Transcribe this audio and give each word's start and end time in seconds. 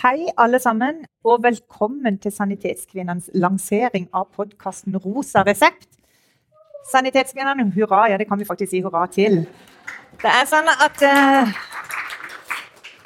Hei, 0.00 0.30
alle 0.40 0.58
sammen, 0.58 1.02
og 1.24 1.42
velkommen 1.42 2.14
til 2.24 2.32
Sanitetskvinnenes 2.32 3.26
lansering 3.36 4.06
av 4.16 4.30
podkasten 4.32 4.94
Rosa 4.96 5.42
resept. 5.44 5.90
Sanitetskvinnene, 6.88 7.66
hurra, 7.74 8.06
ja, 8.08 8.16
det 8.16 8.24
kan 8.30 8.40
vi 8.40 8.46
faktisk 8.48 8.70
si 8.72 8.80
hurra 8.80 9.02
til. 9.12 9.42
Det 10.22 10.32
er 10.38 10.48
sånn 10.48 10.72
at 10.72 11.04
eh, 11.04 11.52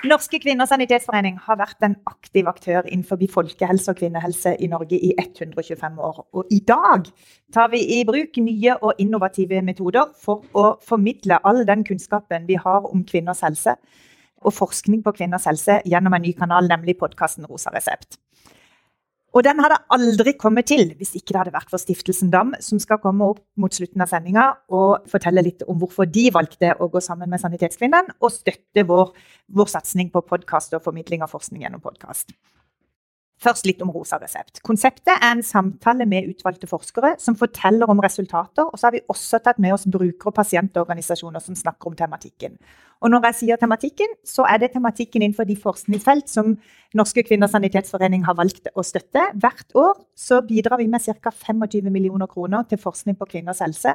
Norske 0.07 0.39
kvinners 0.39 0.71
sanitetsforening 0.71 1.43
har 1.49 1.59
vært 1.59 1.83
en 1.83 1.99
aktiv 2.07 2.47
aktør 2.47 2.87
innenfor 2.87 3.27
folkehelse 3.41 3.91
og 3.91 3.99
kvinnehelse 3.99 4.55
i 4.63 4.71
Norge 4.71 4.95
i 4.95 5.17
125 5.19 5.99
år. 5.99 6.25
Og 6.31 6.55
i 6.55 6.63
dag 6.63 7.11
tar 7.51 7.75
vi 7.75 7.83
i 7.99 8.03
bruk 8.07 8.39
nye 8.39 8.79
og 8.79 9.03
innovative 9.03 9.67
metoder 9.67 10.15
for 10.15 10.47
å 10.55 10.77
formidle 10.79 11.43
all 11.43 11.65
den 11.67 11.83
kunnskapen 11.83 12.47
vi 12.47 12.55
har 12.55 12.87
om 12.87 13.03
kvinners 13.03 13.43
helse 13.43 13.81
og 14.45 14.55
forskning 14.55 15.03
på 15.05 15.15
kvinners 15.17 15.49
helse 15.49 15.81
gjennom 15.89 16.15
en 16.15 16.25
ny 16.25 16.35
kanal, 16.37 16.69
nemlig 16.71 16.99
podkasten 17.01 17.49
Rosa 17.49 17.73
resept. 17.75 18.19
Og 19.35 19.43
den 19.43 19.59
hadde 19.59 19.81
aldri 19.91 20.37
kommet 20.39 20.69
til 20.71 20.93
hvis 20.95 21.17
ikke 21.19 21.33
det 21.33 21.41
hadde 21.41 21.55
vært 21.57 21.73
for 21.73 21.83
Stiftelsen 21.83 22.31
DAM, 22.31 22.53
som 22.63 22.79
skal 22.79 23.01
komme 23.03 23.27
opp 23.33 23.43
mot 23.59 23.75
slutten 23.75 24.05
av 24.05 24.13
sendinga 24.13 24.47
og 24.71 25.09
fortelle 25.11 25.43
litt 25.43 25.65
om 25.67 25.81
hvorfor 25.81 26.07
de 26.07 26.29
valgte 26.35 26.71
å 26.79 26.89
gå 26.93 27.03
sammen 27.03 27.33
med 27.33 27.43
Sanitetskvinnen 27.43 28.15
og 28.21 28.31
støtte 28.31 28.87
vår, 28.87 29.11
vår 29.51 29.73
satsing 29.75 30.15
på 30.15 30.23
podkast 30.29 30.79
og 30.79 30.87
formidling 30.87 31.27
av 31.27 31.35
forskning 31.35 31.67
gjennom 31.67 31.83
podkast. 31.83 32.31
Først 33.45 33.67
litt 33.69 33.83
om 33.85 33.91
Rosa 33.93 34.17
resept. 34.23 34.63
Konseptet 34.65 35.13
er 35.15 35.35
en 35.35 35.43
samtale 35.45 36.07
med 36.09 36.31
utvalgte 36.33 36.69
forskere 36.71 37.15
som 37.21 37.37
forteller 37.37 37.91
om 37.93 38.01
resultater. 38.01 38.65
Og 38.65 38.81
så 38.81 38.89
har 38.89 38.95
vi 38.95 39.03
også 39.13 39.41
tatt 39.45 39.61
med 39.61 39.75
oss 39.77 39.85
bruker- 39.85 40.31
og 40.31 40.37
pasientorganisasjoner 40.39 41.45
som 41.45 41.59
snakker 41.59 41.91
om 41.91 41.97
tematikken. 41.99 42.57
Og 43.05 43.13
når 43.13 43.27
jeg 43.29 43.39
sier 43.43 43.61
tematikken, 43.61 44.15
så 44.25 44.47
er 44.49 44.63
det 44.63 44.71
tematikken 44.73 45.23
innenfor 45.23 45.45
de 45.45 45.57
forskningsfelt 45.61 46.31
som 46.33 46.55
Norske 46.97 47.25
kvinners 47.27 47.53
sanitetsforening 47.53 48.25
har 48.25 48.39
valgt 48.39 48.71
å 48.73 48.85
støtte. 48.87 49.27
Hvert 49.37 49.77
år 49.77 49.99
så 50.17 50.41
bidrar 50.47 50.81
vi 50.81 50.89
med 50.89 51.05
ca. 51.05 51.33
25 51.35 51.91
millioner 51.93 52.31
kroner 52.31 52.65
til 52.71 52.81
forskning 52.81 53.19
på 53.19 53.29
kvinners 53.35 53.61
helse. 53.61 53.93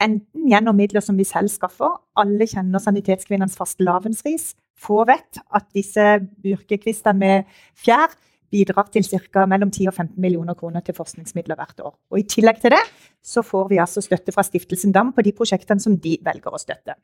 Enten 0.00 0.46
gjennom 0.48 0.78
midler 0.78 1.02
som 1.04 1.18
vi 1.18 1.26
selv 1.26 1.50
skaffer. 1.52 1.98
Alle 2.16 2.46
kjenner 2.48 2.80
Sanitetskvinnenes 2.80 3.58
fastelavnsris. 3.58 4.54
Få 4.78 5.02
vet 5.04 5.40
at 5.52 5.66
disse 5.74 6.06
burkekvistene 6.40 7.18
med 7.18 7.60
fjær 7.76 8.14
bidrar 8.50 8.88
til 8.92 9.04
ca. 9.04 9.46
mellom 9.46 9.70
10 9.70 9.88
og 9.90 9.94
15 9.94 10.20
millioner 10.20 10.54
kroner 10.54 10.84
til 10.84 10.96
forskningsmidler 10.96 11.58
hvert 11.58 11.80
år. 11.80 11.94
Og 12.10 12.20
I 12.20 12.26
tillegg 12.28 12.60
til 12.62 12.74
det 12.74 12.82
så 13.24 13.42
får 13.42 13.68
vi 13.72 13.80
altså 13.82 14.00
støtte 14.04 14.32
fra 14.32 14.44
Stiftelsen 14.46 14.92
DAM 14.92 15.12
på 15.12 15.22
de 15.22 15.32
prosjektene 15.32 15.80
som 15.80 15.96
de 15.98 16.16
velger 16.24 16.54
å 16.54 16.60
støtte. 16.60 16.96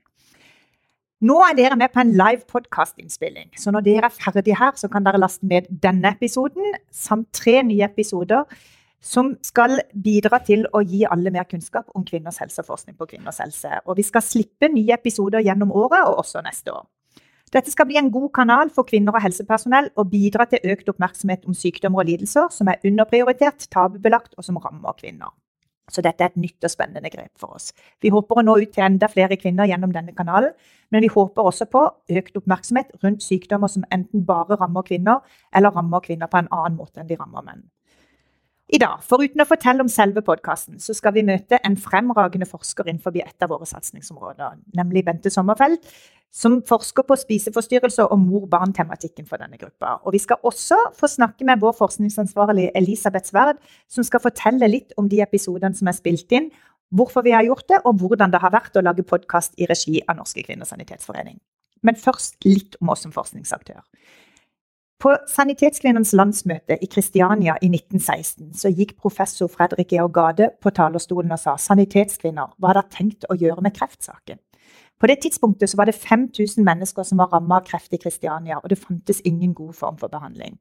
Nå 1.25 1.39
er 1.47 1.55
dere 1.57 1.77
med 1.81 1.93
på 1.95 2.03
en 2.03 2.13
live 2.13 2.43
podkastinnspilling, 2.51 3.53
så 3.57 3.73
når 3.73 3.85
dere 3.87 4.09
er 4.11 4.17
ferdige 4.17 4.59
her, 4.59 4.75
så 4.77 4.91
kan 4.93 5.05
dere 5.07 5.21
laste 5.23 5.47
ned 5.49 5.71
denne 5.71 6.11
episoden 6.13 6.75
samt 6.93 7.31
tre 7.33 7.63
nye 7.65 7.87
episoder 7.87 8.45
som 9.05 9.35
skal 9.45 9.79
bidra 9.93 10.41
til 10.45 10.65
å 10.73 10.81
gi 10.85 11.05
alle 11.09 11.33
mer 11.33 11.47
kunnskap 11.49 11.93
om 11.97 12.05
kvinners 12.09 12.41
helse 12.41 12.63
og 12.65 12.71
forskning 12.73 12.97
på 12.97 13.09
kvinners 13.13 13.41
helse. 13.45 13.71
Og 13.85 13.99
vi 14.01 14.05
skal 14.07 14.25
slippe 14.25 14.71
nye 14.73 14.97
episoder 14.97 15.45
gjennom 15.45 15.73
året 15.77 16.09
og 16.09 16.25
også 16.25 16.43
neste 16.45 16.73
år. 16.73 16.87
Dette 17.55 17.71
skal 17.71 17.87
bli 17.87 17.99
en 18.01 18.11
god 18.11 18.33
kanal 18.35 18.71
for 18.75 18.83
kvinner 18.89 19.15
og 19.15 19.23
helsepersonell 19.23 19.93
og 19.95 20.09
bidra 20.11 20.49
til 20.51 20.65
økt 20.73 20.89
oppmerksomhet 20.91 21.45
om 21.47 21.55
sykdommer 21.55 22.03
og 22.03 22.09
lidelser 22.09 22.49
som 22.51 22.71
er 22.71 22.83
underprioritert, 22.89 23.69
tabubelagt 23.71 24.35
og 24.35 24.47
som 24.47 24.59
rammer 24.59 24.97
kvinner. 24.99 25.31
Så 25.93 26.03
dette 26.03 26.25
er 26.25 26.33
et 26.33 26.41
nytt 26.41 26.65
og 26.65 26.73
spennende 26.73 27.13
grep 27.13 27.31
for 27.39 27.55
oss. 27.55 27.71
Vi 28.03 28.11
håper 28.11 28.41
å 28.41 28.43
nå 28.43 28.57
ut 28.59 28.73
til 28.75 28.87
enda 28.87 29.07
flere 29.13 29.37
kvinner 29.39 29.69
gjennom 29.71 29.93
denne 29.95 30.17
kanalen, 30.17 30.57
men 30.91 31.05
vi 31.05 31.13
håper 31.13 31.47
også 31.47 31.69
på 31.71 31.85
økt 32.19 32.41
oppmerksomhet 32.41 32.91
rundt 33.05 33.23
sykdommer 33.23 33.71
som 33.71 33.85
enten 33.93 34.25
bare 34.27 34.59
rammer 34.59 34.83
kvinner, 34.89 35.21
eller 35.55 35.77
rammer 35.77 36.03
kvinner 36.03 36.33
på 36.33 36.41
en 36.41 36.51
annen 36.51 36.81
måte 36.81 37.05
enn 37.05 37.11
de 37.11 37.21
rammer 37.21 37.45
menn. 37.45 37.67
I 38.73 38.79
dag, 38.81 39.03
foruten 39.05 39.43
å 39.43 39.45
fortelle 39.45 39.85
om 39.85 39.91
selve 39.93 40.23
podkasten, 40.25 40.79
så 40.81 40.95
skal 40.97 41.13
vi 41.13 41.25
møte 41.27 41.59
en 41.69 41.75
fremragende 41.77 42.47
forsker 42.49 42.89
innenfor 42.89 43.13
et 43.21 43.45
av 43.45 43.51
våre 43.53 43.69
satsingsområder, 43.69 44.55
nemlig 44.79 45.03
Bente 45.05 45.29
Sommerfeld, 45.33 45.83
som 46.33 46.57
forsker 46.67 47.05
på 47.07 47.19
spiseforstyrrelser 47.21 48.09
og 48.09 48.23
mor-barn-tematikken 48.25 49.29
for 49.29 49.39
denne 49.43 49.61
gruppa. 49.61 49.99
Og 50.09 50.17
vi 50.17 50.23
skal 50.25 50.41
også 50.43 50.81
få 50.97 51.11
snakke 51.13 51.45
med 51.45 51.61
vår 51.61 51.77
forskningsansvarlig 51.77 52.71
Elisabeth 52.75 53.29
Sverd, 53.29 53.61
som 53.87 54.07
skal 54.07 54.25
fortelle 54.25 54.71
litt 54.73 54.97
om 54.97 55.13
de 55.13 55.21
episodene 55.23 55.77
som 55.77 55.93
er 55.93 56.01
spilt 56.01 56.33
inn, 56.33 56.49
hvorfor 56.89 57.27
vi 57.27 57.37
har 57.37 57.45
gjort 57.45 57.69
det, 57.69 57.83
og 57.85 58.01
hvordan 58.01 58.33
det 58.33 58.41
har 58.41 58.55
vært 58.55 58.81
å 58.81 58.87
lage 58.87 59.05
podkast 59.05 59.61
i 59.61 59.69
regi 59.69 60.01
av 60.09 60.17
Norske 60.19 60.43
kvinners 60.47 60.73
sanitetsforening. 60.73 61.37
Men 61.85 62.01
først 62.01 62.41
litt 62.49 62.81
om 62.81 62.97
oss 62.97 63.05
som 63.05 63.13
forskningsaktør. 63.13 63.85
På 65.03 65.13
Sanitetskvinnens 65.29 66.15
landsmøte 66.17 66.79
i 66.81 66.89
Kristiania 66.89 67.57
i 67.63 67.69
1916 67.69 68.55
så 68.57 68.71
gikk 68.73 68.95
professor 69.03 69.51
Fredrik 69.51 69.93
Georg 69.93 70.15
Gade 70.15 70.49
på 70.63 70.73
talerstolen 70.75 71.35
og 71.35 71.41
sa 71.43 71.57
sanitetskvinner, 71.61 72.55
hva 72.57 72.71
har 72.71 72.81
dere 72.81 72.95
tenkt 72.95 73.27
å 73.29 73.37
gjøre 73.37 73.65
med 73.67 73.75
kreftsaken? 73.77 74.41
På 75.01 75.11
det 75.11 75.19
tidspunktet 75.25 75.69
så 75.71 75.77
var 75.77 75.91
det 75.91 75.99
5000 75.99 76.65
mennesker 76.65 77.05
som 77.05 77.19
var 77.21 77.33
rammet 77.35 77.57
av 77.59 77.67
kreft 77.67 77.93
i 77.93 78.01
Kristiania, 78.01 78.61
og 78.63 78.71
det 78.71 78.79
fantes 78.81 79.21
ingen 79.27 79.53
god 79.55 79.75
form 79.77 79.99
for 80.01 80.09
behandling. 80.09 80.55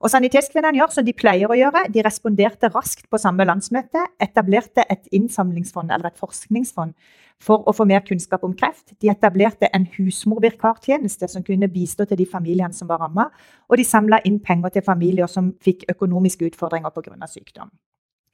Og 0.00 0.08
Sanitetskvinnene 0.08 0.78
gjør 0.78 0.92
som 0.94 1.04
de 1.04 1.12
pleier 1.12 1.50
å 1.50 1.56
gjøre. 1.58 1.82
De 1.92 2.00
responderte 2.04 2.70
raskt 2.72 3.04
på 3.12 3.18
samme 3.20 3.44
landsmøte, 3.44 4.06
etablerte 4.24 4.86
et 4.88 5.10
innsamlingsfond 5.12 5.92
eller 5.92 6.08
et 6.08 6.20
forskningsfond 6.20 6.94
for 7.40 7.68
å 7.68 7.74
få 7.76 7.84
mer 7.88 8.00
kunnskap 8.06 8.44
om 8.44 8.54
kreft. 8.56 8.94
De 9.00 9.10
etablerte 9.12 9.68
en 9.76 9.84
husmorvirkartjeneste 9.98 11.28
som 11.28 11.44
kunne 11.44 11.68
bistå 11.72 12.08
til 12.08 12.20
de 12.20 12.28
familiene 12.28 12.76
som 12.76 12.88
var 12.88 13.04
ramma. 13.04 13.28
Og 13.68 13.76
de 13.80 13.84
samla 13.84 14.22
inn 14.28 14.40
penger 14.40 14.78
til 14.78 14.86
familier 14.88 15.28
som 15.28 15.52
fikk 15.60 15.84
økonomiske 15.92 16.48
utfordringer 16.48 16.96
pga. 16.96 17.28
sykdom. 17.28 17.68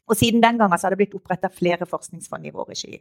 Og 0.06 0.16
Siden 0.16 0.42
den 0.42 0.58
gangen 0.58 0.78
har 0.78 0.90
det 0.90 1.00
blitt 1.00 1.18
oppretta 1.18 1.50
flere 1.50 1.86
forskningsfond 1.86 2.46
i 2.46 2.54
vår 2.54 2.70
regi. 2.70 3.00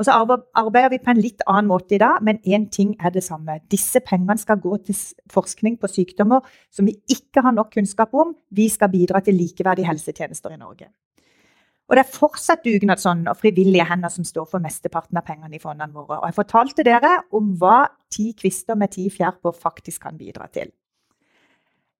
Og 0.00 0.06
så 0.08 0.14
arbeider 0.16 0.94
vi 0.94 0.98
på 1.04 1.12
en 1.12 1.20
litt 1.20 1.42
annen 1.44 1.68
måte 1.68 1.92
i 1.92 2.00
dag, 2.00 2.22
men 2.24 2.38
én 2.48 2.70
ting 2.72 2.94
er 3.04 3.12
det 3.12 3.20
samme. 3.26 3.58
Disse 3.68 4.00
pengene 4.00 4.38
skal 4.40 4.56
gå 4.62 4.78
til 4.86 4.96
forskning 5.28 5.76
på 5.76 5.90
sykdommer 5.92 6.46
som 6.72 6.88
vi 6.88 6.96
ikke 7.12 7.44
har 7.44 7.52
nok 7.52 7.74
kunnskap 7.74 8.16
om. 8.16 8.32
Vi 8.48 8.70
skal 8.72 8.88
bidra 8.88 9.20
til 9.20 9.36
likeverdige 9.36 9.90
helsetjenester 9.90 10.56
i 10.56 10.60
Norge. 10.60 10.88
Og 11.90 11.98
det 11.98 12.04
er 12.06 12.16
fortsatt 12.16 12.64
dugnadsånd 12.64 13.28
og 13.28 13.36
frivillige 13.42 13.84
hender 13.84 14.12
som 14.14 14.24
står 14.24 14.46
for 14.48 14.62
mesteparten 14.62 15.20
av 15.20 15.26
pengene 15.26 15.58
i 15.58 15.60
fondene 15.60 15.92
våre. 15.92 16.22
Og 16.22 16.30
jeg 16.30 16.38
fortalte 16.38 16.86
dere 16.86 17.16
om 17.36 17.52
hva 17.60 17.82
ti 18.14 18.30
kvister 18.38 18.78
med 18.80 18.94
ti 18.94 19.08
fjær 19.12 19.36
på 19.42 19.52
faktisk 19.52 20.06
kan 20.06 20.16
bidra 20.16 20.48
til. 20.54 20.70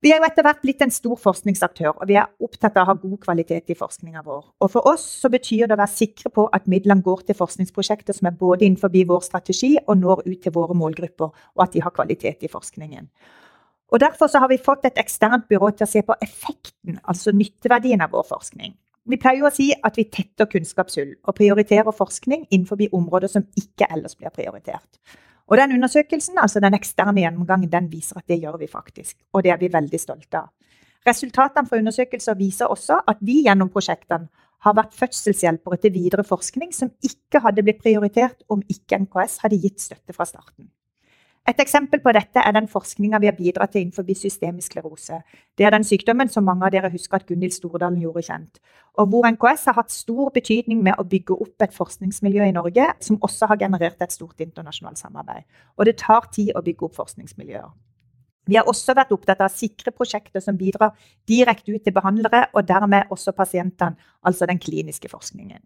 Vi 0.01 0.09
er 0.15 0.17
jo 0.17 0.25
etter 0.25 0.45
hvert 0.47 0.63
blitt 0.65 0.81
en 0.81 0.93
stor 0.93 1.19
forskningsaktør, 1.21 1.91
og 1.93 2.09
vi 2.09 2.15
er 2.17 2.31
opptatt 2.41 2.79
av 2.81 2.87
å 2.87 2.89
ha 2.89 2.95
god 3.03 3.19
kvalitet 3.21 3.69
i 3.69 3.77
forskninga 3.77 4.23
vår. 4.25 4.47
Og 4.65 4.71
For 4.73 4.89
oss 4.89 5.05
så 5.21 5.29
betyr 5.29 5.67
det 5.69 5.77
å 5.77 5.81
være 5.83 5.93
sikre 5.93 6.33
på 6.33 6.47
at 6.57 6.71
midlene 6.73 7.05
går 7.05 7.27
til 7.29 7.37
forskningsprosjekter 7.37 8.17
som 8.17 8.31
er 8.31 8.39
både 8.41 8.65
innenfor 8.65 8.89
vår 8.89 9.27
strategi 9.29 9.75
og 9.83 10.01
når 10.01 10.25
ut 10.25 10.41
til 10.41 10.57
våre 10.57 10.79
målgrupper, 10.81 11.29
og 11.29 11.67
at 11.67 11.77
de 11.77 11.85
har 11.85 11.93
kvalitet 11.93 12.49
i 12.49 12.49
forskningen. 12.49 13.11
Og 13.93 14.01
Derfor 14.01 14.31
så 14.33 14.41
har 14.41 14.49
vi 14.49 14.57
fått 14.57 14.87
et 14.89 14.99
eksternt 15.03 15.49
byrå 15.51 15.71
til 15.75 15.85
å 15.85 15.93
se 15.93 16.01
på 16.07 16.17
effekten, 16.23 17.01
altså 17.05 17.37
nytteverdien 17.37 18.01
av 18.01 18.15
vår 18.17 18.25
forskning. 18.31 18.73
Vi 19.05 19.19
pleier 19.21 19.45
å 19.45 19.53
si 19.53 19.69
at 19.75 19.97
vi 19.99 20.09
tetter 20.09 20.49
kunnskapshull 20.49 21.19
og 21.27 21.37
prioriterer 21.37 21.93
forskning 21.93 22.47
innenfor 22.49 22.81
områder 22.93 23.29
som 23.29 23.45
ikke 23.59 23.89
ellers 23.93 24.17
blir 24.17 24.33
prioritert. 24.33 25.01
Og 25.51 25.59
den 25.59 25.75
undersøkelsen, 25.75 26.39
altså 26.39 26.61
den 26.63 26.77
eksterne 26.79 27.25
gjennomgangen, 27.25 27.71
den 27.73 27.89
viser 27.93 28.21
at 28.21 28.29
det 28.31 28.39
gjør 28.43 28.59
vi 28.61 28.69
faktisk. 28.71 29.17
Og 29.33 29.43
det 29.45 29.51
er 29.51 29.59
vi 29.59 29.73
veldig 29.73 30.01
stolte 30.01 30.45
av. 30.45 30.51
Resultatene 31.07 31.67
fra 31.67 31.81
undersøkelser 31.81 32.37
viser 32.39 32.71
også 32.71 33.01
at 33.09 33.23
vi 33.25 33.41
gjennom 33.47 33.71
prosjektene 33.73 34.29
har 34.61 34.77
vært 34.77 34.95
fødselshjelpere 34.95 35.79
til 35.81 35.95
videre 35.95 36.25
forskning 36.29 36.75
som 36.77 36.93
ikke 37.03 37.41
hadde 37.41 37.65
blitt 37.65 37.81
prioritert 37.81 38.45
om 38.53 38.63
ikke 38.69 39.01
NKS 39.07 39.39
hadde 39.45 39.59
gitt 39.63 39.81
støtte 39.81 40.15
fra 40.15 40.29
starten. 40.29 40.69
Et 41.49 41.61
eksempel 41.63 42.03
på 42.05 42.13
dette 42.13 42.43
er 42.45 42.53
den 42.53 42.69
forskninga 42.69 43.19
vi 43.23 43.29
har 43.31 43.35
bidratt 43.35 43.73
til 43.73 43.87
innenfor 43.87 44.05
systemisk 44.15 44.73
sklerose. 44.73 45.23
Det 45.57 45.65
er 45.65 45.73
den 45.73 45.85
sykdommen 45.85 46.29
som 46.29 46.45
mange 46.45 46.67
av 46.67 46.71
dere 46.71 46.91
husker 46.93 47.17
at 47.17 47.27
Gunhild 47.27 47.55
Stordalen 47.57 48.01
gjorde 48.01 48.23
kjent. 48.23 48.61
Og 49.01 49.09
hvor 49.09 49.27
NKS 49.27 49.65
har 49.71 49.79
hatt 49.81 49.91
stor 49.91 50.31
betydning 50.31 50.83
med 50.85 51.01
å 51.01 51.05
bygge 51.05 51.35
opp 51.35 51.65
et 51.65 51.75
forskningsmiljø 51.75 52.45
i 52.45 52.53
Norge, 52.53 52.87
som 53.01 53.19
også 53.23 53.49
har 53.51 53.59
generert 53.65 54.03
et 54.03 54.13
stort 54.13 54.41
internasjonalt 54.41 55.01
samarbeid. 55.01 55.49
Og 55.79 55.89
det 55.89 55.97
tar 56.05 56.29
tid 56.31 56.53
å 56.55 56.63
bygge 56.63 56.91
opp 56.91 57.01
forskningsmiljøer. 57.01 57.73
Vi 58.51 58.57
har 58.59 58.69
også 58.69 58.95
vært 58.99 59.13
opptatt 59.15 59.41
av 59.41 59.51
å 59.51 59.57
sikre 59.57 59.93
prosjekter 59.95 60.43
som 60.45 60.57
bidrar 60.59 60.97
direkte 61.29 61.73
ut 61.73 61.85
til 61.87 61.95
behandlere, 61.95 62.49
og 62.53 62.67
dermed 62.69 63.11
også 63.11 63.33
pasientene, 63.33 63.97
altså 64.27 64.49
den 64.51 64.61
kliniske 64.61 65.09
forskningen. 65.09 65.63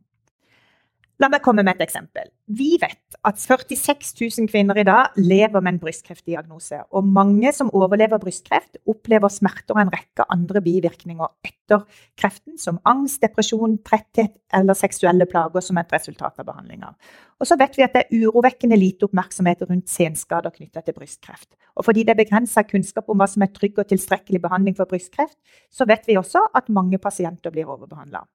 La 1.22 1.28
meg 1.30 1.44
komme 1.44 1.62
med 1.62 1.76
et 1.76 1.84
eksempel. 1.84 2.26
Vi 2.58 2.72
vet 2.82 3.14
at 3.22 3.38
46 3.38 4.08
000 4.18 4.48
kvinner 4.50 4.80
i 4.80 4.84
dag 4.86 5.14
lever 5.14 5.62
med 5.62 5.76
en 5.76 5.78
brystkreftdiagnose. 5.84 6.80
Og 6.90 7.06
mange 7.06 7.52
som 7.54 7.70
overlever 7.70 8.18
brystkreft, 8.18 8.80
opplever 8.90 9.30
smerter 9.30 9.76
og 9.76 9.84
en 9.84 9.92
rekke 9.94 10.26
andre 10.34 10.64
bivirkninger 10.64 11.30
etter 11.46 11.86
kreften, 12.18 12.58
som 12.58 12.82
angst, 12.90 13.22
depresjon, 13.22 13.78
tretthet 13.86 14.34
eller 14.58 14.74
seksuelle 14.74 15.30
plager 15.30 15.62
som 15.62 15.78
et 15.78 15.94
resultat 15.94 16.42
av 16.42 16.50
behandlinga. 16.50 16.90
Og 17.38 17.46
så 17.46 17.58
vet 17.62 17.78
vi 17.78 17.86
at 17.86 17.94
det 17.94 18.06
er 18.08 18.26
urovekkende 18.26 18.78
lite 18.80 19.06
oppmerksomhet 19.06 19.62
rundt 19.70 19.86
senskader 19.94 20.50
knytta 20.50 20.82
til 20.82 20.98
brystkreft. 20.98 21.52
Og 21.78 21.86
fordi 21.86 22.02
det 22.02 22.16
er 22.16 22.24
begrensa 22.24 22.66
kunnskap 22.66 23.06
om 23.06 23.22
hva 23.22 23.30
som 23.30 23.46
er 23.46 23.54
trygg 23.54 23.78
og 23.78 23.86
tilstrekkelig 23.94 24.42
behandling 24.42 24.74
for 24.74 24.90
brystkreft, 24.90 25.38
så 25.70 25.86
vet 25.86 26.10
vi 26.10 26.18
også 26.18 26.48
at 26.58 26.74
mange 26.74 26.98
pasienter 26.98 27.54
blir 27.54 27.70
overbehandla. 27.70 28.26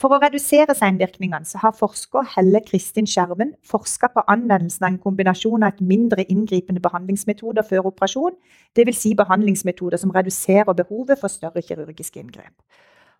For 0.00 0.16
å 0.16 0.18
redusere 0.22 0.72
senvirkningene 0.72 1.44
så 1.44 1.58
har 1.60 1.74
forsker 1.76 2.24
Helle 2.32 2.62
Kristin 2.64 3.08
Skjerven 3.10 3.50
forska 3.68 4.08
på 4.14 4.22
anvendelsen 4.32 4.86
av 4.86 4.94
en 4.94 5.02
kombinasjon 5.02 5.66
av 5.66 5.74
et 5.74 5.82
mindre 5.84 6.24
inngripende 6.32 6.80
behandlingsmetoder 6.80 7.66
før 7.68 7.90
operasjon, 7.90 8.38
dvs. 8.78 9.00
Si 9.02 9.12
behandlingsmetoder 9.18 10.00
som 10.00 10.14
reduserer 10.14 10.72
behovet 10.78 11.20
for 11.20 11.32
større 11.32 11.60
kirurgiske 11.66 12.22
inngrep. 12.22 12.54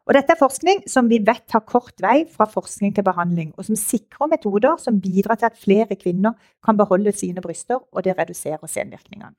Og 0.08 0.16
dette 0.16 0.32
er 0.32 0.40
forskning 0.40 0.80
som 0.88 1.12
vi 1.12 1.20
vet 1.20 1.52
har 1.52 1.66
kort 1.68 2.00
vei 2.00 2.24
fra 2.32 2.48
forskning 2.48 2.96
til 2.96 3.04
behandling, 3.04 3.52
og 3.60 3.68
som 3.68 3.76
sikrer 3.76 4.32
metoder 4.32 4.80
som 4.80 5.02
bidrar 5.04 5.36
til 5.36 5.50
at 5.50 5.60
flere 5.60 6.00
kvinner 6.00 6.32
kan 6.64 6.80
beholde 6.80 7.12
sine 7.12 7.44
bryster, 7.44 7.84
og 7.92 8.08
det 8.08 8.16
reduserer 8.16 8.64
senvirkningene. 8.64 9.36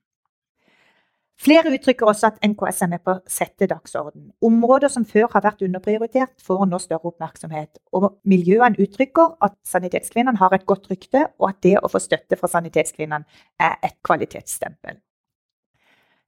Flere 1.42 1.72
uttrykker 1.74 2.06
også 2.06 2.28
at 2.30 2.44
NKS 2.46 2.84
er 2.86 2.90
med 2.92 3.02
på 3.02 3.16
å 3.16 3.22
sette 3.30 3.66
dagsorden. 3.70 4.28
Områder 4.46 4.92
som 4.94 5.08
før 5.10 5.26
har 5.34 5.42
vært 5.42 5.64
underprioritert, 5.66 6.36
får 6.46 6.68
nå 6.70 6.78
større 6.84 7.10
oppmerksomhet. 7.10 7.80
Og 7.98 8.20
miljøene 8.30 8.78
uttrykker 8.84 9.40
at 9.48 9.56
Sanitetskvinnene 9.66 10.38
har 10.38 10.54
et 10.54 10.68
godt 10.70 10.86
rykte, 10.92 11.26
og 11.42 11.50
at 11.50 11.64
det 11.66 11.80
å 11.82 11.90
få 11.90 12.02
støtte 12.04 12.38
fra 12.38 12.52
Sanitetskvinnene 12.52 13.26
er 13.58 13.80
et 13.82 13.98
kvalitetsstempel. 14.06 15.02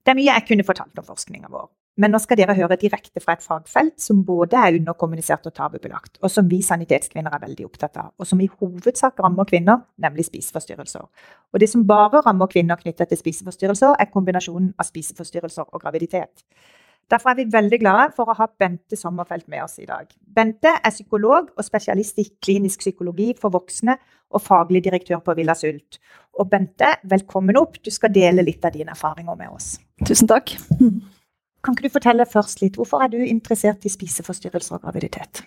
Det 0.04 0.12
er 0.12 0.18
mye 0.18 0.32
jeg 0.32 0.48
kunne 0.50 0.66
fortalt 0.66 0.98
om 0.98 1.06
forskninga 1.06 1.52
vår. 1.52 1.70
Men 1.94 2.10
nå 2.10 2.18
skal 2.18 2.38
dere 2.40 2.56
høre 2.58 2.74
direkte 2.80 3.22
fra 3.22 3.36
et 3.36 3.44
fagfelt 3.44 4.00
som 4.02 4.24
både 4.26 4.58
er 4.58 4.78
underkommunisert 4.80 5.44
og 5.46 5.54
tabubelagt, 5.54 6.18
og 6.26 6.32
som 6.32 6.48
vi 6.50 6.58
sanitetskvinner 6.66 7.36
er 7.36 7.44
veldig 7.44 7.68
opptatt 7.68 8.00
av, 8.02 8.08
og 8.18 8.26
som 8.26 8.40
i 8.42 8.48
hovedsak 8.50 9.22
rammer 9.22 9.46
kvinner, 9.46 9.84
nemlig 10.02 10.26
spiseforstyrrelser. 10.26 11.04
Og 11.54 11.62
det 11.62 11.70
som 11.70 11.86
bare 11.86 12.24
rammer 12.26 12.50
kvinner 12.50 12.80
knyttet 12.82 13.12
til 13.12 13.22
spiseforstyrrelser, 13.22 13.94
er 13.94 14.10
kombinasjonen 14.10 14.72
av 14.74 14.90
spiseforstyrrelser 14.90 15.70
og 15.70 15.86
graviditet. 15.86 16.42
Derfor 17.10 17.30
er 17.30 17.38
vi 17.38 17.52
veldig 17.52 17.78
glade 17.78 18.10
for 18.16 18.30
å 18.32 18.36
ha 18.40 18.46
Bente 18.48 18.96
Sommerfelt 18.96 19.46
med 19.52 19.62
oss 19.62 19.76
i 19.78 19.86
dag. 19.86 20.08
Bente 20.34 20.72
er 20.74 20.90
psykolog 20.90 21.50
og 21.52 21.66
spesialist 21.66 22.18
i 22.18 22.30
klinisk 22.42 22.80
psykologi 22.80 23.34
for 23.38 23.54
voksne 23.54 23.98
og 24.34 24.42
faglig 24.42 24.82
direktør 24.86 25.20
på 25.22 25.36
Villa 25.38 25.54
Sult. 25.54 26.00
Og 26.40 26.48
Bente, 26.50 26.96
velkommen 27.04 27.60
opp. 27.60 27.76
Du 27.84 27.92
skal 27.94 28.10
dele 28.14 28.42
litt 28.42 28.64
av 28.64 28.74
dine 28.74 28.96
erfaringer 28.96 29.36
med 29.38 29.52
oss. 29.52 29.76
Tusen 30.08 30.32
takk. 30.32 30.56
Kan 31.64 31.76
ikke 31.76 31.88
du 31.88 31.96
fortelle 31.96 32.26
først 32.28 32.60
litt, 32.62 32.78
Hvorfor 32.78 33.02
er 33.04 33.10
du 33.12 33.18
interessert 33.24 33.84
i 33.86 33.92
spiseforstyrrelser 33.92 34.76
og 34.76 34.84
graviditet? 34.84 35.42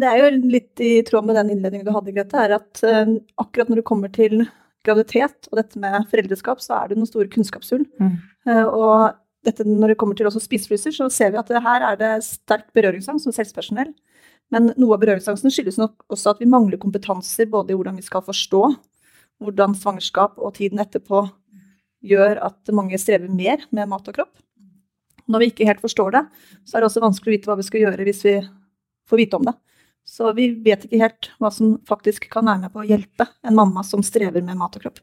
Det 0.00 0.06
er 0.06 0.20
jo 0.20 0.28
litt 0.46 0.80
i 0.80 1.00
tråd 1.06 1.26
med 1.26 1.36
den 1.36 1.50
innledningen 1.56 1.86
du 1.86 1.92
hadde, 1.92 2.14
Grete, 2.14 2.38
er 2.38 2.54
at 2.60 2.82
uh, 2.86 3.16
akkurat 3.42 3.70
når 3.70 3.80
det 3.80 3.88
kommer 3.88 4.12
til 4.14 4.44
graviditet 4.86 5.50
og 5.50 5.58
dette 5.58 5.80
med 5.82 6.06
foreldreskap, 6.12 6.62
så 6.62 6.78
er 6.78 6.90
det 6.90 7.00
noen 7.00 7.10
store 7.10 7.28
kunnskapshull. 7.32 7.82
Mm. 7.98 8.14
Uh, 8.46 8.66
og 8.68 8.94
dette, 9.46 9.66
når 9.66 9.92
det 9.92 9.98
kommer 10.00 10.16
til 10.16 10.28
også 10.30 10.42
spisefryser, 10.44 10.94
så 10.94 11.08
ser 11.12 11.34
vi 11.34 11.40
at 11.40 11.50
her 11.50 11.88
er 11.90 11.98
det 11.98 12.12
sterk 12.24 12.68
berøringsangst 12.76 13.26
som 13.26 13.34
helsepersonell. 13.34 13.90
Men 14.54 14.70
noe 14.78 14.94
av 14.94 15.02
berøringsangsten 15.02 15.52
skyldes 15.52 15.78
nok 15.80 16.06
også 16.10 16.34
at 16.34 16.40
vi 16.42 16.48
mangler 16.50 16.80
kompetanser 16.80 17.50
både 17.50 17.74
i 17.74 17.78
hvordan 17.78 17.98
vi 17.98 18.06
skal 18.06 18.24
forstå 18.26 18.62
hvordan 19.40 19.74
svangerskap 19.78 20.38
og 20.38 20.54
tiden 20.58 20.82
etterpå 20.82 21.24
gjør 22.04 22.40
at 22.44 22.72
mange 22.76 22.98
strever 23.00 23.30
mer 23.32 23.64
med 23.74 23.88
mat 23.90 24.08
og 24.08 24.16
kropp. 24.16 24.32
Når 25.30 25.42
vi 25.42 25.50
ikke 25.52 25.68
helt 25.68 25.82
forstår 25.82 26.16
det, 26.16 26.24
så 26.66 26.76
er 26.76 26.82
det 26.82 26.90
også 26.90 27.02
vanskelig 27.04 27.30
å 27.30 27.36
vite 27.36 27.50
hva 27.50 27.58
vi 27.60 27.66
skal 27.66 27.84
gjøre 27.84 28.06
hvis 28.08 28.24
vi 28.26 28.36
får 29.10 29.22
vite 29.22 29.38
om 29.38 29.46
det. 29.46 29.54
Så 30.06 30.32
vi 30.34 30.48
vet 30.64 30.86
ikke 30.86 31.02
helt 31.02 31.30
hva 31.38 31.52
som 31.54 31.76
faktisk 31.86 32.26
kan 32.32 32.48
være 32.48 32.64
med 32.64 32.74
på 32.74 32.82
å 32.82 32.88
hjelpe 32.88 33.28
en 33.46 33.56
mamma 33.56 33.84
som 33.86 34.02
strever 34.02 34.42
med 34.42 34.58
mat 34.58 34.78
og 34.78 34.86
kropp. 34.86 35.02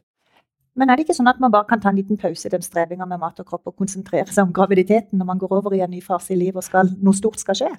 Men 0.78 0.90
er 0.90 0.98
det 0.98 1.08
ikke 1.08 1.16
sånn 1.16 1.30
at 1.30 1.40
man 1.42 1.50
bare 1.50 1.66
kan 1.66 1.80
ta 1.82 1.90
en 1.90 1.98
liten 1.98 2.18
pause 2.20 2.46
i 2.46 2.52
den 2.52 2.62
strevinga 2.62 3.06
med 3.08 3.18
mat 3.22 3.40
og 3.42 3.48
kropp 3.48 3.70
og 3.70 3.78
konsentrere 3.80 4.30
seg 4.30 4.46
om 4.46 4.54
graviditeten 4.54 5.18
når 5.18 5.30
man 5.32 5.40
går 5.40 5.56
over 5.56 5.74
i 5.74 5.82
en 5.82 5.90
ny 5.90 6.02
fase 6.04 6.36
i 6.36 6.38
livet 6.38 6.60
og 6.60 6.66
skal, 6.66 6.92
noe 7.02 7.16
stort 7.18 7.40
skal 7.42 7.58
skje? 7.58 7.70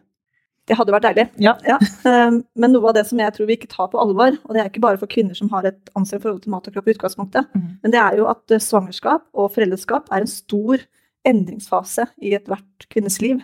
Det 0.69 0.77
hadde 0.77 0.93
vært 0.93 1.07
deilig. 1.07 1.25
Ja. 1.41 1.55
ja. 1.65 1.79
Ehm, 2.09 2.43
men 2.59 2.73
noe 2.75 2.91
av 2.91 2.97
det 2.99 3.05
som 3.09 3.19
jeg 3.21 3.33
tror 3.33 3.47
vi 3.49 3.55
ikke 3.57 3.71
tar 3.71 3.87
på 3.89 3.97
alvor, 4.01 4.35
og 4.43 4.53
det 4.53 4.61
er 4.61 4.67
ikke 4.69 4.83
bare 4.83 4.99
for 5.01 5.09
kvinner 5.09 5.37
som 5.37 5.49
har 5.53 5.65
et 5.65 5.79
anstrengt 5.97 6.27
forhold 6.27 6.43
til 6.43 6.53
mat 6.53 6.67
og 6.69 6.75
kropp 6.75 6.89
i 6.89 6.93
utgangspunktet, 6.93 7.47
mm. 7.55 7.69
men 7.81 7.95
det 7.95 8.01
er 8.01 8.19
jo 8.19 8.27
at 8.29 8.53
eh, 8.53 8.61
svangerskap 8.61 9.25
og 9.33 9.49
foreldreskap 9.55 10.11
er 10.13 10.25
en 10.25 10.29
stor 10.29 10.83
endringsfase 11.27 12.07
i 12.23 12.33
ethvert 12.37 12.87
kvinnes 12.91 13.19
liv. 13.23 13.41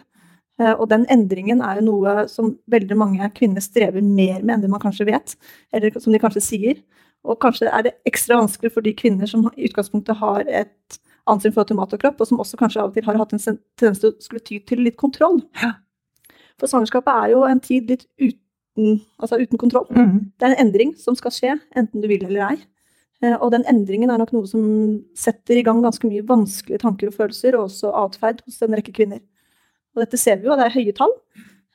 Eh, 0.62 0.72
og 0.72 0.88
den 0.92 1.06
endringen 1.12 1.62
er 1.62 1.80
jo 1.80 1.88
noe 1.89 2.25
som 2.31 2.54
veldig 2.72 2.98
mange 3.00 3.30
kvinner 3.36 3.63
strever 3.63 4.04
mer 4.04 4.42
med 4.42 4.57
enn 4.57 4.66
det 4.66 4.72
man 4.72 4.83
kanskje 4.83 5.10
vet, 5.10 5.36
eller 5.75 5.98
som 6.00 6.16
de 6.16 6.22
kanskje 6.22 6.44
sier. 6.44 6.83
Og 7.25 7.39
kanskje 7.42 7.72
er 7.74 7.88
det 7.88 7.95
ekstra 8.07 8.38
vanskelig 8.39 8.72
for 8.75 8.86
de 8.86 8.94
kvinner 8.95 9.30
som 9.30 9.48
i 9.56 9.68
utgangspunktet 9.68 10.19
har 10.22 10.45
et 10.45 11.00
ansyn 11.30 11.54
for 11.56 11.77
mat 11.77 11.94
og 11.95 12.01
kropp, 12.01 12.22
og 12.22 12.30
som 12.30 12.39
også 12.42 12.60
kanskje 12.60 12.83
av 12.83 12.92
og 12.92 12.95
til 12.95 13.07
har 13.07 13.18
hatt 13.18 13.33
en 13.33 13.42
tendens 13.42 14.01
til 14.01 14.12
å 14.12 14.16
skulle 14.22 14.45
ty 14.45 14.60
til 14.62 14.83
litt 14.86 14.98
kontroll. 15.01 15.42
For 16.60 16.72
svangerskapet 16.72 17.12
er 17.12 17.33
jo 17.33 17.42
en 17.50 17.60
tid 17.60 17.89
litt 17.92 18.06
uten, 18.22 19.01
altså 19.19 19.42
uten 19.42 19.60
kontroll. 19.60 19.89
Mm. 19.89 20.31
Det 20.38 20.48
er 20.48 20.54
en 20.54 20.68
endring 20.68 20.94
som 21.01 21.18
skal 21.18 21.33
skje, 21.33 21.57
enten 21.75 22.04
du 22.04 22.07
vil 22.12 22.24
eller 22.30 22.54
ei. 22.54 22.60
Eh, 23.25 23.36
og 23.39 23.51
den 23.54 23.66
endringen 23.69 24.12
er 24.12 24.19
nok 24.22 24.33
noe 24.36 24.50
som 24.50 24.66
setter 25.18 25.60
i 25.60 25.63
gang 25.66 25.81
ganske 25.83 26.07
mye 26.10 26.25
vanskelige 26.27 26.83
tanker 26.83 27.12
og 27.12 27.18
følelser, 27.18 27.57
og 27.57 27.69
også 27.69 27.94
atferd 28.04 28.44
hos 28.45 28.62
en 28.66 28.77
rekke 28.77 28.94
kvinner. 28.95 29.24
Og 29.95 30.04
dette 30.04 30.19
ser 30.19 30.42
vi 30.42 30.50
jo, 30.50 30.57
det 30.60 30.68
er 30.68 30.75
høye 30.75 30.95
tall. 30.95 31.16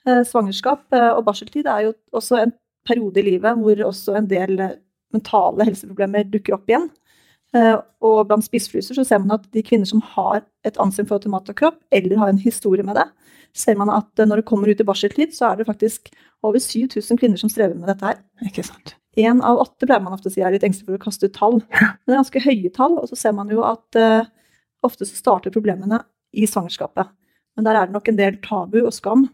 Eh, 0.06 0.22
svangerskap 0.28 0.86
eh, 0.96 1.10
og 1.14 1.24
barseltid 1.26 1.68
er 1.68 1.88
jo 1.88 1.96
også 2.16 2.40
en 2.44 2.54
periode 2.88 3.20
i 3.20 3.26
livet 3.26 3.60
hvor 3.60 3.84
også 3.90 4.16
en 4.16 4.28
del 4.30 4.56
mentale 5.12 5.66
helseproblemer 5.68 6.28
dukker 6.30 6.56
opp 6.56 6.70
igjen. 6.70 6.88
Og 7.50 8.20
blant 8.28 8.46
spisefryser 8.46 8.94
så 8.94 9.02
ser 9.04 9.18
man 9.18 9.34
at 9.34 9.48
de 9.50 9.62
kvinner 9.66 9.88
som 9.90 9.98
har 10.14 10.44
et 10.64 10.78
ansyn 10.80 11.08
for 11.08 11.18
til 11.18 11.32
mat 11.34 11.50
og 11.50 11.58
kropp, 11.58 11.80
eller 11.90 12.20
har 12.22 12.30
en 12.30 12.38
historie 12.38 12.86
med 12.86 12.94
det, 12.94 13.08
ser 13.58 13.74
man 13.74 13.90
at 13.90 14.22
når 14.22 14.40
det 14.40 14.46
kommer 14.46 14.70
ut 14.70 14.80
i 14.80 14.86
barseltid, 14.86 15.34
så 15.34 15.50
er 15.50 15.58
det 15.58 15.66
faktisk 15.66 16.12
over 16.46 16.62
7000 16.62 17.18
kvinner 17.18 17.42
som 17.42 17.50
strever 17.50 17.74
med 17.74 17.90
dette 17.90 18.06
her. 18.06 18.22
Ikke 18.46 18.62
sant? 18.62 18.99
Én 19.18 19.40
av 19.42 19.58
åtte 19.58 19.88
pleier 19.88 20.02
man 20.04 20.14
ofte 20.14 20.30
å 20.30 20.34
si 20.34 20.42
er 20.44 20.54
litt 20.54 20.64
engstelig 20.66 20.92
for 20.92 21.00
å 21.00 21.02
kaste 21.02 21.26
ut 21.26 21.34
tall. 21.34 21.58
Men 21.70 22.06
det 22.06 22.14
er 22.14 22.20
ganske 22.20 22.44
høye 22.44 22.70
tall, 22.76 22.94
og 23.00 23.10
så 23.10 23.18
ser 23.18 23.34
man 23.34 23.50
jo 23.50 23.64
at 23.66 23.98
uh, 23.98 24.28
ofte 24.86 25.08
så 25.08 25.18
starter 25.18 25.54
problemene 25.54 25.98
i 26.30 26.46
svangerskapet. 26.46 27.10
Men 27.58 27.66
der 27.66 27.78
er 27.78 27.88
det 27.88 27.96
nok 27.96 28.10
en 28.10 28.20
del 28.20 28.38
tabu 28.44 28.78
og 28.84 28.94
skam 28.94 29.26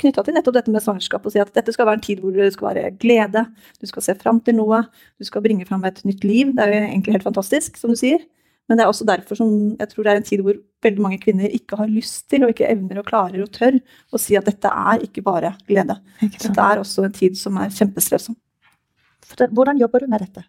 knytta 0.00 0.24
til 0.26 0.36
nettopp 0.36 0.56
dette 0.58 0.72
med 0.72 0.84
svangerskap. 0.84 1.26
Og 1.26 1.34
si 1.34 1.40
at 1.42 1.52
dette 1.56 1.72
skal 1.74 1.88
være 1.88 2.00
en 2.00 2.06
tid 2.06 2.22
hvor 2.22 2.34
det 2.34 2.52
skal 2.54 2.70
være 2.70 2.94
glede, 3.00 3.46
du 3.80 3.88
skal 3.88 4.04
se 4.04 4.16
fram 4.20 4.40
til 4.44 4.58
noe, 4.58 4.82
du 5.16 5.28
skal 5.28 5.44
bringe 5.44 5.66
fram 5.68 5.84
et 5.88 6.02
nytt 6.08 6.24
liv. 6.26 6.54
Det 6.56 6.64
er 6.64 6.72
jo 6.72 6.80
egentlig 6.84 7.16
helt 7.16 7.28
fantastisk, 7.28 7.78
som 7.80 7.92
du 7.92 7.98
sier. 8.00 8.24
Men 8.66 8.78
det 8.78 8.84
er 8.84 8.90
også 8.90 9.06
derfor 9.06 9.38
som 9.38 9.50
jeg 9.78 9.90
tror 9.92 10.06
det 10.06 10.12
er 10.12 10.20
en 10.20 10.26
tid 10.26 10.40
hvor 10.42 10.56
veldig 10.82 11.02
mange 11.02 11.20
kvinner 11.22 11.52
ikke 11.54 11.78
har 11.78 11.90
lyst 11.90 12.26
til, 12.32 12.42
og 12.44 12.50
ikke 12.52 12.66
evner 12.68 12.98
og 13.00 13.06
klarer 13.06 13.44
og 13.44 13.52
tør 13.54 13.78
å 14.10 14.20
si 14.20 14.34
at 14.38 14.48
dette 14.48 14.70
er 14.70 15.04
ikke 15.06 15.22
bare 15.26 15.54
glede. 15.68 16.00
Ikke 16.18 16.48
dette 16.48 16.66
er 16.66 16.82
også 16.82 17.06
en 17.06 17.14
tid 17.14 17.38
som 17.38 17.60
er 17.62 17.70
kjempestrevsom. 17.74 18.34
Hvordan 19.34 19.80
jobber 19.80 20.04
du 20.04 20.10
med 20.10 20.22
dette? 20.24 20.44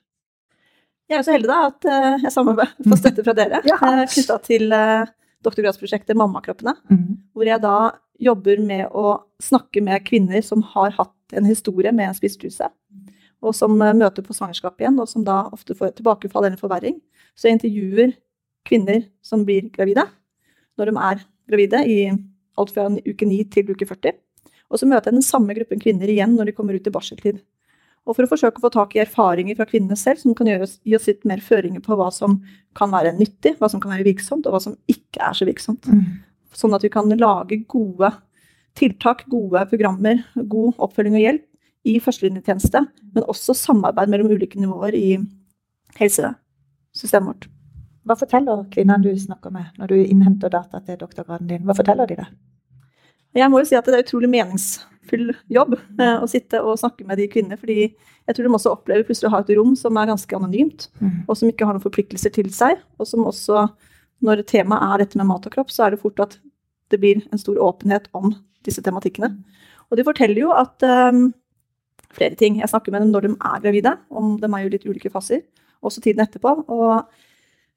Jeg 1.08 1.22
er 1.22 1.24
så 1.24 1.34
heldig 1.34 1.50
da 1.50 1.60
at 1.70 1.88
uh, 1.88 2.24
jeg 2.26 2.34
samarbeider 2.34 2.90
får 2.92 3.00
støtte 3.00 3.24
fra 3.24 3.36
dere 3.38 3.62
ja. 3.68 3.78
eh, 3.78 4.02
knytta 4.12 4.36
til 4.44 4.74
uh, 4.76 5.08
doktorgradsprosjektet 5.48 6.20
Mammakroppene. 6.20 6.76
Mm. 6.92 7.14
Hvor 7.32 7.48
jeg 7.48 7.64
da 7.64 7.78
jobber 8.28 8.60
med 8.60 8.92
å 8.92 9.14
snakke 9.44 9.84
med 9.86 10.04
kvinner 10.08 10.44
som 10.44 10.66
har 10.74 10.96
hatt 10.98 11.38
en 11.38 11.48
historie 11.48 11.94
med 11.96 12.10
en 12.10 12.18
spisetruse. 12.18 12.68
Og 13.46 13.54
som 13.56 13.76
møter 13.78 14.26
på 14.26 14.34
svangerskap 14.34 14.82
igjen, 14.82 14.98
og 15.00 15.08
som 15.08 15.24
da 15.24 15.44
ofte 15.54 15.76
får 15.78 15.94
tilbakefall 16.00 16.48
eller 16.48 16.60
forverring. 16.60 16.98
Så 17.38 17.48
jeg 17.48 17.60
intervjuer 17.60 18.16
kvinner 18.68 19.04
som 19.24 19.44
blir 19.48 19.70
gravide, 19.74 20.08
når 20.78 20.90
de 20.90 21.04
er 21.10 21.22
gravide 21.48 21.84
i 21.88 22.00
alt 22.58 22.74
fra 22.74 22.88
uke 22.90 23.28
9 23.30 23.44
til 23.54 23.70
uke 23.72 23.88
40. 23.88 24.18
Og 24.68 24.82
så 24.82 24.90
møter 24.90 25.12
jeg 25.12 25.20
den 25.20 25.26
samme 25.26 25.56
gruppen 25.56 25.80
kvinner 25.80 26.10
igjen 26.12 26.34
når 26.36 26.50
de 26.50 26.58
kommer 26.58 26.76
ut 26.76 26.90
i 26.90 26.94
barseltid. 26.94 27.40
Og 28.08 28.16
for 28.16 28.24
å 28.24 28.30
forsøke 28.32 28.62
å 28.62 28.64
få 28.64 28.72
tak 28.72 28.96
i 28.96 29.02
erfaringer 29.04 29.58
fra 29.58 29.68
kvinnene 29.68 29.98
selv 30.00 30.22
som 30.22 30.36
kan 30.38 30.48
gjøre, 30.48 30.70
gi 30.88 30.96
oss 30.96 31.10
litt 31.10 31.26
mer 31.28 31.42
føringer 31.44 31.84
på 31.84 31.98
hva 32.00 32.08
som 32.14 32.40
kan 32.78 32.94
være 32.94 33.12
nyttig, 33.18 33.58
hva 33.60 33.68
som 33.72 33.82
kan 33.84 33.92
være 33.92 34.08
virksomt, 34.08 34.48
og 34.48 34.56
hva 34.56 34.62
som 34.64 34.78
ikke 34.92 35.20
er 35.28 35.36
så 35.36 35.48
virksomt. 35.48 35.90
Mm. 35.92 36.24
Sånn 36.56 36.76
at 36.78 36.86
vi 36.86 36.92
kan 36.94 37.12
lage 37.20 37.60
gode 37.68 38.14
tiltak, 38.78 39.26
gode 39.32 39.66
programmer, 39.72 40.24
god 40.38 40.80
oppfølging 40.88 41.18
og 41.20 41.26
hjelp 41.26 41.46
i 41.88 41.98
førstelinjetjeneste, 42.04 42.84
men 43.16 43.28
også 43.32 43.56
samarbeid 43.58 44.12
mellom 44.12 44.32
ulike 44.32 44.60
nivåer 44.60 44.96
i 44.98 45.18
helsesystemet 46.00 47.28
vårt. 47.32 47.48
Hva 48.08 48.16
forteller 48.16 48.64
kvinnene 48.72 49.04
du 49.04 49.12
snakker 49.20 49.52
med 49.52 49.80
når 49.80 49.92
du 49.92 49.98
innhenter 50.00 50.52
data 50.52 50.80
til 50.86 51.00
doktorgraden 51.02 51.50
din? 51.50 51.66
Hva 51.68 51.76
forteller 51.76 52.08
de 52.08 52.22
deg? 52.22 52.36
Jeg 53.38 53.52
må 53.52 53.60
jo 53.62 53.68
si 53.68 53.76
at 53.78 53.88
det 53.88 53.98
er 53.98 54.06
utrolig 54.06 54.30
meningsfull 55.08 55.36
jobb 55.50 55.76
eh, 56.00 56.18
å 56.22 56.28
sitte 56.28 56.62
og 56.64 56.78
snakke 56.80 57.06
med 57.06 57.18
de 57.18 57.28
kvinnene. 57.28 57.58
fordi 57.58 57.94
jeg 58.28 58.36
tror 58.36 58.44
de 58.44 58.54
også 58.54 58.74
opplever 58.74 59.04
plutselig 59.04 59.30
å 59.30 59.36
ha 59.36 59.40
et 59.40 59.56
rom 59.56 59.76
som 59.76 59.96
er 59.98 60.08
ganske 60.08 60.36
anonymt, 60.36 60.90
Mm. 61.00 61.26
og 61.28 61.38
som 61.38 61.50
ikke 61.50 61.66
har 61.66 61.74
noen 61.74 61.84
forpliktelser 61.84 62.34
til 62.34 62.50
seg. 62.50 62.78
Og 63.00 63.08
som 63.08 63.24
også, 63.26 63.70
når 64.22 64.46
temaet 64.46 64.82
er 64.84 65.06
dette 65.06 65.18
med 65.18 65.28
mat 65.28 65.46
og 65.46 65.52
kropp, 65.52 65.70
så 65.70 65.86
er 65.86 65.92
det 65.92 66.02
fort 66.02 66.20
at 66.20 66.38
det 66.90 67.00
blir 67.00 67.24
en 67.32 67.38
stor 67.38 67.56
åpenhet 67.56 68.08
om 68.14 68.36
disse 68.64 68.82
tematikkene. 68.82 69.44
Og 69.90 69.98
de 69.98 70.04
forteller 70.04 70.42
jo 70.42 70.52
at 70.52 70.82
um, 70.84 71.34
flere 72.12 72.36
ting. 72.36 72.60
Jeg 72.60 72.70
snakker 72.70 72.92
med 72.92 73.02
dem 73.02 73.12
når 73.12 73.22
de 73.22 73.36
er 73.36 73.62
gravide, 73.62 73.98
om 74.12 74.38
de 74.40 74.46
er 74.46 74.64
jo 74.64 74.70
litt 74.70 74.86
ulike 74.86 75.12
faser, 75.12 75.42
også 75.84 76.02
tiden 76.02 76.20
etterpå. 76.26 76.66
Og 76.68 77.06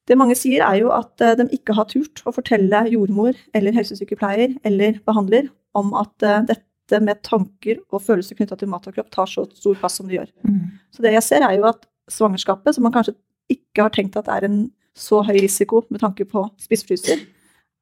det 0.09 0.19
mange 0.19 0.35
sier, 0.35 0.65
er 0.67 0.81
jo 0.81 0.91
at 0.91 1.21
eh, 1.21 1.37
de 1.39 1.47
ikke 1.55 1.75
har 1.77 1.87
turt 1.87 2.23
å 2.27 2.33
fortelle 2.35 2.89
jordmor 2.91 3.37
eller 3.55 3.73
helsesykepleier 3.77 4.57
eller 4.65 4.99
behandler 5.07 5.51
om 5.79 5.93
at 5.95 6.27
eh, 6.27 6.41
dette 6.91 7.05
med 7.07 7.23
tanker 7.27 7.81
og 7.91 8.03
følelser 8.03 8.39
knytta 8.39 8.59
til 8.59 8.71
mat 8.71 8.87
og 8.91 8.97
kropp 8.97 9.11
tar 9.15 9.31
så 9.31 9.47
stor 9.55 9.79
plass 9.81 9.99
som 10.01 10.09
det 10.11 10.19
gjør. 10.19 10.31
Mm. 10.47 10.79
Så 10.95 11.05
det 11.05 11.15
jeg 11.15 11.27
ser, 11.27 11.47
er 11.47 11.59
jo 11.59 11.69
at 11.71 11.87
svangerskapet, 12.11 12.75
som 12.75 12.87
man 12.87 12.95
kanskje 12.95 13.15
ikke 13.51 13.87
har 13.87 13.95
tenkt 13.95 14.19
at 14.19 14.31
er 14.31 14.47
en 14.49 14.59
så 14.99 15.23
høy 15.27 15.37
risiko 15.39 15.85
med 15.91 16.03
tanke 16.03 16.27
på 16.29 16.45
spisefryser, 16.61 17.23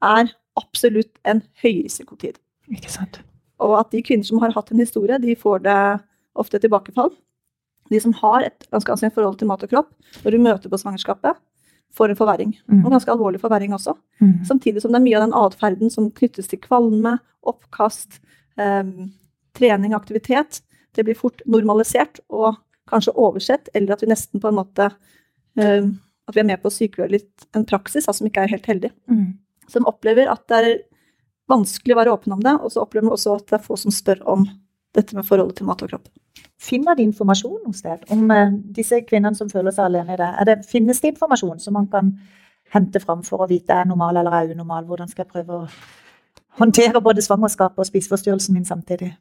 er 0.04 0.28
absolutt 0.58 1.14
en 1.28 1.42
høyrisikotid. 1.62 2.36
Ikke 2.68 2.92
sant. 2.92 3.22
Og 3.62 3.78
at 3.80 3.90
de 3.94 4.04
kvinner 4.04 4.26
som 4.26 4.40
har 4.42 4.54
hatt 4.54 4.70
en 4.72 4.82
historie, 4.82 5.18
de 5.18 5.34
får 5.38 5.64
det 5.64 5.80
ofte 6.38 6.60
tilbakefall. 6.62 7.10
De 7.88 8.00
som 8.02 8.12
har 8.20 8.44
et 8.46 8.66
ganske 8.70 8.92
anstrengt 8.92 9.16
forhold 9.16 9.38
til 9.40 9.48
mat 9.48 9.64
og 9.64 9.72
kropp, 9.72 9.90
når 10.22 10.34
du 10.34 10.44
møter 10.44 10.70
på 10.70 10.80
svangerskapet, 10.80 11.38
får 11.96 12.12
en 12.12 12.18
forverring. 12.18 12.52
Mm. 12.68 12.84
Og 12.84 12.92
ganske 12.92 13.12
alvorlig 13.12 13.40
forverring 13.40 13.72
også. 13.74 13.96
Mm. 14.20 14.44
Samtidig 14.46 14.82
som 14.84 14.92
det 14.92 15.00
er 15.00 15.06
mye 15.06 15.18
av 15.18 15.24
den 15.24 15.36
atferden 15.38 15.92
som 15.92 16.10
knyttes 16.14 16.50
til 16.50 16.60
kvalme, 16.60 17.16
oppkast, 17.48 18.20
em, 18.60 19.10
trening, 19.58 19.94
aktivitet, 19.96 20.60
det 20.96 21.04
blir 21.06 21.18
fort 21.18 21.42
normalisert 21.46 22.20
og 22.28 22.58
kanskje 22.90 23.16
oversett, 23.20 23.70
eller 23.76 23.94
at 23.94 24.02
vi 24.02 24.10
nesten 24.10 24.40
på 24.40 24.50
en 24.50 24.60
måte 24.62 24.92
At 25.58 26.36
vi 26.36 26.40
er 26.42 26.46
med 26.46 26.60
på 26.62 26.68
å 26.68 26.72
sykeliggjøre 26.74 27.10
litt 27.10 27.46
en 27.56 27.64
praksis 27.66 28.04
da, 28.06 28.12
som 28.14 28.26
ikke 28.28 28.44
er 28.44 28.50
helt 28.52 28.66
heldig. 28.68 28.90
Mm. 29.10 29.32
Som 29.72 29.88
opplever 29.90 30.28
at 30.30 30.44
det 30.46 30.58
er 30.60 30.68
vanskelig 31.50 31.94
å 31.94 31.98
være 31.98 32.12
åpen 32.14 32.34
om 32.36 32.42
det, 32.44 32.52
og 32.60 32.70
så 32.70 32.84
opplever 32.84 33.08
man 33.08 33.16
også 33.16 33.38
at 33.38 33.46
det 33.48 33.56
er 33.58 33.64
få 33.64 33.78
som 33.80 33.94
spør 33.94 34.20
om 34.28 34.44
dette 34.96 35.16
med 35.16 35.26
forholdet 35.26 35.58
til 35.58 35.68
mat 35.68 35.82
og 35.84 35.92
kropp. 35.92 36.10
Finner 36.58 36.98
de 36.98 37.06
informasjon 37.06 37.60
noe 37.62 37.76
sted 37.76 38.04
om 38.14 38.28
eh, 38.34 38.56
disse 38.74 39.00
kvinnene 39.06 39.38
som 39.38 39.50
føler 39.50 39.74
seg 39.74 39.88
alene 39.88 40.16
i 40.16 40.20
det? 40.20 40.28
Er 40.42 40.48
det? 40.48 40.56
Finnes 40.68 41.00
det 41.02 41.14
informasjon 41.14 41.60
som 41.62 41.76
man 41.78 41.88
kan 41.92 42.12
hente 42.74 43.00
fram 43.02 43.22
for 43.26 43.44
å 43.44 43.48
vite 43.50 43.74
er 43.74 43.88
normal 43.88 44.18
eller 44.20 44.34
er 44.34 44.54
unormal? 44.56 44.86
Hvordan 44.88 45.10
skal 45.10 45.24
jeg 45.24 45.32
prøve 45.32 45.60
å 45.62 45.68
håndtere 46.58 47.00
både 47.02 47.22
svangerskap 47.24 47.78
og 47.78 47.86
spiseforstyrrelsen 47.88 48.54
min 48.54 48.64
samtidig? 48.68 49.12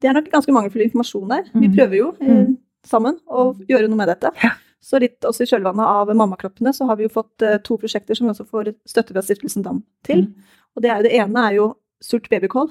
Det 0.00 0.08
er 0.08 0.16
nok 0.16 0.30
ganske 0.32 0.52
mangelfull 0.54 0.82
informasjon 0.86 1.28
der. 1.28 1.44
Vi 1.54 1.68
Mm. 1.68 1.74
prøver 1.76 1.96
jo 1.96 2.08
eh, 2.20 2.26
Mm. 2.46 2.56
sammen 2.86 3.18
å 3.28 3.54
gjøre 3.68 3.88
noe 3.88 3.96
med 3.96 4.08
dette. 4.08 4.30
Ja. 4.42 4.50
Så 4.82 4.98
litt 4.98 5.20
også 5.20 5.42
i 5.42 5.46
kjølvannet 5.46 5.84
av 5.84 6.08
mammakroppene 6.16 6.72
så 6.72 6.86
har 6.86 6.96
vi 6.96 7.04
jo 7.04 7.10
fått 7.12 7.42
eh, 7.42 7.58
to 7.58 7.76
prosjekter 7.76 8.14
som 8.16 8.26
vi 8.26 8.32
også 8.32 8.46
får 8.48 8.74
støtte 8.88 9.12
fra 9.12 9.20
Stiftelsen 9.22 9.62
DAM 9.62 9.82
til. 10.02 10.22
Mm. 10.26 10.34
Og 10.76 10.82
det, 10.82 10.90
er 10.90 11.02
det 11.02 11.12
ene 11.12 11.36
er 11.50 11.54
jo 11.58 11.74
Sult 12.02 12.30
babycall, 12.30 12.70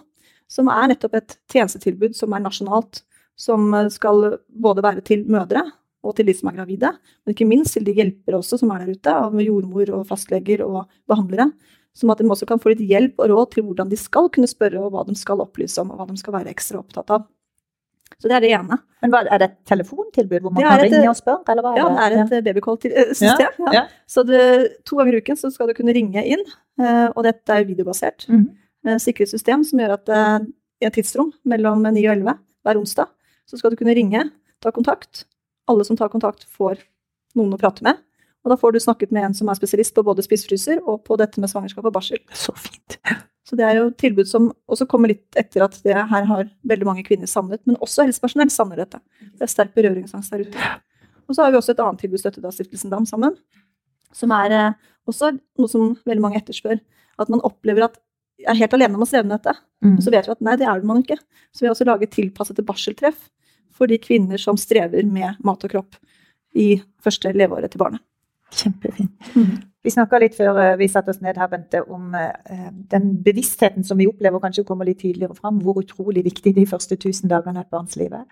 som 0.49 0.67
er 0.69 0.87
nettopp 0.89 1.13
et 1.13 1.37
tjenestetilbud 1.51 2.15
som 2.15 2.33
er 2.33 2.39
nasjonalt. 2.39 3.03
Som 3.37 3.73
eh, 3.75 3.89
skal 3.89 4.39
både 4.49 4.81
være 4.81 5.01
til 5.05 5.23
mødre 5.29 5.61
og 6.03 6.15
til 6.15 6.25
de 6.25 6.33
som 6.33 6.49
er 6.49 6.55
gravide, 6.55 6.89
men 7.25 7.35
ikke 7.35 7.45
minst 7.47 7.73
til 7.73 7.83
de 7.83 7.93
hjelpere 7.93 8.39
også 8.39 8.57
som 8.57 8.71
er 8.71 8.79
der 8.85 8.91
ute, 8.95 9.07
av 9.13 9.33
jordmor 9.39 9.89
og 9.93 10.07
fastleger 10.07 10.61
og 10.65 10.87
behandlere. 11.07 11.51
Som 11.97 12.11
at 12.13 12.17
de 12.21 12.29
også 12.29 12.47
kan 12.47 12.59
få 12.61 12.69
litt 12.73 12.85
hjelp 12.85 13.17
og 13.19 13.29
råd 13.31 13.51
til 13.55 13.63
hvordan 13.65 13.89
de 13.89 13.97
skal 13.97 14.29
kunne 14.29 14.47
spørre, 14.47 14.79
og 14.79 14.91
hva 14.93 15.05
de 15.07 15.15
skal 15.17 15.41
opplyse 15.41 15.81
om, 15.81 15.91
og 15.91 15.99
hva 15.99 16.07
de 16.07 16.17
skal 16.21 16.33
være 16.33 16.51
ekstra 16.53 16.79
opptatt 16.79 17.09
av. 17.11 17.25
Så 18.19 18.27
det 18.27 18.35
er 18.35 18.41
det 18.43 18.51
ene. 18.57 18.77
Men 19.01 19.11
hva, 19.13 19.21
Er 19.31 19.39
det 19.39 19.47
et 19.49 19.57
telefontilbud 19.69 20.41
hvor 20.41 20.51
man 20.51 20.63
kan 20.63 20.79
er 20.79 20.85
et- 20.85 20.91
ringe 20.91 21.09
og 21.09 21.15
spørre? 21.15 21.43
Eller 21.49 21.63
hva 21.63 21.75
Ja, 21.77 22.09
det 22.09 22.31
er 22.31 22.37
et 22.37 22.43
babycall-system. 22.43 23.51
Ja, 23.59 23.65
Ja, 23.65 23.71
ja. 23.73 23.87
Så 24.07 24.25
det, 24.25 24.83
to 24.85 24.97
ganger 24.97 25.13
i 25.13 25.21
uken 25.21 25.37
så 25.37 25.51
skal 25.51 25.67
du 25.67 25.73
kunne 25.73 25.93
ringe 25.93 26.23
inn, 26.25 26.43
eh, 26.79 27.09
og 27.15 27.23
dette 27.23 27.49
er 27.49 27.63
videobasert. 27.63 28.27
Mm 28.27 28.45
-hmm. 28.85 28.99
Sikkerhetssystem 28.99 29.63
som 29.63 29.79
gjør 29.79 29.93
at 29.93 30.09
eh, 30.09 30.39
i 30.81 30.85
et 30.85 30.93
tidsrom 30.93 31.33
mellom 31.45 31.83
9 31.83 32.07
og 32.07 32.17
11 32.17 32.37
hver 32.65 32.77
onsdag, 32.77 33.07
så 33.47 33.57
skal 33.57 33.71
du 33.71 33.75
kunne 33.75 33.95
ringe, 33.95 34.31
ta 34.61 34.71
kontakt. 34.71 35.25
Alle 35.67 35.83
som 35.85 35.95
tar 35.97 36.09
kontakt, 36.09 36.45
får 36.45 36.77
noen 37.35 37.53
å 37.53 37.59
prate 37.59 37.83
med. 37.83 37.97
Og 38.45 38.53
da 38.53 38.57
får 38.59 38.75
du 38.75 38.79
snakket 38.83 39.11
med 39.15 39.27
en 39.27 39.35
som 39.35 39.49
er 39.51 39.57
spesialist 39.59 39.95
på 39.95 40.03
både 40.07 40.23
spisefryser 40.23 40.79
og 40.85 41.01
på 41.07 41.17
dette 41.19 41.41
med 41.41 41.51
svangerskap 41.51 41.89
og 41.89 41.95
barsel. 41.95 42.21
Så 42.31 42.55
fint. 42.55 42.99
Så 43.49 43.57
det 43.57 43.65
er 43.65 43.79
jo 43.79 43.87
tilbud 43.97 44.29
som 44.29 44.51
også 44.69 44.85
kommer 44.89 45.11
litt 45.11 45.39
etter 45.39 45.65
at 45.65 45.79
det 45.83 45.95
her 45.97 46.27
har 46.29 46.51
veldig 46.69 46.87
mange 46.87 47.03
kvinner 47.07 47.29
savnet, 47.29 47.61
men 47.67 47.79
også 47.81 48.05
helsepersonell 48.05 48.51
savner 48.53 48.83
dette. 48.83 49.01
Det 49.33 49.45
er 49.45 49.51
sterk 49.51 49.73
berøringsangst 49.77 50.35
der 50.35 50.45
ute. 50.45 50.67
Og 51.29 51.35
så 51.35 51.43
har 51.43 51.53
vi 51.53 51.59
også 51.59 51.73
et 51.73 51.81
annet 51.83 52.03
tilbud 52.03 52.21
støttet 52.21 52.45
av 52.45 52.53
Stiftelsen 52.53 52.93
DAM 52.93 53.07
sammen, 53.09 53.35
som 54.15 54.31
er 54.37 54.53
eh, 54.55 54.77
også 55.09 55.33
noe 55.35 55.69
som 55.69 55.91
veldig 56.09 56.23
mange 56.23 56.39
etterspør. 56.39 56.79
At 57.19 57.33
man 57.33 57.43
opplever 57.45 57.87
at 57.89 57.97
er 58.47 58.57
helt 58.59 58.75
alene 58.75 58.95
om 58.95 59.03
å 59.03 59.07
streve 59.09 59.27
med 59.27 59.37
dette. 59.37 59.55
Mm. 59.83 59.97
Og 59.97 60.05
så 60.05 60.13
vet 60.13 60.29
vi 60.29 60.35
at 60.35 60.45
nei, 60.45 60.55
det 60.59 60.67
er 60.69 60.85
man 60.87 61.01
ikke. 61.03 61.17
Så 61.51 61.63
vi 61.63 61.69
har 61.69 61.75
også 61.75 61.87
laget 61.89 62.13
tilpassede 62.15 62.65
barseltreff 62.65 63.27
for 63.75 63.91
de 63.91 63.99
kvinner 64.01 64.41
som 64.41 64.59
strever 64.59 65.07
med 65.07 65.39
mat 65.45 65.65
og 65.65 65.73
kropp 65.73 65.97
i 66.57 66.69
første 67.03 67.33
leveåret 67.35 67.73
til 67.73 67.81
barnet. 67.81 68.03
Kjempefint. 68.51 69.11
Vi 69.83 69.91
snakka 69.93 70.19
litt 70.19 70.35
før 70.35 70.57
eh, 70.59 70.77
vi 70.79 70.87
satte 70.91 71.13
oss 71.13 71.21
ned 71.21 71.37
her, 71.39 71.47
Bente, 71.47 71.83
om 71.87 72.15
eh, 72.15 72.71
den 72.91 73.11
bevisstheten 73.23 73.83
som 73.87 73.97
vi 73.97 74.07
opplever 74.09 74.41
kanskje 74.43 74.65
kommer 74.67 74.85
litt 74.85 74.99
tydeligere 74.99 75.35
fram, 75.37 75.61
hvor 75.63 75.79
utrolig 75.79 76.25
viktig 76.25 76.55
de 76.55 76.65
første 76.67 76.97
tusen 76.99 77.29
dagene 77.31 77.61
av 77.61 77.67
et 77.67 77.71
barns 77.71 77.95
liv 77.95 78.11
er. 78.11 78.25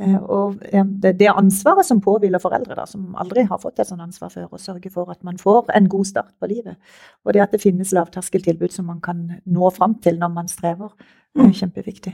Eh, 0.00 0.16
Og 0.20 0.58
det, 1.00 1.14
det 1.20 1.30
ansvaret 1.32 1.86
som 1.86 2.00
påhviler 2.00 2.42
foreldre, 2.42 2.74
da, 2.74 2.84
som 2.86 3.14
aldri 3.16 3.46
har 3.48 3.58
fått 3.62 3.78
et 3.80 3.88
sånt 3.88 4.02
ansvar 4.04 4.28
før, 4.34 4.50
å 4.52 4.60
sørge 4.60 4.90
for 4.92 5.10
at 5.10 5.22
man 5.24 5.38
får 5.38 5.70
en 5.76 5.88
god 5.88 6.04
start 6.10 6.34
på 6.40 6.50
livet. 6.50 6.76
Og 7.24 7.32
det 7.32 7.42
at 7.46 7.52
det 7.56 7.62
finnes 7.62 7.92
lavterskeltilbud 7.96 8.72
som 8.74 8.86
man 8.90 9.00
kan 9.00 9.24
nå 9.46 9.70
fram 9.72 9.94
til 10.02 10.18
når 10.20 10.34
man 10.34 10.48
strever, 10.48 10.92
er 11.38 11.46
Mm. 11.48 11.52
kjempeviktig. 11.56 12.12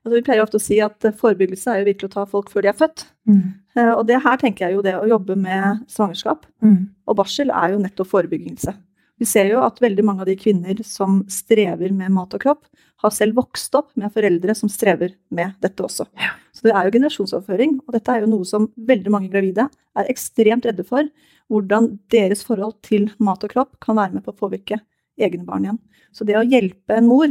Altså, 0.00 0.16
vi 0.16 0.22
pleier 0.24 0.42
ofte 0.42 0.56
å 0.56 0.62
si 0.64 0.78
at 0.80 1.04
eh, 1.04 1.12
forebyggelse 1.12 1.68
er 1.74 1.80
jo 1.82 1.88
virkelig 1.90 2.08
å 2.10 2.14
ta 2.14 2.26
folk 2.28 2.48
før 2.52 2.64
de 2.64 2.68
er 2.72 2.78
født. 2.78 3.02
Mm. 3.28 3.42
Eh, 3.76 3.90
Og 3.94 4.06
det 4.08 4.22
her 4.24 4.36
tenker 4.40 4.66
jeg 4.68 4.78
jo 4.78 4.82
det 4.86 4.94
å 4.96 5.08
jobbe 5.08 5.36
med 5.36 5.82
svangerskap 5.92 6.46
Mm. 6.64 6.88
og 7.06 7.16
barsel 7.16 7.50
er 7.50 7.72
jo 7.74 7.82
nettopp 7.82 8.08
forebyggelse. 8.08 8.74
Vi 9.20 9.26
ser 9.28 9.50
jo 9.50 9.60
at 9.60 9.76
veldig 9.80 10.02
mange 10.04 10.20
av 10.24 10.26
de 10.30 10.36
kvinner 10.36 10.78
som 10.82 11.18
strever 11.28 11.92
med 11.92 12.10
mat 12.10 12.32
og 12.32 12.40
kropp, 12.40 12.64
har 13.02 13.10
selv 13.12 13.34
vokst 13.36 13.74
opp 13.76 13.90
med 13.96 14.12
foreldre 14.12 14.54
som 14.56 14.68
strever 14.68 15.14
med 15.30 15.54
dette 15.60 15.82
også. 15.84 16.06
Ja. 16.16 16.30
Så 16.52 16.62
det 16.64 16.72
er 16.72 16.84
jo 16.88 16.92
generasjonsoverføring, 16.98 17.80
og 17.86 17.92
dette 17.92 18.08
er 18.12 18.20
jo 18.24 18.30
noe 18.32 18.44
som 18.44 18.70
veldig 18.76 19.10
mange 19.12 19.28
gravide 19.32 19.68
er 19.96 20.08
ekstremt 20.08 20.64
redde 20.68 20.84
for. 20.84 21.04
Hvordan 21.50 21.98
deres 22.12 22.42
forhold 22.44 22.76
til 22.82 23.10
mat 23.18 23.42
og 23.44 23.50
kropp 23.50 23.78
kan 23.80 23.96
være 23.96 24.14
med 24.14 24.24
på 24.24 24.32
å 24.32 24.38
påvirke 24.40 24.80
egne 25.18 25.44
barn 25.44 25.64
igjen. 25.64 25.78
Så 26.12 26.24
det 26.24 26.36
å 26.36 26.44
hjelpe 26.44 26.96
en 26.96 27.08
mor 27.08 27.28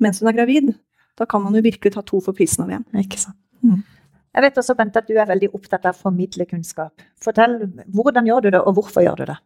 mens 0.00 0.20
hun 0.20 0.28
er 0.28 0.36
gravid, 0.36 0.74
da 1.16 1.26
kan 1.26 1.42
man 1.42 1.54
jo 1.54 1.62
virkelig 1.64 1.92
ta 1.94 2.02
to 2.02 2.20
for 2.20 2.36
prisen 2.36 2.64
av 2.64 2.70
én. 2.76 2.84
Ikke 3.00 3.18
sant. 3.18 3.36
Mm. 3.64 3.82
Jeg 4.36 4.42
vet 4.44 4.58
også, 4.60 4.74
Bente, 4.76 5.00
at 5.00 5.06
du 5.08 5.14
er 5.16 5.26
veldig 5.30 5.48
opptatt 5.56 5.86
av 5.88 5.94
å 5.96 6.02
formidle 6.10 6.44
kunnskap. 6.46 7.00
Fortell, 7.24 7.54
hvordan 7.96 8.26
gjør 8.28 8.42
du 8.44 8.50
det, 8.52 8.60
og 8.60 8.74
hvorfor 8.76 9.00
gjør 9.06 9.22
du 9.22 9.24
det? 9.30 9.36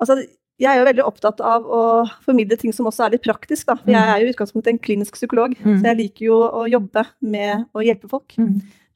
Altså, 0.00 0.16
jeg 0.62 0.70
er 0.72 0.80
jo 0.80 0.86
veldig 0.88 1.04
opptatt 1.04 1.40
av 1.44 1.64
å 1.68 1.82
formidle 2.24 2.56
ting 2.60 2.72
som 2.74 2.86
også 2.88 3.04
er 3.06 3.14
litt 3.16 3.24
praktisk. 3.26 3.66
Da. 3.68 3.76
For 3.76 3.92
jeg 3.92 4.00
er 4.08 4.22
jo 4.22 4.28
i 4.30 4.32
utgangspunktet 4.32 4.72
en 4.72 4.78
klinisk 4.78 5.18
psykolog, 5.18 5.54
Mm. 5.64 5.80
så 5.80 5.84
jeg 5.90 5.96
liker 6.00 6.24
jo 6.26 6.38
å 6.48 6.64
jobbe 6.70 7.04
med 7.20 7.66
å 7.74 7.84
hjelpe 7.84 8.08
folk. 8.08 8.32
Eh, 8.38 8.44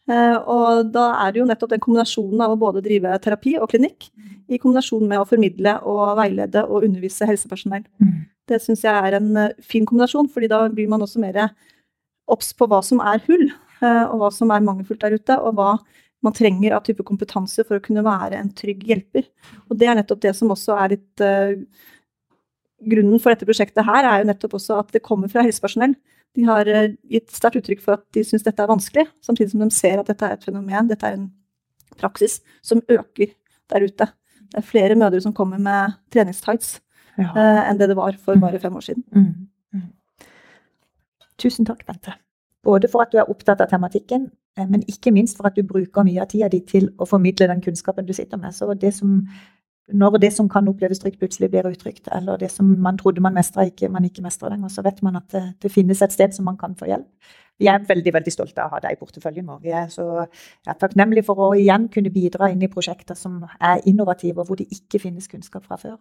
og 0.07 0.93
da 0.95 1.09
er 1.25 1.33
det 1.35 1.41
jo 1.41 1.49
nettopp 1.49 1.73
den 1.73 1.83
kombinasjonen 1.83 2.43
av 2.45 2.53
å 2.55 2.59
både 2.61 2.83
drive 2.85 3.11
terapi 3.25 3.57
og 3.59 3.73
klinikk, 3.73 4.07
i 4.47 4.59
kombinasjon 4.63 5.07
med 5.11 5.19
å 5.19 5.27
formidle 5.27 5.73
og 5.91 6.15
veilede 6.21 6.63
og 6.69 6.87
undervise 6.87 7.27
helsepersonell. 7.27 7.83
Mm. 7.99 8.13
Det 8.47 8.61
syns 8.63 8.85
jeg 8.87 8.95
er 8.95 9.19
en 9.19 9.31
eh, 9.41 9.55
fin 9.65 9.87
kombinasjon, 9.87 10.29
fordi 10.31 10.51
da 10.53 10.63
blir 10.71 10.91
man 10.91 11.03
også 11.03 11.23
mer 11.23 11.49
obs 12.31 12.53
på 12.55 12.69
hva 12.71 12.79
som 12.85 13.03
er 13.03 13.23
hull, 13.27 13.49
eh, 13.81 14.05
og 14.05 14.21
hva 14.23 14.31
som 14.35 14.53
er 14.55 14.65
mangelfullt 14.67 15.03
der 15.03 15.19
ute, 15.19 15.39
og 15.41 15.59
hva 15.59 15.73
man 16.25 16.35
trenger 16.35 16.75
av 16.77 16.87
type 16.87 17.05
kompetanse 17.07 17.65
for 17.67 17.79
å 17.79 17.83
kunne 17.83 18.05
være 18.07 18.39
en 18.39 18.51
trygg 18.57 18.87
hjelper. 18.89 19.27
Og 19.71 19.79
det 19.79 19.91
er 19.91 19.99
nettopp 19.99 20.23
det 20.25 20.35
som 20.39 20.51
også 20.55 20.79
er 20.79 20.97
litt 20.97 21.25
eh, 21.25 21.61
Grunnen 22.87 23.17
for 23.17 23.33
dette 23.33 23.47
prosjektet 23.49 23.87
her 23.87 24.05
er 24.05 24.19
jo 24.21 24.27
nettopp 24.29 24.59
også 24.59 24.75
at 24.77 24.91
det 24.93 25.01
kommer 25.01 25.31
fra 25.33 25.41
helsepersonell. 25.41 25.95
De 26.37 26.45
har 26.45 26.69
eh, 26.69 26.93
gitt 27.11 27.33
sterkt 27.33 27.63
uttrykk 27.63 27.83
for 27.83 27.97
at 27.99 28.05
de 28.15 28.25
syns 28.27 28.45
dette 28.45 28.63
er 28.63 28.71
vanskelig, 28.71 29.07
samtidig 29.25 29.55
som 29.55 29.65
de 29.65 29.71
ser 29.75 30.01
at 30.03 30.11
dette 30.11 30.29
er 30.29 30.37
et 30.37 30.45
fenomen, 30.45 30.89
dette 30.91 31.09
er 31.09 31.17
en 31.17 31.31
praksis 31.97 32.41
som 32.63 32.83
øker 32.93 33.33
der 33.73 33.87
ute. 33.87 34.09
Det 34.47 34.61
er 34.61 34.67
flere 34.67 34.99
mødre 34.99 35.21
som 35.25 35.35
kommer 35.35 35.59
med 35.59 35.97
treningstights 36.13 36.81
Ja. 37.17 37.31
uh, 37.33 37.63
enn 37.71 37.79
det 37.81 37.89
det 37.89 37.97
var 37.97 38.13
for 38.21 38.37
bare 38.37 38.59
fem 38.61 38.75
år 38.77 38.85
siden. 38.85 39.05
Mm. 39.15 39.49
Mm. 39.73 39.87
Tusen 41.41 41.65
takk, 41.67 41.87
Bente. 41.87 42.13
Både 42.65 42.89
for 42.93 43.07
at 43.07 43.13
du 43.13 43.17
er 43.19 43.31
opptatt 43.31 43.61
av 43.61 43.71
tematikken, 43.71 44.31
eh, 44.59 44.67
men 44.69 44.83
ikke 44.89 45.13
minst 45.13 45.37
for 45.39 45.49
at 45.49 45.57
du 45.57 45.63
bruker 45.63 46.05
mye 46.05 46.21
av 46.21 46.29
tida 46.29 46.49
di 46.53 46.61
til 46.61 46.91
å 46.99 47.09
formidle 47.09 47.49
den 47.49 47.63
kunnskapen 47.65 48.07
du 48.07 48.13
sitter 48.13 48.37
med. 48.37 48.53
Så 48.55 48.69
det 48.75 48.93
som 48.95 49.23
når 49.93 50.19
det 50.19 50.33
som 50.35 50.49
kan 50.51 50.69
oppleves 50.69 50.99
trygt, 50.99 51.19
plutselig 51.21 51.51
blir 51.51 51.69
utrygt, 51.71 52.09
eller 52.13 52.37
det 52.41 52.51
som 52.51 52.67
man 52.83 52.99
trodde 52.99 53.23
man 53.23 53.35
mestra, 53.35 53.65
ikke, 53.69 53.89
man 53.89 54.05
ikke 54.05 54.23
mestrer 54.23 54.51
lenger, 54.51 54.69
så 54.69 54.83
vet 54.83 55.03
man 55.03 55.17
at 55.17 55.29
det, 55.33 55.45
det 55.63 55.73
finnes 55.73 56.03
et 56.03 56.13
sted 56.13 56.35
som 56.35 56.45
man 56.49 56.59
kan 56.59 56.75
få 56.75 56.89
hjelp 56.91 57.07
vi 57.61 57.69
er 57.73 57.85
veldig 57.89 58.13
veldig 58.13 58.33
stolte 58.33 58.63
av 58.63 58.69
å 58.69 58.77
ha 58.77 58.83
deg 58.85 58.97
i 58.97 58.99
porteføljen 59.01 59.47
vår. 59.49 59.61
Vi 59.65 59.73
er 59.73 59.87
så 59.93 60.07
jeg 60.27 60.73
er 60.73 60.79
takknemlige 60.81 61.25
for 61.27 61.41
å 61.41 61.49
igjen 61.57 61.87
kunne 61.93 62.13
bidra 62.13 62.51
inn 62.53 62.65
i 62.65 62.71
prosjekter 62.73 63.17
som 63.19 63.39
er 63.57 63.81
innovative, 63.89 64.43
og 64.43 64.51
hvor 64.51 64.61
det 64.61 64.67
ikke 64.75 65.01
finnes 65.03 65.29
kunnskap 65.31 65.65
fra 65.65 65.79
før. 65.81 65.97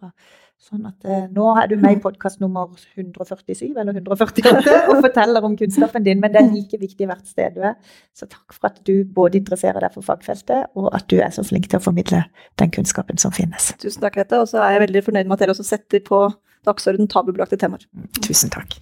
Sånn 0.60 0.86
at 0.88 1.04
eh, 1.08 1.26
Nå 1.32 1.48
er 1.60 1.70
du 1.70 1.76
med 1.80 1.98
i 1.98 2.00
podkast 2.02 2.40
nummer 2.40 2.72
147 2.96 3.70
eller 3.72 3.96
148 3.96 4.76
og 4.90 5.02
forteller 5.04 5.44
om 5.48 5.56
kunnskapen 5.58 6.06
din, 6.06 6.20
men 6.20 6.34
det 6.34 6.42
er 6.42 6.52
like 6.52 6.80
viktig 6.80 7.08
hvert 7.08 7.28
sted 7.28 7.56
du 7.56 7.64
er. 7.70 7.76
Så 8.16 8.28
takk 8.28 8.56
for 8.56 8.70
at 8.70 8.80
du 8.88 9.04
både 9.16 9.40
interesserer 9.40 9.80
deg 9.84 9.96
for 9.96 10.06
fagfeltet, 10.06 10.72
og 10.76 10.90
at 10.96 11.08
du 11.12 11.18
er 11.20 11.32
så 11.34 11.44
flink 11.46 11.70
til 11.70 11.80
å 11.80 11.84
formidle 11.84 12.24
den 12.60 12.72
kunnskapen 12.74 13.20
som 13.20 13.34
finnes. 13.36 13.72
Tusen 13.80 14.04
takk, 14.04 14.20
Hette. 14.20 14.40
Og 14.42 14.50
så 14.52 14.60
er 14.64 14.76
jeg 14.76 14.86
veldig 14.88 15.04
fornøyd 15.08 15.28
med 15.28 15.38
at 15.38 15.46
dere 15.46 15.56
også 15.56 15.66
setter 15.66 16.04
på 16.04 16.26
dagsorden 16.66 17.08
tabubelagte 17.08 17.60
temaer. 17.60 17.86
Tusen 18.24 18.52
takk. 18.52 18.80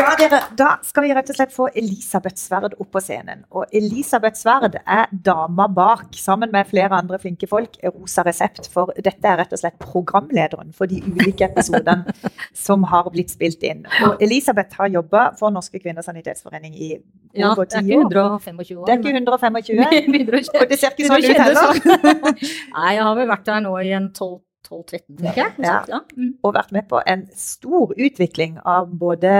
Ja, 0.00 0.09
dere, 0.20 0.40
da 0.56 0.70
skal 0.86 1.04
vi 1.06 1.12
rett 1.16 1.30
og 1.32 1.36
slett 1.38 1.52
få 1.54 1.68
Elisabeth 1.78 2.38
Sverd 2.40 2.74
opp 2.76 2.90
på 2.94 3.02
scenen. 3.02 3.44
Og 3.56 3.70
Elisabeth 3.76 4.38
Sverd 4.40 4.78
er 4.80 5.10
dama 5.10 5.66
bak, 5.70 6.08
sammen 6.18 6.52
med 6.54 6.68
flere 6.70 6.98
andre 6.98 7.18
flinke 7.22 7.48
folk, 7.50 7.78
Rosa 7.94 8.24
Resept. 8.26 8.68
For 8.72 8.92
dette 8.96 9.30
er 9.30 9.40
rett 9.42 9.54
og 9.56 9.62
slett 9.62 9.78
programlederen 9.82 10.74
for 10.76 10.90
de 10.90 11.00
ulike 11.06 11.48
episodene 11.48 12.14
som 12.66 12.84
har 12.90 13.08
blitt 13.14 13.32
spilt 13.32 13.64
inn. 13.66 13.86
Og 14.06 14.22
Elisabeth 14.22 14.80
har 14.80 14.92
jobba 14.92 15.30
for 15.40 15.54
Norske 15.54 15.80
kvinners 15.82 16.08
sanitetsforening 16.10 16.76
i 16.76 16.92
over 16.96 17.00
ti 17.34 17.40
år. 17.40 17.40
Ja, 17.40 17.54
det 17.56 17.78
er 17.78 17.84
ikke 17.86 18.04
125 18.04 18.78
år. 18.78 18.84
Det 18.86 18.92
er 18.92 18.98
ikke 19.00 19.16
125. 19.16 20.60
Og 20.60 20.68
det 20.70 20.78
ser 20.80 20.94
ikke 20.94 21.10
sånn 21.10 21.24
ut 21.24 21.42
heller. 21.46 21.82
Nei, 22.76 22.94
jeg 22.96 23.04
har 23.06 23.18
vel 23.18 23.28
vært 23.30 23.50
der 23.50 23.66
nå 23.66 23.74
i 23.80 23.92
en 23.96 24.12
12 24.12 24.38
12-13, 24.70 25.02
tenker 25.18 25.42
jeg. 25.42 25.52
Ja. 25.66 25.76
Ja. 25.88 26.00
Mm. 26.16 26.32
Og 26.46 26.54
vært 26.54 26.72
med 26.72 26.88
på 26.90 27.02
en 27.10 27.26
stor 27.36 27.92
utvikling 27.96 28.58
av 28.68 28.90
både 29.00 29.34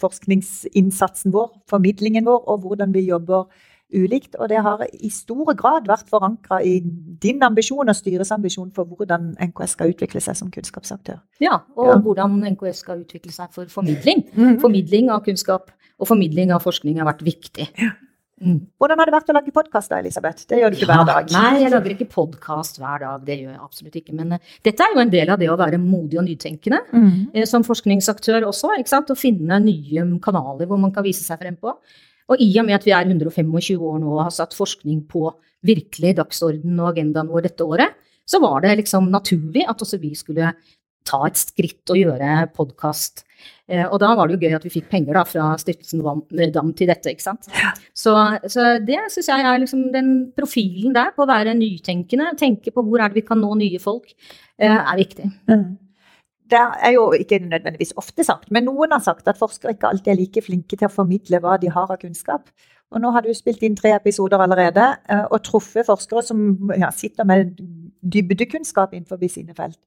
forskningsinnsatsen 0.00 1.34
vår, 1.34 1.50
formidlingen 1.70 2.26
vår, 2.28 2.42
og 2.48 2.66
hvordan 2.66 2.94
vi 2.94 3.06
jobber 3.08 3.48
ulikt. 3.92 4.36
Og 4.38 4.48
det 4.48 4.62
har 4.64 4.84
i 4.92 5.10
stor 5.12 5.52
grad 5.58 5.88
vært 5.90 6.08
forankra 6.10 6.62
i 6.64 6.78
din 7.22 7.42
ambisjon 7.44 7.90
og 7.90 7.96
styrets 7.96 8.32
ambisjon 8.34 8.70
for 8.74 8.88
hvordan 8.88 9.34
NKS 9.50 9.76
skal 9.76 9.92
utvikle 9.92 10.22
seg 10.24 10.38
som 10.38 10.52
kunnskapsaktør. 10.54 11.20
Ja, 11.42 11.60
og 11.76 11.92
ja. 11.92 11.98
hvordan 12.06 12.40
NKS 12.54 12.84
skal 12.86 13.04
utvikle 13.04 13.34
seg 13.34 13.52
for 13.54 13.68
formidling. 13.72 14.24
Mm. 14.34 14.58
Formidling 14.62 15.12
av 15.12 15.24
kunnskap 15.26 15.70
og 15.98 16.08
formidling 16.08 16.54
av 16.54 16.64
forskning 16.64 17.02
har 17.02 17.10
vært 17.10 17.26
viktig. 17.26 17.68
Ja. 17.80 17.92
Mm. 18.42 18.58
Hvordan 18.80 18.98
har 18.98 19.08
det 19.08 19.14
vært 19.14 19.30
å 19.30 19.34
lage 19.36 19.54
podkast 19.54 19.92
da, 19.92 20.00
Elisabeth? 20.02 20.46
Det 20.50 20.58
gjør 20.58 20.72
du 20.72 20.78
ikke 20.78 20.88
ja, 20.88 20.96
hver 20.98 21.08
dag. 21.08 21.28
Nei, 21.36 21.62
jeg 21.62 21.72
lager 21.72 21.94
ikke 21.94 22.08
podkast 22.10 22.80
hver 22.82 23.04
dag. 23.04 23.22
Det 23.26 23.36
gjør 23.38 23.52
jeg 23.52 23.60
absolutt 23.62 23.98
ikke. 24.00 24.14
Men 24.18 24.34
uh, 24.34 24.54
dette 24.66 24.86
er 24.86 24.96
jo 24.96 25.02
en 25.04 25.12
del 25.12 25.30
av 25.32 25.38
det 25.42 25.50
å 25.52 25.58
være 25.60 25.78
modig 25.82 26.18
og 26.18 26.26
nytenkende 26.26 26.82
mm. 26.90 27.12
uh, 27.36 27.44
som 27.48 27.66
forskningsaktør 27.66 28.48
også. 28.50 28.74
ikke 28.82 28.92
sant? 28.92 29.12
Å 29.14 29.18
finne 29.18 29.60
nye 29.62 30.06
kanaler 30.24 30.70
hvor 30.70 30.80
man 30.82 30.94
kan 30.94 31.06
vise 31.06 31.22
seg 31.26 31.40
frem 31.42 31.58
på. 31.60 31.76
Og 32.32 32.42
i 32.42 32.50
og 32.58 32.66
med 32.66 32.80
at 32.80 32.86
vi 32.86 32.94
er 32.96 33.06
125 33.06 33.54
år 33.78 33.98
nå 34.02 34.12
og 34.16 34.24
har 34.26 34.34
satt 34.34 34.56
forskning 34.56 35.04
på 35.10 35.28
virkelig 35.66 36.16
dagsorden 36.18 36.78
og 36.80 36.92
agendaen 36.92 37.30
vår 37.30 37.46
dette 37.46 37.66
året, 37.66 37.98
så 38.26 38.40
var 38.42 38.62
det 38.64 38.78
liksom 38.80 39.10
naturlig 39.12 39.66
at 39.68 39.82
også 39.82 39.98
vi 40.02 40.14
skulle 40.18 40.54
ta 41.06 41.20
et 41.26 41.38
skritt 41.38 41.92
og 41.92 41.98
gjøre 41.98 42.46
podkast. 42.56 43.24
Eh, 43.68 43.84
og 43.86 43.98
da 44.02 44.12
var 44.18 44.28
det 44.28 44.36
jo 44.36 44.48
gøy 44.48 44.56
at 44.58 44.66
vi 44.66 44.72
fikk 44.74 44.88
penger 44.92 45.18
da, 45.18 45.24
fra 45.28 45.52
Stiftelsen 45.60 46.02
Dam 46.54 46.72
til 46.78 46.90
dette. 46.90 47.12
ikke 47.12 47.24
sant? 47.24 47.48
Så, 47.94 48.14
så 48.50 48.66
det 48.82 48.98
syns 49.12 49.30
jeg 49.30 49.46
er 49.46 49.62
liksom 49.62 49.86
den 49.94 50.10
profilen 50.36 50.96
der, 50.96 51.14
på 51.16 51.24
å 51.24 51.30
være 51.30 51.56
nytenkende, 51.58 52.32
tenke 52.40 52.74
på 52.74 52.84
hvor 52.86 53.02
er 53.02 53.12
det 53.12 53.22
vi 53.22 53.28
kan 53.28 53.40
nå 53.42 53.54
nye 53.60 53.80
folk, 53.82 54.12
eh, 54.58 54.76
er 54.76 55.00
viktig. 55.00 55.30
Mm. 55.50 55.70
Det 56.52 56.60
er 56.60 56.92
jo 56.96 57.06
ikke 57.16 57.38
nødvendigvis 57.46 57.94
ofte 58.00 58.24
sagt, 58.26 58.50
men 58.52 58.66
noen 58.68 58.92
har 58.92 59.00
sagt 59.04 59.28
at 59.30 59.40
forskere 59.40 59.72
ikke 59.76 59.88
alltid 59.88 60.12
er 60.12 60.20
like 60.20 60.42
flinke 60.44 60.76
til 60.76 60.88
å 60.88 60.92
formidle 60.92 61.40
hva 61.40 61.56
de 61.60 61.70
har 61.72 61.88
av 61.88 62.00
kunnskap. 62.02 62.50
Og 62.92 63.00
nå 63.00 63.12
har 63.14 63.24
du 63.24 63.32
spilt 63.32 63.62
inn 63.64 63.76
tre 63.78 63.94
episoder 63.96 64.42
allerede 64.44 64.84
eh, 65.08 65.24
og 65.24 65.40
truffet 65.46 65.88
forskere 65.88 66.22
som 66.26 66.42
ja, 66.76 66.90
sitter 66.92 67.24
med 67.28 67.54
dybdekunnskap 68.02 68.92
innenfor 68.92 69.22
sine 69.32 69.56
felt. 69.56 69.78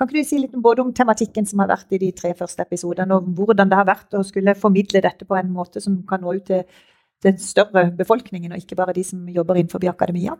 Kan 0.00 0.08
ikke 0.08 0.22
du 0.22 0.28
si 0.30 0.38
litt 0.40 0.54
både 0.64 0.80
om 0.80 0.94
tematikken 0.96 1.44
som 1.44 1.60
har 1.60 1.68
vært 1.68 1.90
i 1.92 1.98
de 2.00 2.06
tre 2.16 2.30
første 2.32 2.64
episodene, 2.64 3.18
og 3.18 3.26
hvordan 3.36 3.68
det 3.68 3.76
har 3.76 3.84
vært 3.84 4.16
å 4.16 4.22
skulle 4.24 4.54
formidle 4.56 5.02
dette 5.04 5.26
på 5.28 5.36
en 5.36 5.50
måte 5.52 5.82
som 5.84 5.98
kan 6.08 6.24
nå 6.24 6.38
ut 6.38 6.46
til 6.48 6.62
den 7.20 7.36
større 7.36 7.90
befolkningen, 7.98 8.54
og 8.54 8.62
ikke 8.62 8.78
bare 8.78 8.94
de 8.96 9.04
som 9.04 9.28
jobber 9.28 9.60
innenfor 9.60 9.84
akademia? 9.92 10.38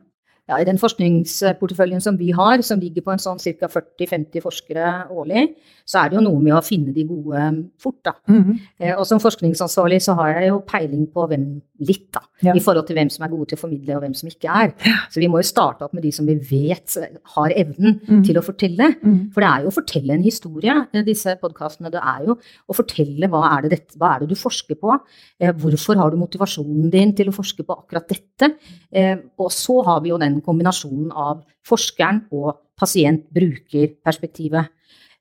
Ja, 0.51 0.59
I 0.59 0.67
den 0.67 0.81
forskningsporteføljen 0.81 2.03
som 2.03 2.19
vi 2.19 2.33
har, 2.35 2.63
som 2.67 2.81
ligger 2.83 3.05
på 3.07 3.15
en 3.15 3.23
sånn 3.23 3.39
ca. 3.39 3.71
40-50 3.71 4.43
forskere 4.43 4.93
årlig, 5.15 5.47
så 5.87 6.03
er 6.03 6.11
det 6.11 6.19
jo 6.19 6.25
noe 6.25 6.43
med 6.43 6.57
å 6.57 6.63
finne 6.65 6.95
de 6.95 7.05
gode 7.07 7.47
fort. 7.79 8.01
da. 8.05 8.15
Mm 8.29 8.43
-hmm. 8.43 8.59
eh, 8.79 8.99
og 8.99 9.07
som 9.07 9.21
forskningsansvarlig 9.21 10.03
så 10.03 10.15
har 10.15 10.29
jeg 10.41 10.49
jo 10.49 10.63
peiling 10.67 11.07
på 11.07 11.27
hvem 11.27 11.61
litt, 11.81 12.13
da. 12.13 12.21
Ja. 12.41 12.55
I 12.57 12.61
forhold 12.61 12.87
til 12.87 12.97
hvem 12.97 13.11
som 13.13 13.25
er 13.25 13.33
gode 13.33 13.47
til 13.51 13.59
å 13.59 13.61
formidle 13.61 13.97
og 13.97 14.03
hvem 14.05 14.15
som 14.15 14.29
ikke 14.29 14.49
er. 14.49 14.73
Så 15.13 15.21
vi 15.21 15.29
må 15.29 15.41
jo 15.41 15.49
starte 15.49 15.85
opp 15.85 15.95
med 15.95 16.03
de 16.03 16.13
som 16.13 16.27
vi 16.27 16.35
vet 16.35 16.97
har 17.35 17.53
evnen 17.57 18.01
mm. 18.09 18.23
til 18.25 18.39
å 18.39 18.45
fortelle. 18.45 18.95
Mm. 19.03 19.31
For 19.35 19.41
det 19.41 19.51
er 19.51 19.63
jo 19.63 19.69
å 19.69 19.77
fortelle 19.77 20.15
en 20.15 20.23
historie, 20.23 20.87
eh, 20.93 21.05
disse 21.07 21.37
podkastene. 21.41 21.91
Det 21.91 22.01
er 22.01 22.25
jo 22.27 22.37
å 22.69 22.77
fortelle 22.77 23.29
hva 23.29 23.43
er, 23.57 23.69
det, 23.69 23.81
hva 23.97 24.15
er 24.15 24.21
det 24.21 24.31
du 24.33 24.37
forsker 24.41 24.79
på. 24.81 24.99
Eh, 25.41 25.53
hvorfor 25.53 26.01
har 26.01 26.11
du 26.11 26.17
motivasjonen 26.21 26.91
din 26.91 27.15
til 27.17 27.29
å 27.29 27.37
forske 27.37 27.67
på 27.67 27.77
akkurat 27.77 28.09
dette? 28.09 28.55
Eh, 28.93 29.17
og 29.39 29.53
så 29.55 29.81
har 29.87 30.01
vi 30.05 30.13
jo 30.13 30.21
den 30.21 30.40
kombinasjonen 30.45 31.13
av 31.13 31.45
forskeren 31.67 32.25
og 32.33 32.59
pasient-bruker-perspektivet. 32.81 34.77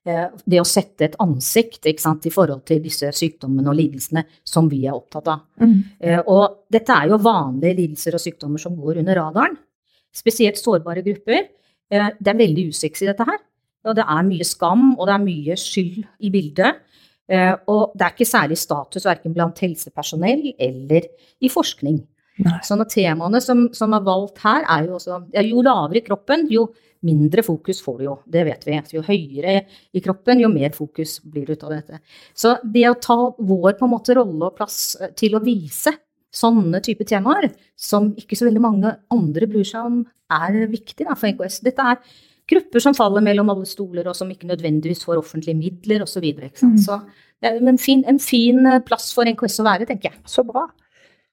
Eh, 0.08 0.28
det 0.48 0.60
å 0.62 0.64
sette 0.64 1.04
et 1.10 1.16
ansikt 1.20 1.84
sant, 2.00 2.24
i 2.24 2.32
forhold 2.32 2.62
til 2.68 2.80
disse 2.80 3.10
sykdommene 3.12 3.68
og 3.68 3.76
lidelsene 3.76 4.24
som 4.48 4.68
vi 4.70 4.86
er 4.86 4.96
opptatt 4.96 5.28
av. 5.28 5.42
Mm. 5.60 5.74
Eh, 6.00 6.20
og 6.24 6.64
dette 6.72 6.94
er 6.94 7.10
jo 7.10 7.20
vanlige 7.20 7.76
lidelser 7.82 8.16
og 8.16 8.22
sykdommer 8.24 8.62
som 8.62 8.78
går 8.78 9.02
under 9.02 9.20
radaren. 9.20 9.58
Spesielt 10.10 10.56
sårbare 10.56 11.04
grupper. 11.04 11.50
Eh, 11.90 12.08
det 12.16 12.32
er 12.32 12.40
veldig 12.40 12.70
usexy, 12.72 13.04
dette 13.10 13.26
her. 13.28 13.42
Og 13.84 13.96
det 13.96 14.06
er 14.06 14.24
mye 14.24 14.44
skam, 14.44 14.94
og 14.96 15.06
det 15.08 15.14
er 15.14 15.26
mye 15.26 15.56
skyld 15.56 16.00
i 16.20 16.30
bildet. 16.32 16.86
Og 17.70 17.92
det 17.94 18.02
er 18.02 18.10
ikke 18.10 18.26
særlig 18.26 18.56
status 18.58 19.04
verken 19.06 19.32
blant 19.32 19.60
helsepersonell 19.62 20.48
eller 20.58 21.04
i 21.40 21.48
forskning. 21.48 22.00
Nei. 22.44 22.60
Sånn 22.66 22.84
at 22.84 22.92
temaene 22.94 23.40
som, 23.44 23.66
som, 23.76 23.96
er 23.96 24.06
valgt 24.06 24.40
her, 24.44 24.64
er 24.64 24.86
jo 24.88 24.98
også 24.98 25.18
ja, 25.34 25.44
Jo 25.46 25.64
lavere 25.66 26.00
i 26.00 26.06
kroppen, 26.06 26.46
jo 26.52 26.68
mindre 27.06 27.44
fokus 27.44 27.80
får 27.84 27.98
du 27.98 28.04
jo. 28.04 28.14
Det 28.28 28.44
vet 28.48 28.66
vi. 28.66 28.76
Jo 28.96 29.02
høyere 29.06 29.56
i 29.96 30.02
kroppen, 30.04 30.42
jo 30.42 30.50
mer 30.52 30.74
fokus 30.76 31.18
blir 31.24 31.48
det 31.48 31.58
ut 31.58 31.66
av 31.68 31.74
dette. 31.78 32.00
Så 32.36 32.54
det 32.64 32.86
å 32.90 32.98
ta 33.00 33.18
vår 33.38 33.78
på 33.78 33.88
en 33.88 33.94
måte 33.94 34.16
rolle 34.18 34.50
og 34.50 34.56
plass 34.58 34.96
eh, 35.00 35.12
til 35.16 35.36
å 35.36 35.44
vise 35.44 35.94
sånne 36.30 36.78
type 36.84 37.04
temaer, 37.08 37.48
som 37.74 38.12
ikke 38.18 38.38
så 38.38 38.46
veldig 38.46 38.62
mange 38.62 38.92
andre 39.10 39.48
bryr 39.50 39.66
seg 39.66 39.86
om, 39.88 40.02
er 40.30 40.60
viktig 40.70 41.08
da, 41.08 41.16
for 41.18 41.32
NKS. 41.32 41.62
Dette 41.66 41.86
er 41.92 41.98
grupper 42.50 42.82
som 42.82 42.94
faller 42.94 43.24
mellom 43.24 43.50
alle 43.52 43.66
stoler, 43.68 44.06
og 44.10 44.16
som 44.18 44.30
ikke 44.30 44.48
nødvendigvis 44.50 45.02
får 45.06 45.18
offentlige 45.18 45.58
midler 45.58 46.04
osv. 46.04 46.26
Så, 46.54 46.68
mm. 46.70 46.78
så 46.84 47.00
det 47.40 47.50
er 47.50 47.72
en 47.72 47.80
fin, 47.80 48.04
en 48.08 48.20
fin 48.22 48.66
eh, 48.68 48.82
plass 48.86 49.10
for 49.16 49.28
NKS 49.28 49.62
å 49.62 49.66
være, 49.66 49.88
tenker 49.88 50.12
jeg. 50.12 50.22
Så 50.28 50.44
bra. 50.46 50.66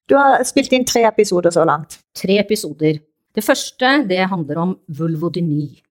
Du 0.07 0.15
har 0.15 0.39
spilt 0.47 0.71
inn 0.71 0.85
tre 0.87 1.03
episoder 1.07 1.51
så 1.51 1.65
langt. 1.67 1.99
Tre 2.15 2.37
episoder. 2.39 3.01
Det 3.35 3.43
første 3.43 3.89
det 4.07 4.23
handler 4.31 4.61
om 4.61 4.71
vulvodyni. 4.87 5.81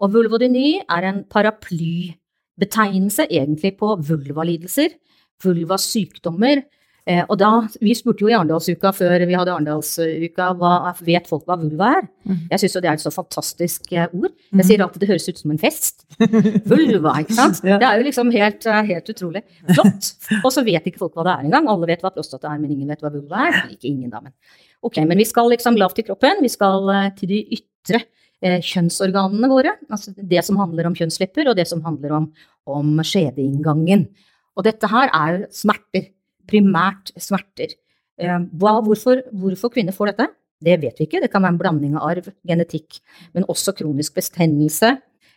Og 0.00 0.14
vulvodyni 0.14 0.80
er 0.80 1.06
en 1.10 1.24
paraplybetegnelse 1.28 3.26
egentlig 3.28 3.74
på 3.76 3.92
vulvalidelser, 4.08 4.96
vulvasykdommer, 5.44 6.62
Eh, 7.10 7.22
og 7.26 7.38
da, 7.40 7.48
Vi 7.80 7.94
spurte 7.96 8.22
jo 8.22 8.30
i 8.30 8.34
Arendalsuka 8.36 8.92
før 8.94 9.24
vi 9.26 9.36
hadde 9.36 9.52
Arendalsuka 9.54 10.50
hva 10.60 10.92
vet 11.02 11.26
folk 11.30 11.46
hva 11.48 11.56
vulva 11.58 11.88
er. 11.98 12.06
Mm. 12.28 12.42
Jeg 12.52 12.62
syns 12.62 12.76
jo 12.76 12.82
det 12.84 12.90
er 12.90 12.98
et 12.98 13.04
så 13.04 13.12
fantastisk 13.14 13.90
eh, 13.96 14.12
ord. 14.14 14.34
Jeg 14.60 14.68
sier 14.68 14.84
alltid 14.84 15.04
det 15.04 15.10
høres 15.10 15.26
ut 15.28 15.40
som 15.40 15.54
en 15.54 15.60
fest. 15.60 16.04
vulva, 16.70 17.16
ikke 17.24 17.38
sant. 17.38 17.62
Det 17.64 17.78
er 17.78 17.98
jo 17.98 18.06
liksom 18.06 18.30
helt, 18.34 18.68
eh, 18.68 18.82
helt 18.92 19.10
utrolig. 19.14 19.42
Flott. 19.72 20.12
Og 20.42 20.50
så 20.54 20.64
vet 20.66 20.86
ikke 20.86 21.02
folk 21.02 21.18
hva 21.18 21.26
det 21.26 21.34
er 21.34 21.48
engang. 21.48 21.70
Alle 21.72 21.90
vet 21.90 22.04
hva 22.04 22.12
prostata 22.14 22.52
er, 22.52 22.62
men 22.62 22.76
ingen 22.76 22.92
vet 22.92 23.02
hva 23.02 23.12
vulva 23.16 23.48
er. 23.48 23.58
Ikke 23.74 23.90
ingen, 23.90 24.12
da, 24.12 24.22
men. 24.22 24.36
Ok, 24.86 25.02
men 25.04 25.18
vi 25.20 25.26
skal 25.28 25.50
liksom 25.52 25.76
lavt 25.80 25.98
i 26.00 26.06
kroppen. 26.06 26.44
Vi 26.44 26.52
skal 26.52 26.88
til 27.18 27.34
de 27.34 27.42
ytre 27.58 28.04
eh, 28.44 28.60
kjønnsorganene 28.64 29.50
våre. 29.50 29.74
Altså 29.90 30.14
det 30.14 30.44
som 30.46 30.60
handler 30.60 30.88
om 30.88 30.96
kjønnslepper, 30.96 31.50
og 31.50 31.58
det 31.58 31.66
som 31.72 31.82
handler 31.84 32.16
om, 32.22 32.30
om 32.70 32.96
skjedeinngangen. 33.04 34.06
Og 34.58 34.66
dette 34.66 34.88
her 34.92 35.12
er 35.16 35.44
smerter 35.54 36.10
primært 36.50 37.14
smerter. 37.20 37.76
Eh, 38.20 38.38
hva, 38.60 38.76
hvorfor, 38.84 39.22
hvorfor, 39.32 39.72
kvinner 39.74 39.96
får 39.96 40.12
dette, 40.12 40.28
det 40.60 40.76
vet 40.82 40.98
vi 41.00 41.06
ikke. 41.08 41.22
Det 41.22 41.30
kan 41.32 41.44
være 41.44 41.54
en 41.54 41.60
blanding 41.60 41.94
av 41.96 42.08
arv, 42.10 42.32
genetikk, 42.46 43.00
men 43.36 43.46
også 43.48 43.74
kronisk 43.78 44.18
bestennelse. 44.18 44.92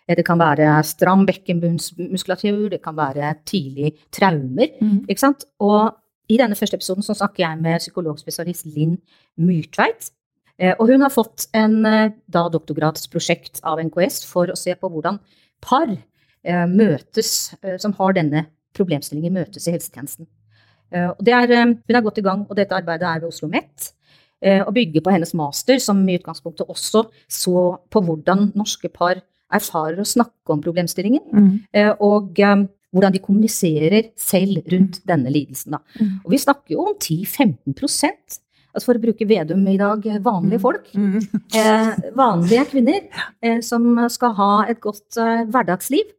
Eh, 0.08 0.16
det 0.20 0.26
kan 0.28 0.40
være 0.40 0.76
stram 0.88 1.26
bekkenbunnsmuskulatur, 1.30 2.70
det 2.76 2.82
kan 2.84 2.98
være 2.98 3.36
tidlig 3.48 3.96
traumer. 4.12 4.74
Mm. 4.82 5.06
ikke 5.08 5.24
sant? 5.24 5.48
Og 5.64 5.94
i 6.32 6.40
denne 6.40 6.58
første 6.60 6.80
episoden 6.80 7.06
så 7.06 7.16
snakker 7.16 7.46
jeg 7.46 7.62
med 7.62 7.80
psykologspesialist 7.84 8.68
Linn 8.76 8.98
Myrtveit. 9.40 10.12
Eh, 10.60 10.76
og 10.78 10.92
hun 10.92 11.02
har 11.02 11.14
fått 11.14 11.48
en 11.56 11.82
da 11.84 12.48
doktorgradsprosjekt 12.52 13.64
av 13.64 13.82
NKS 13.82 14.24
for 14.30 14.52
å 14.52 14.60
se 14.60 14.76
på 14.76 14.92
hvordan 14.92 15.20
par 15.64 15.88
eh, 15.90 16.68
møtes, 16.68 17.54
som 17.80 17.96
har 17.98 18.20
denne 18.20 18.48
problemstillingen, 18.76 19.34
møtes 19.34 19.68
i 19.68 19.74
helsetjenesten. 19.76 20.28
Eh, 20.94 21.10
og 21.12 21.26
det 21.26 21.34
er, 21.34 21.52
eh, 21.52 21.74
hun 21.74 21.98
er 21.98 22.06
godt 22.06 22.22
i 22.22 22.26
gang, 22.26 22.46
og 22.48 22.56
dette 22.60 22.78
arbeidet 22.78 23.10
er 23.10 23.20
ved 23.20 23.30
Oslo 23.32 23.50
OsloMet. 23.50 23.92
Og 24.44 24.74
bygger 24.76 25.00
på 25.00 25.12
hennes 25.14 25.30
master, 25.40 25.78
som 25.80 26.02
i 26.04 26.18
utgangspunktet 26.20 26.68
også 26.68 27.06
så 27.32 27.62
på 27.88 28.02
hvordan 28.04 28.50
norske 28.60 28.90
par 28.92 29.22
erfarer 29.48 30.02
å 30.02 30.04
snakke 30.04 30.52
om 30.52 30.60
problemstillingen. 30.60 31.24
Mm. 31.32 31.94
Og 32.04 32.42
hvordan 32.92 33.14
de 33.16 33.22
kommuniserer 33.24 34.10
selv 34.20 34.66
rundt 34.68 35.00
denne 35.08 35.32
lidelsen. 35.32 35.78
Da. 35.78 35.80
Mm. 35.96 36.18
Og 36.26 36.36
vi 36.36 36.42
snakker 36.44 36.76
jo 36.76 36.90
om 36.90 36.98
10-15 37.00 37.72
altså 38.74 38.90
for 38.90 38.98
å 38.98 39.04
bruke 39.04 39.28
Vedum 39.30 39.64
i 39.70 39.78
dag, 39.80 40.06
vanlige 40.26 40.60
mm. 40.60 40.64
folk. 40.64 40.90
Mm. 40.98 41.20
Eh, 41.60 41.90
vanlige 42.18 42.66
kvinner 42.72 43.02
eh, 43.46 43.60
som 43.66 43.86
skal 44.12 44.36
ha 44.40 44.52
et 44.70 44.82
godt 44.84 45.20
eh, 45.22 45.46
hverdagsliv. 45.54 46.10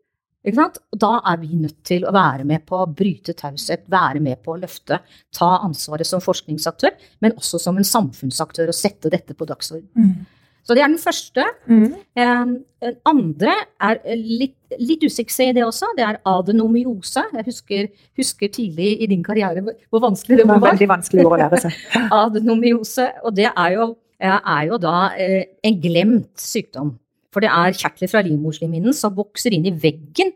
Da 0.44 1.10
er 1.24 1.40
vi 1.40 1.56
nødt 1.56 1.80
til 1.88 2.04
å 2.04 2.12
være 2.12 2.44
med 2.44 2.66
på 2.68 2.76
å 2.82 2.88
bryte 2.90 3.32
taushet, 3.32 3.86
være 3.88 4.20
med 4.20 4.42
på 4.44 4.52
å 4.52 4.60
løfte, 4.60 5.00
ta 5.32 5.50
ansvaret 5.64 6.06
som 6.08 6.20
forskningsaktør, 6.20 6.92
men 7.24 7.36
også 7.38 7.60
som 7.62 7.80
en 7.80 7.88
samfunnsaktør 7.88 8.68
og 8.68 8.76
sette 8.76 9.12
dette 9.12 9.36
på 9.36 9.48
dagsorden. 9.48 9.88
Mm. 9.96 10.26
Så 10.64 10.76
det 10.76 10.80
er 10.80 10.88
den 10.88 11.00
første. 11.00 11.44
Mm. 11.68 11.90
Eh, 12.16 12.44
den 12.84 12.96
andre 13.08 13.54
er 13.84 14.00
litt, 14.16 14.56
litt 14.80 15.04
usuksess 15.04 15.50
i 15.50 15.56
det 15.56 15.64
også. 15.64 15.90
Det 15.96 16.06
er 16.06 16.20
adenomyose. 16.28 17.26
Jeg 17.36 17.46
husker, 17.50 17.90
husker, 18.16 18.52
tidlig 18.52 18.94
i 19.04 19.08
din 19.10 19.24
karriere 19.24 19.60
hvor 19.64 20.04
vanskelig 20.04 20.40
det 20.40 20.48
var. 20.48 20.56
Det 20.56 20.64
var 20.64 20.72
veldig 20.72 20.90
vanskelig 20.94 21.26
å 21.28 21.36
lære 21.36 21.60
seg. 21.66 21.84
adenomyose. 22.22 23.10
Og 23.24 23.36
det 23.36 23.50
er 23.50 23.76
jo, 23.76 23.90
er 24.24 24.68
jo 24.70 24.80
da 24.80 24.98
eh, 25.20 25.40
en 25.64 25.80
glemt 25.84 26.32
sykdom. 26.40 26.94
For 27.34 27.42
det 27.42 27.50
er 27.50 27.74
kjertler 27.74 28.10
fra 28.10 28.22
livmorslimhinnen 28.24 28.94
som 28.96 29.16
vokser 29.16 29.56
inn 29.56 29.66
i 29.66 29.74
veggen 29.74 30.30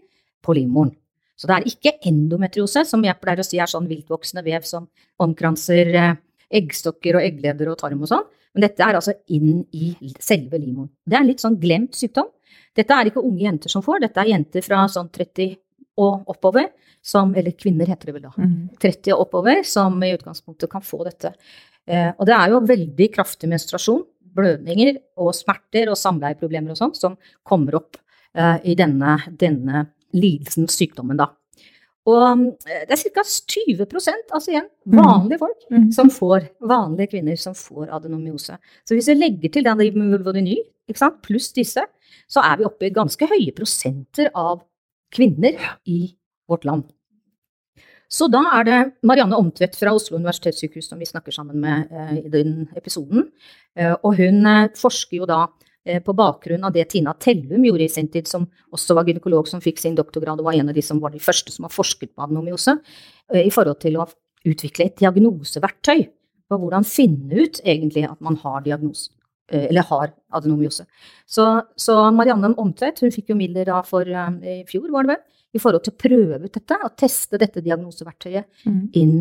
på 0.45 0.57
livmoren. 0.59 0.91
Så 1.39 1.47
det 1.47 1.55
er 1.55 1.69
ikke 1.71 1.93
endometriose, 2.11 2.83
som 2.89 3.05
jeg 3.07 3.19
pleier 3.23 3.39
å 3.39 3.47
si 3.47 3.61
er 3.63 3.71
sånn 3.71 3.87
viltvoksende 3.87 4.43
vev 4.43 4.65
som 4.67 4.89
omkranser 5.23 5.93
eh, 5.95 6.17
eggstokker 6.59 7.21
og 7.21 7.27
eggleder 7.29 7.71
og 7.71 7.79
tarm 7.79 8.03
og 8.03 8.11
sånn. 8.11 8.27
Men 8.57 8.65
dette 8.65 8.83
er 8.83 8.99
altså 8.99 9.15
inn 9.37 9.63
i 9.77 9.93
selve 10.19 10.59
livmoren. 10.59 10.91
Det 11.07 11.15
er 11.15 11.23
en 11.23 11.31
litt 11.31 11.45
sånn 11.45 11.61
glemt 11.63 11.95
sykdom. 11.95 12.33
Dette 12.75 12.95
er 12.95 13.11
ikke 13.11 13.23
unge 13.23 13.45
jenter 13.45 13.71
som 13.71 13.85
får, 13.85 14.03
dette 14.03 14.23
er 14.23 14.33
jenter 14.33 14.65
fra 14.65 14.83
sånn 14.91 15.11
30 15.15 15.57
og 15.99 16.31
oppover, 16.31 16.69
som, 17.03 17.31
eller 17.39 17.55
kvinner 17.59 17.91
heter 17.91 18.11
det 18.11 18.17
vel 18.17 18.27
da, 18.27 18.33
30 18.35 18.43
mm. 18.43 19.15
og 19.15 19.23
oppover, 19.25 19.63
som 19.67 19.99
i 20.03 20.13
utgangspunktet 20.15 20.71
kan 20.71 20.85
få 20.85 21.03
dette. 21.07 21.33
Eh, 21.89 22.11
og 22.15 22.27
det 22.29 22.35
er 22.37 22.53
jo 22.53 22.63
veldig 22.69 23.09
kraftig 23.15 23.51
menstruasjon, 23.51 24.05
blødninger 24.39 24.97
og 25.21 25.35
smerter 25.37 25.91
og 25.93 25.99
samleieproblemer 25.99 26.75
og 26.75 26.81
sånn, 26.81 26.95
som 26.97 27.19
kommer 27.47 27.81
opp 27.81 27.99
uh, 28.39 28.57
i 28.63 28.77
denne, 28.79 29.19
denne 29.41 29.89
lidelsen, 30.17 30.69
sykdommen, 30.73 31.19
da. 31.19 31.33
Og 32.09 32.25
eh, 32.69 32.85
det 32.89 32.97
er 32.97 33.13
ca. 33.13 33.25
20% 33.25 34.33
altså 34.33 34.53
igjen 34.53 34.69
mm. 34.89 34.97
vanlige 34.97 35.41
folk, 35.43 35.65
mm. 35.69 35.89
som 35.95 36.13
får, 36.13 36.49
vanlige 36.71 37.13
kvinner 37.15 37.41
som 37.41 37.57
får 37.59 37.91
adenomyose. 37.99 38.57
Så 38.89 38.97
hvis 38.97 39.11
vi 39.13 39.19
legger 39.19 39.53
til 39.53 39.67
den 39.67 39.83
med 39.99 40.15
vulvodyny, 40.17 40.57
pluss 41.25 41.51
disse, 41.53 41.85
så 42.29 42.45
er 42.45 42.61
vi 42.61 42.69
oppe 42.69 42.89
i 42.89 42.95
ganske 42.95 43.29
høye 43.29 43.53
prosenter 43.57 44.31
av 44.33 44.63
kvinner 45.13 45.59
i 45.89 46.15
vårt 46.49 46.65
land. 46.69 46.87
Så 48.09 48.27
da 48.33 48.41
er 48.57 48.65
det 48.65 48.77
Marianne 49.07 49.37
Omtvedt 49.37 49.77
fra 49.77 49.93
Oslo 49.93 50.17
universitetssykehus 50.17 50.89
som 50.89 51.01
vi 51.01 51.09
snakker 51.09 51.35
sammen 51.35 51.61
med 51.61 51.91
eh, 51.93 52.15
i 52.23 52.31
den 52.33 52.63
episoden. 52.77 53.27
Eh, 53.77 53.93
og 53.93 54.17
hun 54.17 54.49
eh, 54.49 54.69
forsker 54.77 55.21
jo 55.21 55.29
da 55.29 55.47
på 56.05 56.13
bakgrunn 56.13 56.67
av 56.69 56.75
det 56.75 56.83
Tina 56.93 57.15
Tellum 57.17 57.63
gjorde 57.65 57.87
i 57.87 57.89
sin 57.89 58.11
tid, 58.13 58.27
som 58.29 58.43
også 58.77 58.93
var 58.99 59.07
gynekolog 59.09 59.47
som 59.49 59.63
fikk 59.65 59.79
sin 59.81 59.95
doktorgrad 59.97 60.43
og 60.43 60.51
var 60.51 60.59
en 60.59 60.69
av 60.69 60.77
de 60.77 60.83
som 60.85 60.99
var 61.01 61.15
de 61.15 61.21
første 61.23 61.55
som 61.55 61.65
har 61.65 61.73
forsket 61.73 62.11
på 62.13 62.27
adenomyose, 62.27 62.75
i 63.33 63.49
forhold 63.55 63.79
til 63.81 63.97
å 63.97 64.05
utvikle 64.45 64.85
et 64.85 64.99
diagnoseverktøy 65.01 66.03
på 66.45 66.59
hvordan 66.61 66.85
finne 66.85 67.41
ut 67.41 67.63
egentlig 67.65 68.05
at 68.05 68.21
man 68.21 68.37
har 68.43 68.67
diagnose, 68.67 69.15
eller 69.49 69.89
har 69.89 70.13
adenomyose. 70.37 70.85
Så, 71.25 71.47
så 71.81 71.97
Marianne 72.13 72.53
Omtvedt 72.61 73.01
fikk 73.07 73.33
jo 73.33 73.39
midler 73.41 73.71
da 73.71 73.81
for 73.87 74.05
i 74.05 74.61
fjor, 74.69 74.91
var 74.93 75.09
det 75.09 75.15
vel, 75.15 75.25
i 75.59 75.63
forhold 75.63 75.85
til 75.85 75.95
å 75.95 76.01
prøve 76.01 76.41
ut 76.45 76.55
dette 76.55 76.79
og 76.87 76.95
teste 76.99 77.41
dette 77.41 77.63
diagnoseverktøyet 77.65 78.65
mm. 78.65 78.81
inn 79.01 79.15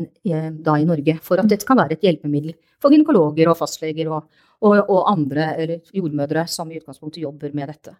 da 0.63 0.77
i 0.77 0.87
Norge. 0.87 1.17
For 1.25 1.41
at 1.41 1.49
dette 1.49 1.67
kan 1.67 1.79
være 1.81 1.97
et 1.97 2.05
hjelpemiddel 2.05 2.55
for 2.81 2.93
gynekologer 2.93 3.49
og 3.51 3.57
fastleger 3.59 4.11
og, 4.13 4.27
og, 4.61 4.79
og 4.85 5.11
andre, 5.11 5.51
eller 5.57 5.93
jordmødre, 5.97 6.45
som 6.51 6.71
i 6.71 6.79
utgangspunktet 6.79 7.23
jobber 7.25 7.55
med 7.57 7.73
dette. 7.73 7.97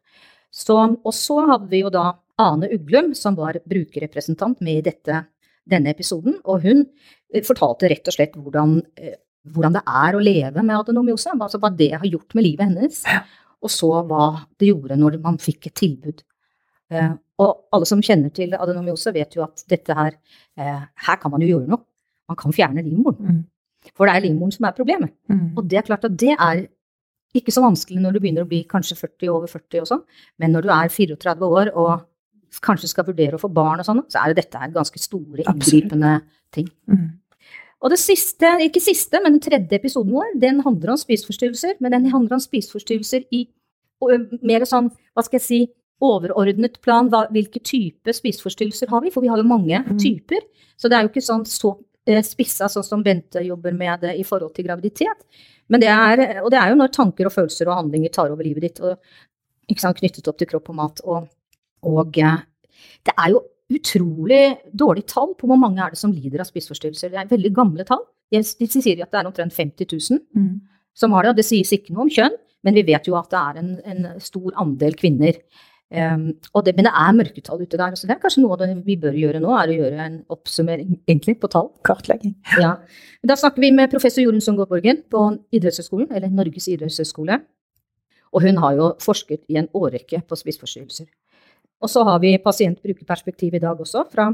Så, 0.53 0.77
og 0.77 1.13
så 1.15 1.41
hadde 1.49 1.69
vi 1.71 1.81
jo 1.83 1.91
da 1.93 2.11
Ane 2.41 2.69
Uglum, 2.75 3.11
som 3.17 3.35
var 3.37 3.59
brukerrepresentant 3.67 4.61
med 4.65 4.81
i 4.81 4.85
dette, 4.89 5.23
denne 5.67 5.91
episoden. 5.91 6.37
Og 6.45 6.63
hun 6.65 6.83
eh, 6.85 7.43
fortalte 7.45 7.89
rett 7.91 8.07
og 8.07 8.15
slett 8.15 8.37
hvordan, 8.37 8.77
eh, 8.99 9.17
hvordan 9.53 9.77
det 9.77 9.83
er 10.05 10.15
å 10.15 10.23
leve 10.23 10.63
med 10.63 10.77
adenomyose. 10.77 11.35
Altså 11.35 11.61
hva 11.61 11.73
det 11.73 11.93
har 11.97 12.07
gjort 12.07 12.37
med 12.37 12.47
livet 12.47 12.69
hennes. 12.69 13.03
Og 13.65 13.73
så 13.73 13.91
hva 14.07 14.29
det 14.59 14.71
gjorde 14.71 14.99
når 14.99 15.19
man 15.23 15.39
fikk 15.41 15.71
et 15.71 15.79
tilbud. 15.81 16.23
Eh, 17.37 17.43
og 17.43 17.67
alle 17.75 17.89
som 17.89 18.01
kjenner 18.01 18.33
til 18.33 18.55
adenomyose, 18.57 19.13
vet 19.13 19.37
jo 19.37 19.45
at 19.45 19.63
dette 19.69 19.93
her 19.93 20.17
Her 20.57 21.19
kan 21.21 21.31
man 21.31 21.41
jo 21.41 21.51
gjøre 21.51 21.69
noe. 21.69 21.85
Man 22.27 22.37
kan 22.37 22.53
fjerne 22.53 22.81
livmoren. 22.81 23.37
Mm. 23.37 23.43
For 23.95 24.09
det 24.09 24.15
er 24.15 24.25
livmoren 24.25 24.51
som 24.51 24.65
er 24.65 24.75
problemet. 24.75 25.13
Mm. 25.29 25.53
Og 25.55 25.67
det 25.69 25.77
er 25.77 25.85
klart 25.85 26.05
at 26.07 26.17
det 26.17 26.33
er 26.33 26.65
ikke 27.35 27.53
så 27.53 27.61
vanskelig 27.61 28.01
når 28.01 28.15
du 28.15 28.19
begynner 28.23 28.45
å 28.45 28.49
bli 28.49 28.63
kanskje 28.65 28.97
40, 28.97 29.29
over 29.29 29.51
40 29.51 29.83
og 29.83 29.89
sånn, 29.91 30.03
men 30.41 30.55
når 30.55 30.65
du 30.65 30.71
er 30.73 30.89
34 30.89 31.49
år 31.59 31.71
og 31.75 32.07
kanskje 32.63 32.89
skal 32.89 33.05
vurdere 33.05 33.37
å 33.37 33.41
få 33.41 33.51
barn 33.53 33.83
og 33.83 33.85
sånn, 33.85 34.01
så 34.09 34.23
er 34.23 34.31
det 34.31 34.41
dette 34.41 34.57
her 34.57 34.73
ganske 34.73 35.01
store, 35.01 35.43
inngripende 35.43 36.13
ting. 36.55 36.69
Mm. 36.89 37.19
Og 37.83 37.93
det 37.93 37.99
siste, 38.01 38.49
ikke 38.65 38.81
siste, 38.81 39.19
men 39.21 39.35
den 39.35 39.43
tredje 39.43 39.77
episoden 39.77 40.15
vår, 40.15 40.31
den 40.41 40.63
handler 40.65 40.95
om 40.95 40.97
spiseforstyrrelser. 40.97 41.75
Men 41.83 41.93
den 41.93 42.07
handler 42.09 42.39
om 42.39 42.41
spiseforstyrrelser 42.41 43.27
i 43.37 43.43
mer 44.41 44.65
sånn, 44.65 44.89
hva 45.13 45.25
skal 45.25 45.37
jeg 45.37 45.45
si, 45.45 45.59
overordnet 46.03 46.79
plan. 46.85 47.09
Hva, 47.11 47.25
hvilke 47.33 47.61
type 47.63 48.13
spiseforstyrrelser 48.13 48.91
har 48.93 49.03
vi? 49.03 49.11
For 49.13 49.25
vi 49.25 49.31
har 49.31 49.41
jo 49.41 49.47
mange 49.47 49.81
mm. 49.85 49.97
typer. 50.01 50.45
Så 50.77 50.89
det 50.89 50.97
er 50.97 51.05
jo 51.05 51.11
ikke 51.13 51.25
sånn 51.25 51.45
så 51.49 51.73
Eh, 52.07 52.23
spissa, 52.23 52.69
sånn 52.71 52.85
som 52.87 53.01
Bente 53.03 53.41
jobber 53.43 53.73
med 53.75 54.05
det 54.05 54.13
i 54.15 54.23
forhold 54.23 54.53
til 54.55 54.67
graviditet. 54.69 55.25
Men 55.67 55.83
det 55.83 55.89
er, 55.91 56.21
og 56.39 56.51
det 56.53 56.59
er 56.61 56.71
jo 56.71 56.77
når 56.79 56.93
tanker 56.95 57.27
og 57.27 57.33
følelser 57.33 57.67
og 57.67 57.81
handlinger 57.81 58.13
tar 58.15 58.31
over 58.31 58.47
livet 58.47 58.63
ditt, 58.63 58.79
og, 58.79 58.95
sant, 59.75 59.99
knyttet 59.99 60.29
opp 60.31 60.37
til 60.39 60.47
kropp 60.47 60.71
og 60.71 60.77
mat. 60.77 61.01
Og, 61.03 61.27
og, 61.91 62.19
eh, 62.23 62.39
det 63.03 63.15
er 63.17 63.33
jo 63.33 63.43
utrolig 63.75 64.41
dårlig 64.71 65.03
tall 65.11 65.33
på 65.35 65.49
hvor 65.49 65.59
mange 65.59 65.83
er 65.83 65.91
det 65.91 65.99
som 65.99 66.13
lider 66.15 66.39
av 66.39 66.47
spiseforstyrrelser. 66.47 67.11
Det 67.11 67.19
er 67.19 67.33
veldig 67.33 67.51
gamle 67.57 67.83
tall. 67.87 68.05
De 68.31 68.39
sier 68.39 69.03
at 69.03 69.11
det 69.11 69.19
er 69.19 69.27
omtrent 69.27 69.55
50 69.55 69.91
000 69.91 70.23
mm. 70.31 70.53
som 70.95 71.11
har 71.11 71.27
det. 71.27 71.33
og 71.33 71.41
Det 71.41 71.47
sies 71.49 71.75
ikke 71.75 71.91
noe 71.91 72.05
om 72.07 72.13
kjønn, 72.13 72.39
men 72.63 72.79
vi 72.79 72.87
vet 72.87 73.07
jo 73.07 73.19
at 73.19 73.27
det 73.33 73.41
er 73.41 73.59
en, 73.59 73.73
en 73.83 74.23
stor 74.23 74.55
andel 74.63 74.95
kvinner. 74.95 75.41
Um, 75.87 76.33
det, 76.65 76.73
men 76.75 76.83
det 76.83 76.91
er 76.91 77.13
mørketall 77.15 77.61
ute 77.63 77.79
der. 77.79 77.95
Så 77.95 78.09
det 78.09 78.17
er 78.17 78.23
kanskje 78.23 78.43
noe 78.43 78.57
av 78.57 78.63
det 78.63 78.73
vi 78.85 78.97
bør 78.99 79.15
gjøre 79.15 79.41
nå, 79.43 79.51
er 79.55 79.71
å 79.71 79.77
gjøre 79.77 80.07
en 80.07 80.17
oppsummering 80.33 80.97
egentlig 81.07 81.37
på 81.41 81.49
tall. 81.53 81.71
Kartlegging. 81.87 82.35
Ja. 82.59 82.77
Da 83.27 83.35
snakker 83.35 83.59
vi 83.59 83.73
med 83.75 83.91
professor 83.91 84.21
Jorunn 84.23 84.43
Sundgaard 84.43 84.69
Borgen 84.71 85.01
på 85.11 85.21
idrettshøyskolen, 85.57 86.11
eller 86.15 86.31
Norges 86.31 86.67
idrettshøyskole. 86.71 87.39
Og 88.31 88.43
hun 88.45 88.59
har 88.61 88.75
jo 88.77 88.91
forsket 89.03 89.41
i 89.51 89.57
en 89.59 89.67
årrekke 89.75 90.21
på 90.27 90.37
spiseforstyrrelser. 90.37 91.07
Og 91.83 91.91
så 91.91 92.03
har 92.07 92.21
vi 92.23 92.37
pasient-brukerperspektiv 92.41 93.57
i 93.57 93.63
dag 93.63 93.81
også, 93.83 94.05
fra 94.11 94.29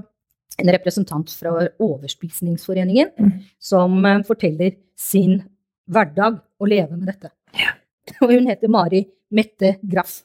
en 0.61 0.73
representant 0.75 1.31
fra 1.33 1.55
Overspisningsforeningen, 1.81 3.15
mm. 3.17 3.31
som 3.57 3.97
uh, 4.05 4.19
forteller 4.27 4.75
sin 4.99 5.39
hverdag 5.89 6.37
å 6.61 6.69
leve 6.69 6.97
med 6.97 7.09
dette. 7.09 7.33
Ja. 7.57 7.73
Og 8.23 8.35
hun 8.35 8.51
heter 8.51 8.71
Mari 8.71 9.05
Mette 9.33 9.77
Graff. 9.81 10.21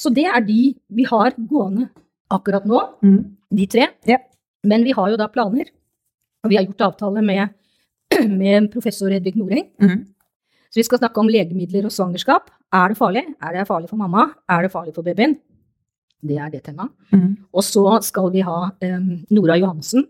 Så 0.00 0.12
det 0.14 0.24
er 0.28 0.40
de 0.44 0.60
vi 0.96 1.04
har 1.08 1.34
gående 1.36 1.90
akkurat 2.32 2.66
nå, 2.68 2.80
mm. 3.04 3.20
de 3.58 3.66
tre. 3.68 3.90
Ja. 4.08 4.20
Men 4.64 4.84
vi 4.86 4.94
har 4.96 5.10
jo 5.12 5.18
da 5.20 5.28
planer, 5.32 5.68
og 6.44 6.52
vi 6.52 6.56
har 6.56 6.64
gjort 6.68 6.86
avtale 6.90 7.24
med, 7.24 7.52
med 8.42 8.70
professor 8.72 9.12
Hedvig 9.12 9.36
Noreng. 9.36 9.68
Mm. 9.82 10.06
Så 10.70 10.80
vi 10.80 10.86
skal 10.86 11.00
snakke 11.02 11.20
om 11.20 11.30
legemidler 11.30 11.88
og 11.88 11.94
svangerskap. 11.94 12.50
Er 12.72 12.92
det 12.92 13.00
farlig? 13.00 13.24
Er 13.42 13.56
det 13.56 13.66
farlig 13.68 13.90
for 13.90 13.98
mamma? 13.98 14.28
Er 14.48 14.64
det 14.64 14.72
farlig 14.72 14.94
for 14.94 15.06
babyen? 15.06 15.34
Det 16.20 16.36
er 16.38 16.52
det 16.52 16.62
temaet. 16.68 16.92
Mm. 17.10 17.32
Og 17.50 17.64
så 17.66 17.84
skal 18.06 18.30
vi 18.32 18.44
ha 18.46 18.58
um, 18.70 19.08
Nora 19.32 19.56
Johansen, 19.58 20.06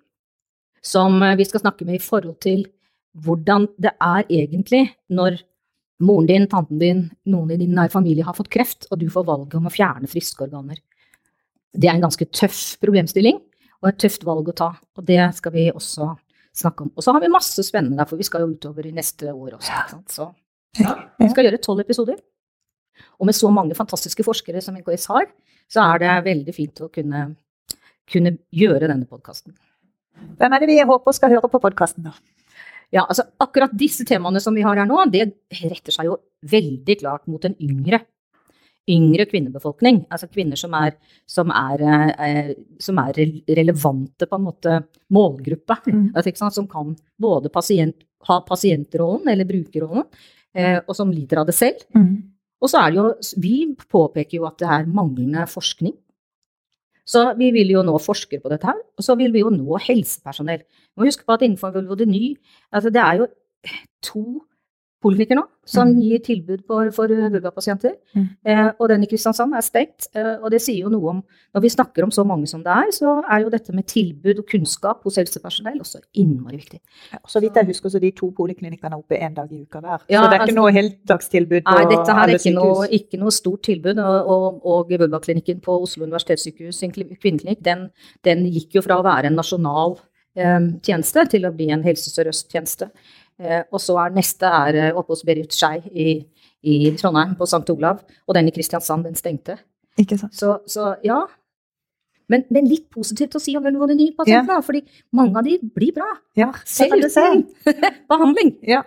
som 0.82 1.22
vi 1.38 1.46
skal 1.48 1.62
snakke 1.64 1.86
med 1.88 1.96
i 1.96 2.04
forhold 2.04 2.36
til 2.44 2.66
hvordan 3.24 3.66
det 3.80 3.94
er 3.96 4.26
egentlig 4.28 4.90
når 5.10 5.40
moren 6.00 6.28
din, 6.28 6.46
tanten 6.50 6.80
din, 6.80 7.04
noen 7.28 7.52
i 7.54 7.58
din 7.60 7.74
nære 7.76 7.92
familie 7.92 8.24
har 8.26 8.36
fått 8.36 8.50
kreft, 8.52 8.88
og 8.90 9.00
du 9.00 9.08
får 9.12 9.26
valget 9.28 9.58
om 9.58 9.68
å 9.68 9.72
fjerne 9.74 10.08
friske 10.10 10.46
organer. 10.46 10.80
Det 11.70 11.88
er 11.88 11.96
en 11.96 12.06
ganske 12.06 12.26
tøff 12.34 12.60
problemstilling, 12.82 13.38
og 13.80 13.90
et 13.90 14.00
tøft 14.02 14.24
valg 14.28 14.50
å 14.50 14.56
ta. 14.56 14.70
Og 14.98 15.06
det 15.06 15.20
skal 15.36 15.54
vi 15.54 15.68
også 15.72 16.10
snakke 16.56 16.86
om. 16.86 16.92
Og 16.96 17.04
så 17.04 17.14
har 17.14 17.22
vi 17.22 17.32
masse 17.32 17.64
spennende 17.64 18.00
der, 18.00 18.08
for 18.10 18.20
vi 18.20 18.26
skal 18.26 18.44
jo 18.44 18.56
utover 18.56 18.88
i 18.88 18.94
neste 18.96 19.32
år 19.32 19.58
også. 19.58 20.00
Så 20.10 20.30
Vi 21.20 21.30
skal 21.30 21.46
gjøre 21.46 21.62
tolv 21.62 21.84
episoder. 21.84 22.18
Og 23.20 23.28
med 23.28 23.36
så 23.36 23.48
mange 23.52 23.76
fantastiske 23.76 24.24
forskere 24.26 24.60
som 24.64 24.76
NKS 24.76 25.06
har, 25.12 25.30
så 25.70 25.84
er 25.86 26.02
det 26.02 26.16
veldig 26.26 26.54
fint 26.54 26.82
å 26.84 26.90
kunne, 26.92 27.24
kunne 28.10 28.36
gjøre 28.52 28.90
denne 28.90 29.08
podkasten. 29.08 29.54
Hvem 30.40 30.52
er 30.52 30.62
det 30.62 30.68
vi 30.68 30.80
håper 30.84 31.16
skal 31.16 31.32
høre 31.32 31.48
på 31.48 31.62
podkasten, 31.62 32.10
da? 32.10 32.14
Ja, 32.90 33.04
altså 33.04 33.22
akkurat 33.38 33.74
disse 33.78 34.04
temaene 34.06 34.40
som 34.42 34.56
vi 34.56 34.64
har 34.66 34.78
her 34.80 34.88
nå, 34.88 35.04
det 35.12 35.28
retter 35.60 35.94
seg 35.94 36.08
jo 36.08 36.16
veldig 36.50 36.96
klart 37.02 37.28
mot 37.30 37.44
en 37.46 37.54
yngre 37.62 38.02
yngre 38.90 39.26
kvinnebefolkning, 39.30 40.04
altså 40.10 40.28
kvinner 40.30 40.58
som 40.58 40.74
er, 40.78 40.96
som 41.28 41.52
er, 41.54 41.84
eh, 42.24 42.50
som 42.82 42.98
er 43.02 43.18
relevante 43.58 44.26
på 44.26 44.38
en 44.38 44.46
måte 44.46 44.76
målgruppe, 45.14 45.76
mm. 45.86 46.04
altså, 46.16 46.50
som 46.50 46.68
kan 46.70 46.94
både 47.20 47.52
pasient, 47.52 47.96
ha 48.28 48.40
pasientrollen 48.44 49.30
eller 49.32 49.48
brukerrollen, 49.48 50.04
eh, 50.54 50.78
og 50.86 50.94
som 50.96 51.12
lider 51.12 51.42
av 51.42 51.48
det 51.48 51.56
selv. 51.56 51.84
Mm. 51.96 52.14
Og 52.60 52.68
så 52.68 52.82
er 52.82 52.92
det 52.92 53.00
jo, 53.00 53.06
vi 53.40 53.54
påpeker 53.88 54.40
jo 54.40 54.48
at 54.48 54.58
det 54.60 54.68
er 54.68 54.90
manglende 54.90 55.46
forskning. 55.48 55.94
Så 57.08 57.24
vi 57.38 57.50
vil 57.54 57.72
jo 57.72 57.82
nå 57.86 57.96
forskere 58.02 58.42
på 58.42 58.52
dette 58.52 58.68
her, 58.68 58.78
og 58.96 59.04
så 59.04 59.16
vil 59.18 59.32
vi 59.34 59.42
jo 59.42 59.50
nå 59.54 59.78
helsepersonell. 59.82 60.62
Vi 60.64 61.00
må 61.02 61.08
huske 61.08 61.26
på 61.26 61.36
at 61.36 61.44
innenfor 61.46 61.74
vulvodyny, 61.74 62.34
altså 62.72 62.92
det 62.94 63.02
er 63.02 63.22
jo 63.22 63.30
to 64.04 64.24
poliklinikker 65.00 65.38
nå 65.38 65.46
som 65.70 65.90
mm. 65.90 66.00
gir 66.02 66.22
tilbud 66.24 66.62
for, 66.68 66.88
for 66.94 67.12
vulvapasienter. 67.12 67.92
Mm. 68.16 68.26
Eh, 68.48 68.66
og 68.72 68.88
den 68.90 69.04
i 69.04 69.08
Kristiansand 69.10 69.54
er 69.56 69.64
stengt. 69.64 70.08
Eh, 70.16 70.32
og 70.40 70.50
det 70.52 70.60
sier 70.64 70.86
jo 70.86 70.92
noe 70.92 71.14
om 71.14 71.20
Når 71.54 71.62
vi 71.64 71.70
snakker 71.72 72.04
om 72.06 72.12
så 72.14 72.22
mange 72.26 72.46
som 72.46 72.62
det 72.62 72.70
er, 72.70 72.90
så 72.94 73.16
er 73.26 73.40
jo 73.42 73.50
dette 73.50 73.72
med 73.74 73.86
tilbud 73.90 74.38
og 74.38 74.46
kunnskap 74.46 75.02
hos 75.06 75.16
helsepersonell 75.18 75.80
også 75.82 75.98
innmari 76.22 76.60
viktig. 76.60 76.78
Ja, 77.10 77.18
så 77.26 77.42
vidt 77.42 77.56
jeg 77.58 77.66
husker, 77.72 77.90
så 77.90 77.98
de 78.02 78.12
to 78.14 78.30
poliklinikkene 78.36 78.94
er 78.94 79.00
oppe 79.00 79.18
én 79.18 79.34
dag 79.34 79.50
i 79.50 79.62
uka 79.64 79.80
hver. 79.82 80.04
Ja, 80.06 80.22
så 80.22 80.28
det 80.30 80.36
er 80.36 80.44
altså, 80.44 80.52
ikke 80.52 80.58
noe 80.60 80.74
heldagstilbud 80.76 81.64
på 81.66 81.74
alle 81.74 81.80
sykehus? 81.80 81.90
Nei, 81.90 81.96
dette 81.96 82.18
her 82.18 82.30
er 82.30 82.38
ikke 82.38 82.54
noe, 82.54 82.86
ikke 83.00 83.20
noe, 83.22 83.34
stort 83.34 83.64
tilbud. 83.66 83.98
Og, 83.98 84.30
og, 84.36 84.60
og 84.74 84.94
vulvaklinikken 84.94 85.64
på 85.64 85.80
Oslo 85.88 86.06
universitetssykehus, 86.06 86.78
sin 86.84 86.94
kvinneklinikk, 86.94 87.64
den, 87.66 87.88
den, 88.26 88.46
gikk 88.54 88.78
jo 88.78 88.84
fra 88.86 89.00
å 89.00 89.06
være 89.06 89.30
en 89.30 89.38
nasjonal 89.38 89.98
eh, 90.38 90.70
tjeneste 90.86 91.26
til 91.34 91.50
å 91.50 91.54
bli 91.56 91.72
en 91.74 91.82
Helse 91.86 92.14
Sør-Øst-tjeneste. 92.14 92.92
Eh, 93.40 93.62
og 93.72 93.80
så 93.80 93.96
er 94.02 94.12
neste 94.12 94.48
er 94.48 94.78
eh, 94.78 94.92
oppe 94.92 95.14
hos 95.14 95.24
Berit 95.24 95.54
Skei 95.56 95.80
i, 95.90 96.12
i, 96.60 96.78
Trondheim, 97.00 97.34
på 97.38 97.48
St. 97.48 97.64
Olav. 97.72 98.02
Og 98.28 98.36
den 98.36 98.50
i 98.50 98.54
Kristiansand, 98.54 99.06
den 99.08 99.16
stengte. 99.16 99.56
Ikke 100.00 100.18
sant. 100.20 100.36
Så, 100.36 100.58
så 100.68 100.94
ja. 101.06 101.22
Men, 102.30 102.44
men, 102.52 102.68
litt 102.70 102.86
positivt 102.94 103.34
å 103.34 103.42
si 103.42 103.56
om 103.58 103.64
vulvodyni-pasienter, 103.64 104.60
ja. 104.60 104.62
fordi 104.62 104.84
mange 105.16 105.40
av 105.40 105.48
de 105.48 105.56
blir 105.74 105.96
bra. 105.96 106.12
Ja, 106.38 106.52
Selv 106.68 107.00
uten 107.00 107.46
behandling. 108.12 108.54
Ja. 108.68 108.84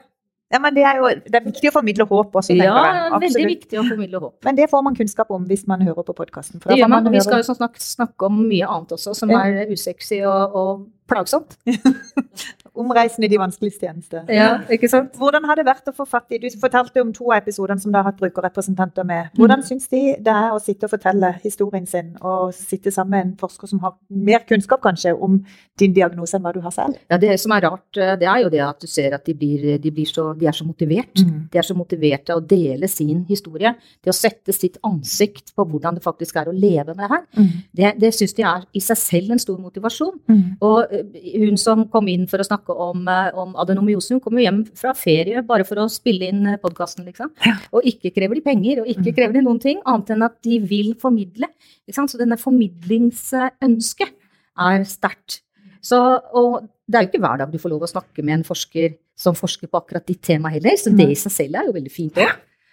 Ja, 0.53 0.59
men 0.61 0.75
det 0.75 0.83
er 0.85 0.99
jo 1.01 1.09
det 1.09 1.37
er 1.39 1.45
viktig 1.47 1.69
å 1.71 1.73
formidle 1.73 2.05
håp 2.05 2.35
også. 2.37 2.53
Ja, 2.53 2.73
Absolutt. 2.77 3.23
veldig 3.23 3.45
viktig 3.49 3.79
å 3.81 3.83
formidle 3.87 4.19
håp. 4.21 4.35
Men 4.45 4.57
det 4.59 4.67
får 4.69 4.83
man 4.85 4.97
kunnskap 4.99 5.31
om 5.33 5.47
hvis 5.49 5.63
man 5.69 5.81
hører 5.81 6.05
på 6.05 6.13
podkasten. 6.13 6.61
Det 6.61 6.77
gjør 6.77 6.91
man, 6.93 7.09
og 7.09 7.15
vi 7.15 7.23
skal 7.25 7.41
jo 7.41 7.55
snakke, 7.57 7.81
snakke, 7.81 8.29
om 8.29 8.43
mye 8.45 8.67
annet 8.69 8.93
også 8.93 9.15
som 9.17 9.33
ja. 9.33 9.41
er 9.49 9.71
usexy 9.73 10.21
og, 10.29 10.53
og 10.61 10.83
plagsomt. 11.09 11.57
Omreisende 12.73 13.27
i 13.27 13.31
de 13.31 13.37
vanskeligste 13.41 13.85
tjeneste. 13.85 14.23
Ja, 14.33 14.63
ikke 14.73 14.89
sant? 14.89 15.13
Hvordan 15.19 15.45
har 15.45 15.59
det 15.59 15.67
vært 15.67 15.91
å 15.91 15.95
få 15.95 16.07
fatt 16.09 16.31
i 16.33 16.39
Du 16.41 16.47
fortalte 16.59 17.01
om 17.03 17.11
to 17.13 17.29
av 17.29 17.41
episodene 17.41 17.81
som 17.81 17.91
du 17.91 17.97
har 17.99 18.07
hatt 18.07 18.19
brukerrepresentanter 18.19 19.05
med. 19.07 19.31
Hvordan 19.37 19.61
mm. 19.61 19.67
syns 19.67 19.89
de 19.91 20.01
det 20.23 20.33
er 20.33 20.53
å 20.53 20.61
sitte 20.61 20.87
og 20.87 20.93
fortelle 20.93 21.33
historien 21.43 21.85
sin, 21.89 22.13
og 22.21 22.53
sitte 22.55 22.91
sammen 22.93 23.13
med 23.13 23.25
en 23.25 23.33
forsker 23.41 23.69
som 23.69 23.81
har 23.83 23.95
mer 24.09 24.45
kunnskap 24.49 24.81
kanskje 24.83 25.13
om 25.13 25.39
din 25.79 25.93
diagnose 25.95 26.37
enn 26.37 26.45
hva 26.45 26.53
du 26.55 26.61
har 26.63 26.73
selv? 26.75 26.99
Ja, 27.11 27.19
Det 27.21 27.35
som 27.41 27.53
er 27.55 27.65
rart, 27.67 27.89
eh, 27.97 28.15
det 28.19 28.29
er 28.29 28.43
jo 28.43 28.51
det 28.53 28.63
at 28.65 28.81
du 28.81 28.87
ser 28.87 29.17
at 29.17 29.25
de, 29.25 29.35
blir, 29.37 29.77
de, 29.81 29.91
blir 29.91 30.09
så, 30.09 30.31
de 30.37 30.47
er 30.49 30.57
så 30.57 30.65
motivert. 30.67 31.13
Mm. 31.19 31.49
De 31.51 31.61
er 31.61 31.67
så 31.67 31.77
motivert 31.77 32.25
til 32.27 32.39
å 32.39 32.45
dele 32.53 32.89
sin 32.91 33.23
historie, 33.29 33.73
til 34.01 34.13
å 34.13 34.17
sette 34.17 34.55
sitt 34.55 34.79
ansikt 34.87 35.53
på 35.55 35.67
hvordan 35.67 35.99
det 35.99 36.05
faktisk 36.05 36.39
er 36.41 36.49
å 36.49 36.55
leve 36.55 36.95
med 36.95 37.03
det 37.03 37.11
her. 37.11 37.25
Mm. 37.37 37.51
Det, 37.73 37.93
det 38.01 38.13
syns 38.15 38.35
de 38.37 38.47
er 38.47 38.67
i 38.73 38.83
seg 38.83 38.99
selv 38.99 39.35
en 39.35 39.41
stor 39.41 39.59
motivasjon. 39.61 40.19
Mm. 40.29 40.43
Og 40.61 40.93
eh, 40.93 41.37
hun 41.43 41.59
som 41.59 41.87
kom 41.91 42.07
inn 42.11 42.27
for 42.29 42.41
å 42.41 42.47
snakke 42.47 42.62
snakke 42.63 42.75
om, 42.79 43.07
eh, 43.07 43.35
om 43.35 43.55
adenomyose. 43.55 44.13
Hun 44.13 44.37
jo 44.37 44.43
hjem 44.43 44.63
fra 44.75 44.93
ferie 44.93 45.43
bare 45.45 45.65
for 45.65 45.75
å 45.75 45.89
spille 45.89 46.29
inn 46.29 46.47
eh, 46.47 46.57
podkasten, 46.57 47.05
liksom. 47.05 47.31
Ja. 47.45 47.57
Og 47.73 47.83
ikke 47.83 48.13
krever 48.13 48.35
de 48.35 48.41
penger, 48.41 48.81
og 48.81 48.87
ikke 48.87 49.11
mm. 49.11 49.15
krever 49.15 49.33
de 49.33 49.41
noen 49.41 49.59
ting 49.59 49.81
annet 49.85 50.09
enn 50.09 50.23
at 50.23 50.41
de 50.41 50.59
vil 50.59 50.95
formidle. 50.95 51.47
Så 51.91 52.17
denne 52.17 52.37
formidlingsønsket 52.37 54.13
er 54.57 54.83
sterkt. 54.83 55.41
Så, 55.83 55.99
og 56.33 56.63
det 56.87 56.97
er 56.97 57.03
jo 57.03 57.11
ikke 57.11 57.23
hver 57.23 57.37
dag 57.41 57.51
du 57.51 57.59
får 57.59 57.73
lov 57.73 57.83
å 57.83 57.91
snakke 57.91 58.23
med 58.23 58.39
en 58.39 58.47
forsker 58.47 58.95
som 59.19 59.35
forsker 59.35 59.69
på 59.69 59.77
akkurat 59.77 60.05
ditt 60.07 60.23
tema 60.23 60.49
heller, 60.49 60.75
så 60.79 60.89
det 60.89 61.05
i 61.11 61.15
seg 61.19 61.31
selv 61.31 61.59
er 61.59 61.67
jo 61.67 61.75
veldig 61.75 61.91
fint 61.93 62.17
òg. 62.17 62.31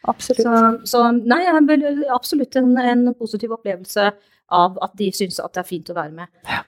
Absolutt. 0.08 0.40
Så, 0.40 0.60
så, 0.88 1.02
nei, 1.12 1.42
absolutt 2.08 2.56
en, 2.56 2.70
en, 2.80 3.02
positiv 3.18 3.52
opplevelse 3.52 4.06
av 4.56 4.78
at 4.80 4.94
de 4.96 5.10
syns 5.12 5.36
at 5.42 5.52
det 5.52 5.60
er 5.60 5.68
fint 5.68 5.92
å 5.92 5.96
være 5.98 6.14
med. 6.16 6.30
Ja. 6.48 6.62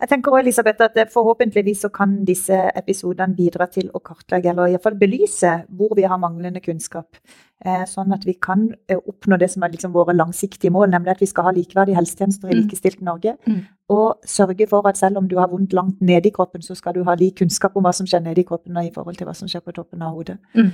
Jeg 0.00 0.08
tenker 0.08 0.32
også, 0.32 0.40
Elisabeth, 0.40 0.86
at 0.86 1.12
Forhåpentligvis 1.12 1.82
så 1.84 1.90
kan 1.92 2.14
disse 2.24 2.56
episodene 2.76 3.36
bidra 3.36 3.66
til 3.68 3.90
å 3.92 4.00
kartlegge 4.00 4.48
eller 4.52 4.70
i 4.70 4.74
hvert 4.74 4.86
fall 4.86 4.98
belyse 5.00 5.50
hvor 5.76 5.92
vi 5.98 6.06
har 6.08 6.20
manglende 6.22 6.62
kunnskap. 6.64 7.18
Eh, 7.60 7.82
sånn 7.84 8.14
at 8.16 8.24
vi 8.24 8.32
kan 8.40 8.62
eh, 8.88 8.96
oppnå 8.96 9.36
det 9.36 9.50
som 9.52 9.66
er 9.66 9.74
liksom 9.74 9.92
våre 9.92 10.14
langsiktige 10.16 10.72
mål, 10.72 10.88
nemlig 10.94 11.12
at 11.12 11.20
vi 11.20 11.28
skal 11.28 11.50
ha 11.50 11.52
likeverdige 11.52 11.98
helsetjenester 11.98 12.48
i 12.48 12.56
mm. 12.56 12.62
likestilt 12.62 13.02
Norge. 13.04 13.34
Mm. 13.44 13.58
Og 13.92 14.24
sørge 14.24 14.64
for 14.70 14.88
at 14.88 14.96
selv 14.96 15.20
om 15.20 15.28
du 15.28 15.36
har 15.36 15.50
vondt 15.52 15.76
langt 15.76 16.00
nede 16.00 16.30
i 16.30 16.32
kroppen, 16.32 16.64
så 16.64 16.74
skal 16.78 16.96
du 16.96 17.02
ha 17.04 17.18
lik 17.20 17.36
kunnskap 17.42 17.76
om 17.76 17.84
hva 17.84 17.92
som 17.92 18.08
skjer 18.08 18.24
nede 18.24 18.40
i 18.40 18.48
kroppen 18.48 18.80
og 18.80 18.88
i 18.88 18.94
forhold 18.94 19.20
til 19.20 19.28
hva 19.28 19.36
som 19.36 19.50
skjer 19.52 19.66
på 19.66 19.76
toppen 19.76 20.06
av 20.06 20.16
hodet. 20.16 20.38
Mm. 20.56 20.72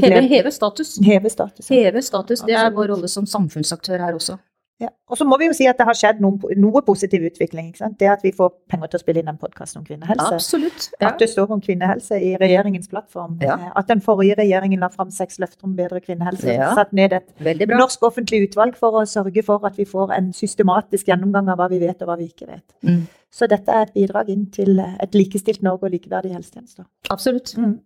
Heve, 0.00 0.22
heve, 0.30 0.52
status. 0.54 0.96
Heve 1.04 1.30
status, 1.30 1.68
ja. 1.68 1.76
heve 1.76 2.00
status. 2.06 2.46
Det 2.46 2.56
er 2.56 2.72
vår 2.72 2.94
rolle 2.94 3.10
som 3.10 3.26
samfunnsaktør 3.28 4.00
her 4.00 4.16
også. 4.16 4.38
Ja. 4.80 4.88
Og 5.12 5.18
så 5.18 5.26
må 5.28 5.36
vi 5.40 5.46
jo 5.50 5.54
si 5.56 5.66
at 5.68 5.76
det 5.76 5.84
har 5.84 5.96
skjedd 5.96 6.22
noen, 6.24 6.40
noe 6.60 6.80
positiv 6.86 7.26
utvikling. 7.28 7.72
Det 8.00 8.08
at 8.08 8.22
vi 8.24 8.32
får 8.36 8.52
penger 8.72 8.92
til 8.92 9.00
å 9.00 9.02
spille 9.02 9.20
inn 9.22 9.28
en 9.32 9.38
podkast 9.40 9.76
om 9.76 9.84
kvinnehelse. 9.84 10.38
Absolutt. 10.38 10.86
Ja. 10.96 11.10
At 11.10 11.20
det 11.20 11.28
står 11.32 11.52
om 11.52 11.60
kvinnehelse 11.64 12.16
i 12.16 12.32
regjeringens 12.40 12.88
plattform. 12.92 13.36
Ja. 13.44 13.58
Eh, 13.58 13.74
at 13.76 13.90
den 13.92 14.00
forrige 14.04 14.38
regjeringen 14.40 14.80
la 14.80 14.88
fram 14.94 15.12
seks 15.14 15.40
løfter 15.42 15.68
om 15.68 15.76
bedre 15.76 16.00
kvinnehelse. 16.04 16.56
Satt 16.78 16.96
ned 16.96 17.12
et 17.18 17.68
norsk 17.68 18.08
offentlig 18.08 18.46
utvalg 18.48 18.78
for 18.80 19.02
å 19.02 19.04
sørge 19.08 19.44
for 19.46 19.68
at 19.68 19.76
vi 19.80 19.88
får 19.88 20.16
en 20.16 20.32
systematisk 20.36 21.12
gjennomgang 21.12 21.52
av 21.52 21.60
hva 21.60 21.68
vi 21.72 21.82
vet 21.84 22.00
og 22.00 22.12
hva 22.12 22.16
vi 22.20 22.30
ikke 22.32 22.48
vet. 22.48 22.64
Mm. 22.86 23.04
Så 23.30 23.46
dette 23.50 23.70
er 23.70 23.86
et 23.86 23.94
bidrag 23.94 24.32
inn 24.32 24.48
til 24.50 24.80
et 24.80 25.14
likestilt 25.14 25.62
Norge 25.62 25.86
og 25.86 25.94
likeverdige 25.94 26.34
helsetjenester. 26.34 26.88
Absolutt. 27.12 27.52
Mm. 27.58 27.78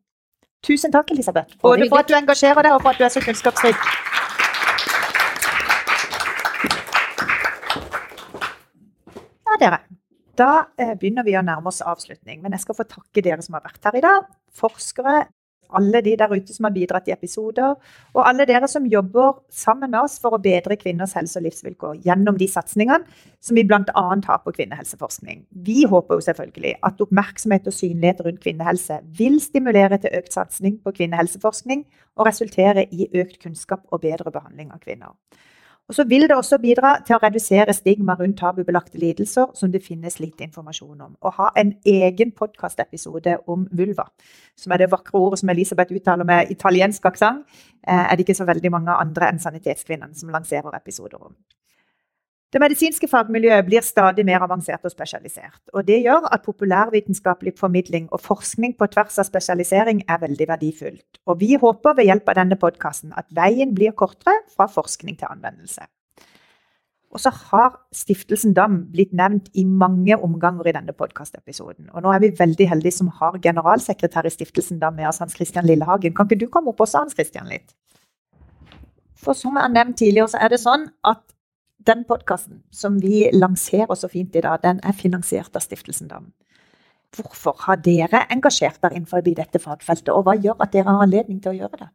Tusen 0.65 0.95
takk, 0.95 1.11
Elisabeth. 1.13 1.59
Både 1.61 1.91
for 1.91 2.01
at 2.01 2.09
du 2.09 2.15
engasjerer 2.17 2.65
deg, 2.65 2.73
og 2.73 2.81
for 2.87 2.95
at 2.95 3.03
du 3.03 3.05
er 3.05 3.13
så 3.13 3.21
kunnskapsrik. 3.21 3.89
Dere. 9.63 9.83
Da 10.39 10.67
eh, 10.79 10.97
begynner 10.99 11.27
vi 11.27 11.37
å 11.39 11.45
nærme 11.47 11.71
oss 11.71 11.83
avslutning. 11.85 12.43
Men 12.43 12.57
jeg 12.57 12.65
skal 12.65 12.79
få 12.81 12.89
takke 12.91 13.23
dere 13.23 13.43
som 13.45 13.57
har 13.59 13.65
vært 13.67 13.87
her 13.87 13.99
i 13.99 14.05
dag. 14.05 14.27
Forskere, 14.55 15.25
alle 15.75 16.01
de 16.05 16.15
der 16.19 16.33
ute 16.33 16.55
som 16.55 16.67
har 16.69 16.75
bidratt 16.75 17.09
i 17.09 17.15
episoder, 17.15 17.75
og 18.15 18.21
alle 18.23 18.47
dere 18.47 18.69
som 18.71 18.87
jobber 18.87 19.41
sammen 19.51 19.91
med 19.91 20.01
oss 20.05 20.19
for 20.23 20.37
å 20.37 20.43
bedre 20.43 20.77
kvinners 20.79 21.15
helse 21.19 21.39
og 21.41 21.47
livsvilkår 21.47 22.03
gjennom 22.05 22.39
de 22.39 22.49
satsingene 22.51 23.01
som 23.43 23.59
vi 23.59 23.65
bl.a. 23.67 24.05
har 24.29 24.43
på 24.45 24.55
kvinnehelseforskning. 24.59 25.45
Vi 25.67 25.85
håper 25.91 26.19
jo 26.19 26.27
selvfølgelig 26.29 26.77
at 26.91 27.03
oppmerksomhet 27.07 27.71
og 27.71 27.79
synlighet 27.79 28.23
rundt 28.27 28.43
kvinnehelse 28.45 29.01
vil 29.19 29.41
stimulere 29.43 29.99
til 30.03 30.15
økt 30.21 30.37
satsing 30.37 30.79
på 30.85 30.95
kvinnehelseforskning 31.01 31.87
og 32.19 32.29
resultere 32.31 32.87
i 32.91 33.11
økt 33.11 33.41
kunnskap 33.43 33.83
og 33.91 34.05
bedre 34.05 34.35
behandling 34.35 34.71
av 34.75 34.83
kvinner. 34.85 35.17
Og 35.89 35.95
så 35.95 36.05
vil 36.09 36.25
det 36.29 36.37
også 36.37 36.57
bidra 36.63 36.95
til 37.05 37.19
å 37.19 37.21
redusere 37.21 37.73
stigma 37.77 38.15
rundt 38.17 38.39
tabubelagte 38.41 38.99
lidelser, 38.99 39.51
som 39.55 39.73
det 39.73 39.83
finnes 39.85 40.17
lite 40.21 40.47
informasjon 40.47 41.03
om. 41.05 41.17
Å 41.21 41.33
ha 41.37 41.51
en 41.61 41.75
egen 41.85 42.33
podkastepisode 42.33 43.37
om 43.53 43.67
vulva, 43.71 44.07
som 44.57 44.73
er 44.73 44.81
det 44.81 44.91
vakre 44.95 45.21
ordet 45.21 45.43
som 45.43 45.53
Elisabeth 45.53 45.93
uttaler 45.93 46.25
med 46.25 46.55
italiensk 46.55 47.05
aksent, 47.11 47.45
eh, 47.87 48.01
er 48.01 48.17
det 48.17 48.25
ikke 48.25 48.41
så 48.41 48.49
veldig 48.49 48.71
mange 48.73 48.97
andre 48.97 49.29
enn 49.29 49.43
Sanitetskvinnene 49.43 50.17
som 50.17 50.33
lanserer 50.33 50.73
episoder 50.73 51.21
om. 51.21 51.37
Det 52.55 52.61
medisinske 52.63 53.09
fagmiljøet 53.11 53.67
blir 53.67 53.83
stadig 53.83 54.23
mer 54.23 54.45
avansert 54.47 54.85
og 54.87 54.93
spesialisert. 54.93 55.59
og 55.73 55.87
Det 55.87 55.97
gjør 56.05 56.29
at 56.33 56.45
populærvitenskapelig 56.47 57.53
formidling 57.59 58.07
og 58.13 58.21
forskning 58.21 58.77
på 58.79 58.87
tvers 58.87 59.19
av 59.19 59.27
spesialisering 59.27 60.05
er 60.09 60.21
veldig 60.23 60.47
verdifullt. 60.49 61.19
Og 61.27 61.41
Vi 61.41 61.57
håper 61.57 61.97
ved 61.97 62.05
hjelp 62.05 62.29
av 62.29 62.35
denne 62.35 62.57
podkasten 62.57 63.13
at 63.17 63.27
veien 63.35 63.75
blir 63.75 63.91
kortere 63.91 64.37
fra 64.57 64.69
forskning 64.71 65.19
til 65.19 65.27
anvendelse. 65.31 65.83
Og 67.11 67.21
så 67.21 67.31
har 67.51 67.81
Stiftelsen 67.93 68.55
DAM 68.55 68.87
blitt 68.93 69.13
nevnt 69.13 69.51
i 69.55 69.65
mange 69.65 70.15
omganger 70.15 70.69
i 70.69 70.79
denne 70.79 70.93
podkastepisoden. 70.93 71.91
Og 71.91 72.03
nå 72.03 72.13
er 72.13 72.21
vi 72.21 72.37
veldig 72.39 72.69
heldige 72.69 72.93
som 72.93 73.09
har 73.09 73.39
generalsekretær 73.43 74.27
i 74.27 74.31
Stiftelsen 74.31 74.79
DAM 74.79 74.95
med 74.95 75.09
oss, 75.09 75.19
Hans 75.19 75.35
Christian 75.35 75.67
Lillehagen. 75.67 76.15
Kan 76.15 76.27
ikke 76.31 76.47
du 76.47 76.49
komme 76.49 76.71
opp 76.71 76.81
også, 76.81 76.99
Hans 76.99 77.15
Christian, 77.15 77.51
litt? 77.51 77.75
For 79.17 79.33
som 79.33 79.57
jeg 79.57 79.63
har 79.63 79.75
nevnt 79.75 79.99
tidligere, 79.99 80.29
så 80.29 80.39
er 80.39 80.49
det 80.49 80.63
sånn 80.63 80.91
at 81.03 81.34
den 81.89 82.05
podkasten 82.09 82.63
som 82.75 82.97
vi 83.03 83.27
lanserer 83.33 83.95
så 83.99 84.09
fint 84.09 84.37
i 84.37 84.43
dag, 84.45 84.63
den 84.63 84.81
er 84.85 84.97
finansiert 84.97 85.57
av 85.57 85.65
Stiftelsen 85.65 86.09
Dam. 86.11 86.33
Hvorfor 87.15 87.59
har 87.67 87.79
dere 87.83 88.25
engasjert 88.33 88.81
dere 88.83 88.99
innenfor 88.99 89.23
dette 89.27 89.61
fagfeltet, 89.63 90.11
og 90.15 90.27
hva 90.27 90.35
gjør 90.35 90.65
at 90.65 90.73
dere 90.75 90.91
har 90.91 91.05
anledning 91.05 91.39
til 91.43 91.55
å 91.55 91.59
gjøre 91.63 91.85
det? 91.85 91.91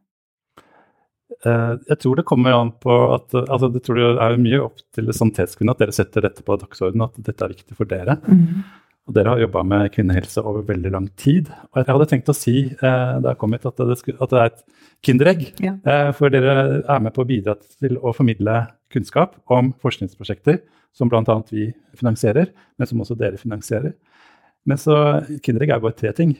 Eh, 1.46 1.74
jeg 1.88 1.98
tror 2.02 2.18
det 2.18 2.26
kommer 2.28 2.56
an 2.56 2.72
på 2.82 2.94
at 3.14 3.34
altså 3.40 3.70
det 3.72 3.84
tror 3.86 4.00
det 4.00 4.08
er 4.24 4.40
mye 4.42 4.62
opp 4.64 4.80
til 4.96 5.12
sannhetskvinnen 5.14 5.72
at 5.72 5.82
dere 5.82 5.94
setter 5.96 6.26
dette 6.26 6.44
på 6.44 6.56
dagsordenen, 6.60 7.06
at 7.06 7.20
dette 7.28 7.46
er 7.46 7.54
viktig 7.54 7.76
for 7.78 7.90
dere. 7.90 8.18
Mm. 8.26 8.64
Og 9.10 9.16
dere 9.16 9.32
har 9.32 9.40
jobba 9.42 9.64
med 9.66 9.88
kvinnehelse 9.90 10.42
over 10.46 10.62
veldig 10.68 10.90
lang 10.94 11.08
tid. 11.18 11.48
Og 11.72 11.80
jeg 11.80 11.88
hadde 11.90 12.08
tenkt 12.12 12.30
å 12.30 12.36
si 12.36 12.54
eh, 12.70 13.14
da 13.18 13.32
jeg 13.32 13.40
kom 13.40 13.56
hit, 13.56 13.66
at 13.66 13.82
det, 13.82 13.96
skulle, 13.98 14.20
at 14.22 14.30
det 14.30 14.38
er 14.38 14.52
et 14.52 14.60
kinderegg. 15.06 15.42
Ja. 15.64 15.72
Eh, 15.82 16.10
for 16.14 16.30
dere 16.30 16.54
er 16.78 17.02
med 17.02 17.16
på 17.16 17.24
å 17.24 17.26
bidra 17.26 17.56
til 17.58 17.98
å 17.98 18.14
formidle 18.14 18.60
kunnskap 18.94 19.34
om 19.50 19.72
forskningsprosjekter 19.82 20.60
som 20.94 21.10
bl.a. 21.10 21.22
vi 21.50 21.72
finansierer, 21.98 22.52
men 22.78 22.86
som 22.86 23.02
også 23.02 23.18
dere 23.18 23.40
finansierer. 23.40 23.96
Men 24.70 24.78
så 24.78 24.96
kinderegg 25.42 25.72
er 25.72 25.80
jo 25.80 25.88
bare 25.88 25.98
tre 25.98 26.14
ting. 26.14 26.36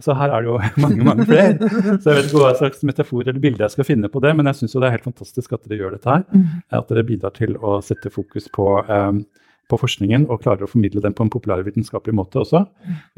Så 0.00 0.14
her 0.16 0.32
er 0.32 0.42
det 0.42 0.50
jo 0.50 0.58
mange 0.84 1.06
mange 1.06 1.26
flere. 1.28 1.70
Så 2.00 2.10
jeg 2.10 2.16
vet 2.16 2.28
ikke 2.30 2.42
hva 2.42 2.54
slags 2.58 2.82
metafor 2.88 3.22
eller 3.26 3.42
bilde 3.42 3.62
jeg 3.66 3.76
skal 3.76 3.86
finne 3.86 4.10
på 4.10 4.22
det, 4.24 4.32
men 4.34 4.50
jeg 4.50 4.62
syns 4.62 4.74
det 4.78 4.88
er 4.88 4.96
helt 4.96 5.06
fantastisk 5.06 5.54
at 5.54 5.62
dere 5.68 5.84
gjør 5.84 5.94
dette 5.98 6.10
her. 6.10 6.26
Mm. 6.32 6.46
At 6.80 6.90
dere 6.90 7.06
bidrar 7.06 7.34
til 7.36 7.54
å 7.62 7.78
sette 7.84 8.10
fokus 8.10 8.48
på, 8.50 8.66
um, 8.88 9.22
på 9.70 9.78
forskningen 9.80 10.26
og 10.28 10.42
klarer 10.44 10.66
å 10.66 10.70
formidle 10.70 11.02
den 11.04 11.14
på 11.16 11.24
en 11.24 11.32
populærvitenskapelig 11.32 12.16
måte 12.16 12.42
også. 12.42 12.64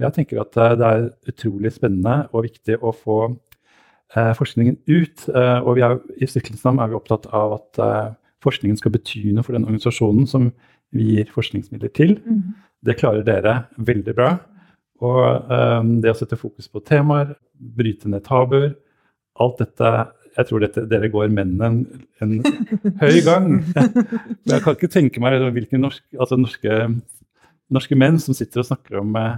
Jeg 0.00 0.16
tenker 0.16 0.42
at 0.42 0.58
uh, 0.60 0.74
det 0.78 0.90
er 0.90 1.06
utrolig 1.32 1.72
spennende 1.74 2.26
og 2.32 2.46
viktig 2.48 2.78
å 2.80 2.92
få 2.96 3.18
eh, 3.28 4.32
forskningen 4.38 4.78
ut. 4.90 5.24
Eh, 5.32 5.58
og 5.62 5.78
vi 5.78 5.86
er, 5.86 5.98
i 6.20 6.28
Stiklelsesnavn 6.28 6.82
er 6.82 6.92
vi 6.92 6.98
opptatt 6.98 7.28
av 7.32 7.56
at 7.56 7.82
forskningen 8.42 8.78
skal 8.78 8.94
bety 8.94 9.30
noe 9.32 9.44
for 9.46 9.56
den 9.56 9.66
organisasjonen 9.66 10.28
som 10.28 10.50
vi 10.92 11.16
gir 11.16 11.30
forskningsmidler 11.32 11.92
til. 11.96 12.16
Mm. 12.26 12.54
Det 12.84 12.98
klarer 13.00 13.24
dere 13.26 13.54
veldig 13.78 14.14
bra. 14.16 14.32
Og 15.02 15.50
um, 15.50 15.94
det 16.02 16.12
å 16.12 16.16
sette 16.18 16.38
fokus 16.38 16.68
på 16.70 16.82
temaer, 16.86 17.34
bryte 17.52 18.10
ned 18.10 18.24
tabuer, 18.26 18.74
alt 19.42 19.62
dette 19.62 19.92
Jeg 20.32 20.48
tror 20.48 20.62
dette, 20.64 20.84
dere 20.88 21.10
går 21.12 21.32
mennene 21.34 21.68
en, 21.68 21.80
en 22.24 22.94
høy 23.02 23.18
gang. 23.26 23.48
Men 24.44 24.54
jeg 24.54 24.64
kan 24.64 24.76
ikke 24.76 24.92
tenke 24.92 25.22
meg 25.22 25.36
hvilke 25.52 25.80
norske, 25.80 26.06
altså 26.16 26.38
norske, 26.40 26.78
norske 27.72 27.98
menn 27.98 28.20
som 28.22 28.36
sitter 28.36 28.62
og 28.62 28.70
snakker 28.70 29.02
om 29.02 29.12
eh, 29.20 29.36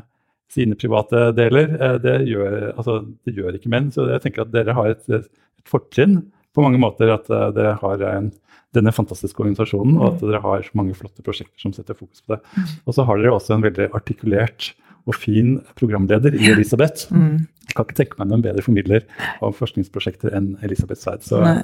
sine 0.55 0.79
private 0.79 1.27
deler. 1.37 1.75
Eh, 1.75 1.97
det, 2.05 2.15
gjør, 2.31 2.57
altså, 2.77 3.01
det 3.27 3.35
gjør 3.37 3.59
ikke 3.59 3.73
menn. 3.75 3.91
Så 3.95 4.07
jeg 4.13 4.23
tenker 4.25 4.45
at 4.45 4.55
dere 4.55 4.77
har 4.79 4.93
et, 4.95 5.05
et 5.11 5.29
fortrinn 5.69 6.21
på 6.55 6.65
mange 6.65 6.81
måter. 6.83 7.11
At 7.15 7.27
uh, 7.33 7.49
dere 7.55 7.75
har 7.81 8.07
en, 8.13 8.31
denne 8.75 8.95
fantastiske 8.95 9.43
organisasjonen, 9.43 9.99
og 9.99 10.13
at 10.13 10.23
dere 10.23 10.43
har 10.45 10.65
så 10.67 10.79
mange 10.79 10.97
flotte 10.99 11.27
prosjekter 11.27 11.59
som 11.63 11.75
setter 11.75 11.99
fokus 11.99 12.23
på 12.23 12.37
det. 12.37 12.41
Og 12.87 12.97
så 12.97 13.07
har 13.07 13.19
dere 13.19 13.35
også 13.35 13.57
en 13.57 13.67
veldig 13.67 13.91
artikulert 13.99 14.73
og 15.05 15.17
fin 15.19 15.59
programleder 15.79 16.37
i 16.37 16.51
Elisabeth. 16.53 17.09
Mm. 17.13 17.45
Jeg 17.69 17.77
kan 17.77 17.87
ikke 17.87 17.99
tenke 18.01 18.21
meg 18.21 18.31
noen 18.31 18.45
bedre 18.45 18.65
formidler 18.65 19.07
av 19.45 19.57
forskningsprosjekter 19.59 20.37
enn 20.37 20.55
Elisabeth 20.65 21.03
Sveid. 21.03 21.27
Så 21.27 21.43
Nei. 21.43 21.59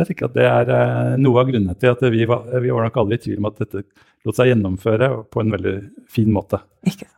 jeg 0.00 0.10
tenker 0.10 0.28
at 0.28 0.36
det 0.36 0.46
er 0.48 0.74
eh, 0.76 1.16
noe 1.22 1.40
av 1.40 1.48
grunnene 1.50 1.78
til 1.78 1.94
at 1.94 2.04
vi 2.12 2.28
var, 2.28 2.46
vi 2.52 2.72
var 2.72 2.88
nok 2.88 3.00
aldri 3.04 3.20
i 3.20 3.24
tvil 3.26 3.40
om 3.42 3.50
at 3.52 3.64
dette 3.64 3.84
lot 4.26 4.38
seg 4.38 4.52
gjennomføre 4.52 5.10
på 5.32 5.42
en 5.42 5.56
veldig 5.56 5.74
fin 6.12 6.30
måte. 6.32 6.60
Ikke. 6.88 7.08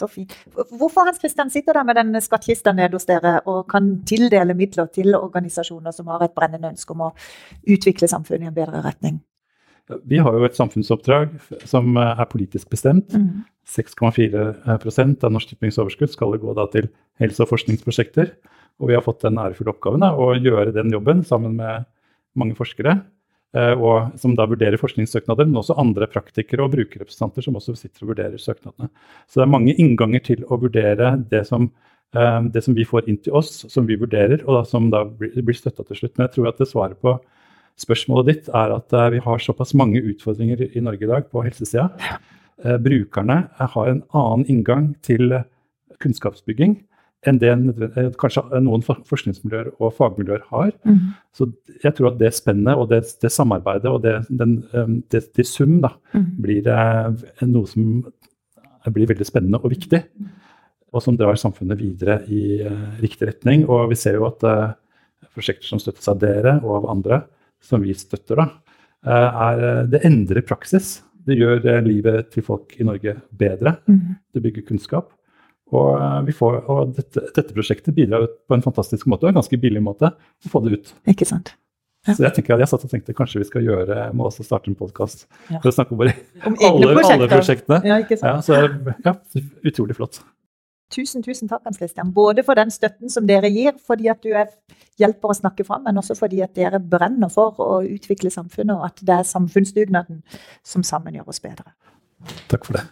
Så 0.00 0.06
fint. 0.08 0.32
Hvorfor 0.54 1.04
Hans 1.04 1.18
Christian 1.18 1.50
sitter 1.50 1.76
der 1.76 1.84
med 1.84 1.98
den 1.98 2.14
skattkista 2.22 2.72
nede 2.72 2.94
hos 2.94 3.08
dere 3.08 3.40
og 3.50 3.64
kan 3.68 3.98
tildele 4.06 4.54
midler 4.56 4.86
til 4.94 5.16
organisasjoner 5.18 5.92
som 5.92 6.08
har 6.12 6.22
et 6.24 6.36
brennende 6.36 6.70
ønske 6.70 6.94
om 6.94 7.08
å 7.08 7.10
utvikle 7.66 8.08
samfunnet 8.08 8.46
i 8.46 8.50
en 8.52 8.56
bedre 8.56 8.84
retning? 8.86 9.18
Vi 10.06 10.20
har 10.22 10.36
jo 10.36 10.46
et 10.46 10.54
samfunnsoppdrag 10.54 11.32
som 11.68 11.96
eh, 11.98 12.22
er 12.22 12.28
politisk 12.30 12.70
bestemt. 12.70 13.10
Mm. 13.12 13.42
6,4% 13.70 15.24
av 15.24 15.32
Norsk 15.34 15.52
Tippings 15.52 15.78
overskudd 15.78 16.10
skal 16.12 16.36
gå 16.42 16.54
da 16.56 16.66
til 16.72 16.88
helse- 17.20 17.44
og 17.44 17.52
forskningsprosjekter. 17.52 18.32
Og 18.80 18.88
vi 18.90 18.96
har 18.96 19.04
fått 19.04 19.22
den 19.26 19.38
ærefulle 19.38 19.74
oppgaven 19.74 20.02
da, 20.02 20.12
å 20.16 20.32
gjøre 20.34 20.72
den 20.74 20.92
jobben 20.94 21.22
sammen 21.26 21.56
med 21.58 21.86
mange 22.38 22.56
forskere. 22.56 23.02
eh, 23.54 23.74
Og 23.74 24.18
som 24.18 24.34
da 24.34 24.46
vurderer 24.46 24.78
forskningssøknader, 24.78 25.46
men 25.46 25.60
også 25.60 25.78
andre 25.78 26.06
praktikere 26.06 26.64
og 26.64 26.72
brukerrepresentanter 26.72 27.42
som 27.42 27.54
også 27.58 27.76
sitter 27.76 28.04
og 28.04 28.14
vurderer 28.14 28.38
søknadene. 28.38 28.88
Så 29.28 29.40
det 29.40 29.46
er 29.46 29.54
mange 29.58 29.74
innganger 29.74 30.22
til 30.22 30.44
å 30.46 30.58
vurdere 30.60 31.12
det 31.28 31.46
som, 31.46 31.70
eh, 32.14 32.40
det 32.42 32.62
som 32.64 32.74
vi 32.74 32.84
får 32.84 33.08
inn 33.08 33.18
til 33.18 33.34
oss, 33.34 33.66
som 33.68 33.86
vi 33.86 33.96
vurderer, 33.96 34.40
og 34.46 34.54
da, 34.54 34.62
som 34.64 34.88
da 34.90 35.04
blir, 35.04 35.34
blir 35.42 35.54
støtta 35.54 35.86
til 35.86 35.96
slutt. 35.96 36.16
Men 36.16 36.28
jeg 36.28 36.34
tror 36.36 36.48
at 36.48 36.58
det 36.58 36.68
svaret 36.68 37.00
på 37.00 37.18
spørsmålet 37.78 38.26
ditt 38.26 38.48
er 38.48 38.76
at 38.76 38.92
eh, 38.92 39.10
vi 39.10 39.18
har 39.18 39.38
såpass 39.38 39.74
mange 39.74 40.00
utfordringer 40.00 40.70
i 40.76 40.80
Norge 40.80 41.02
i 41.02 41.10
dag 41.10 41.30
på 41.30 41.42
helsesida. 41.44 41.90
Eh, 42.64 42.76
brukerne 42.76 43.48
har 43.56 43.88
en 43.88 44.02
annen 44.12 44.44
inngang 44.52 44.90
til 45.06 45.32
eh, 45.32 45.46
kunnskapsbygging 46.02 46.74
enn 47.28 47.38
det 47.40 47.52
eh, 47.52 48.10
kanskje 48.20 48.60
noen 48.60 48.84
forskningsmiljøer 48.84 49.70
og 49.78 49.94
fagmiljøer 49.96 50.44
har. 50.50 50.74
Mm. 50.84 51.14
Så 51.36 51.48
jeg 51.84 51.94
tror 51.96 52.10
at 52.10 52.18
det 52.20 52.34
spennet 52.36 52.76
og 52.76 52.90
det, 52.92 53.02
det 53.22 53.32
samarbeidet 53.32 53.88
og 53.88 54.02
det, 54.04 54.14
den, 54.28 54.58
det, 55.12 55.24
det 55.36 55.46
sum 55.48 55.78
da, 55.84 55.94
Mm. 56.10 56.26
blir 56.42 56.66
noe 57.46 57.68
som 57.70 57.82
blir 58.90 59.06
veldig 59.06 59.26
spennende 59.28 59.60
og 59.60 59.70
viktig. 59.70 60.00
Og 60.90 61.04
som 61.04 61.14
drar 61.16 61.38
samfunnet 61.38 61.78
videre 61.78 62.16
i 62.26 62.58
riktig 62.98 63.28
retning. 63.28 63.62
Og 63.70 63.92
vi 63.92 63.98
ser 64.00 64.18
jo 64.18 64.26
at 64.26 64.42
prosjekter 65.30 65.68
som 65.68 65.78
støttes 65.78 66.08
av 66.10 66.18
dere 66.18 66.56
og 66.64 66.80
av 66.80 66.88
andre, 66.96 67.20
som 67.62 67.84
vi 67.84 67.94
støtter, 67.94 68.40
da, 68.42 68.48
er, 69.06 69.86
det 69.86 70.02
endrer 70.08 70.42
praksis. 70.42 70.96
Det 71.26 71.36
gjør 71.38 71.64
eh, 71.68 71.80
livet 71.84 72.30
til 72.34 72.44
folk 72.46 72.76
i 72.80 72.86
Norge 72.86 73.16
bedre. 73.36 73.76
Mm. 73.90 74.16
Det 74.34 74.42
bygger 74.44 74.66
kunnskap. 74.70 75.10
Og, 75.70 75.90
eh, 76.00 76.20
vi 76.26 76.34
får, 76.34 76.60
og 76.72 76.94
dette, 76.96 77.22
dette 77.36 77.54
prosjektet 77.54 77.94
bidrar 77.94 78.26
ut 78.26 78.38
på 78.48 78.56
en 78.56 78.64
fantastisk 78.64 79.06
måte, 79.10 79.26
og 79.28 79.32
en 79.34 79.40
ganske 79.40 79.60
billig 79.60 79.82
måte, 79.84 80.10
å 80.14 80.50
få 80.52 80.64
det 80.64 80.78
ut. 80.78 80.94
Ikke 81.12 81.28
sant. 81.28 81.54
Ja. 82.08 82.14
Så 82.16 82.24
jeg 82.24 82.32
tenker 82.38 82.56
jeg 82.62 82.70
satt 82.70 82.84
og 82.86 82.90
tenkte 82.90 83.12
kanskje 83.12 83.42
vi 83.42 83.46
skal 83.50 83.66
gjøre, 83.66 84.06
må 84.16 84.24
også 84.30 84.44
starte 84.46 84.70
en 84.72 84.76
podkast 84.78 85.26
Ja. 85.50 85.58
for 85.60 85.68
å 85.68 85.74
snakke 85.74 85.92
om 85.92 86.00
Om 86.00 86.56
alle, 86.64 86.94
alle 87.04 87.28
prosjektene. 87.28 87.82
Ja, 87.84 87.98
ikke 88.00 88.16
sant. 88.16 88.40
Ja, 88.40 88.40
så 88.40 88.94
ja, 89.04 89.14
utrolig 89.68 89.98
flott. 89.98 90.22
Tusen, 90.90 91.22
tusen 91.22 91.48
takk, 91.48 91.62
Hans 91.64 91.78
Christian. 91.78 92.10
Både 92.12 92.42
for 92.42 92.58
den 92.58 92.70
støtten 92.74 93.10
som 93.12 93.26
dere 93.28 93.50
gir, 93.52 93.76
fordi 93.86 94.08
at 94.10 94.22
du 94.24 94.32
er, 94.34 94.50
hjelper 94.98 95.30
å 95.30 95.36
snakke 95.38 95.64
fram, 95.66 95.84
men 95.86 96.00
også 96.02 96.16
fordi 96.18 96.42
at 96.42 96.56
dere 96.58 96.80
brenner 96.82 97.30
for 97.30 97.54
å 97.62 97.78
utvikle 97.86 98.32
samfunnet, 98.34 98.74
og 98.74 98.88
at 98.88 98.98
det 99.06 99.20
er 99.20 99.28
samfunnsdugnaden 99.30 100.22
som 100.66 100.82
sammen 100.82 101.14
gjør 101.14 101.30
oss 101.30 101.40
bedre. 101.40 101.70
Takk 102.50 102.66
for 102.66 102.80
det. 102.80 102.84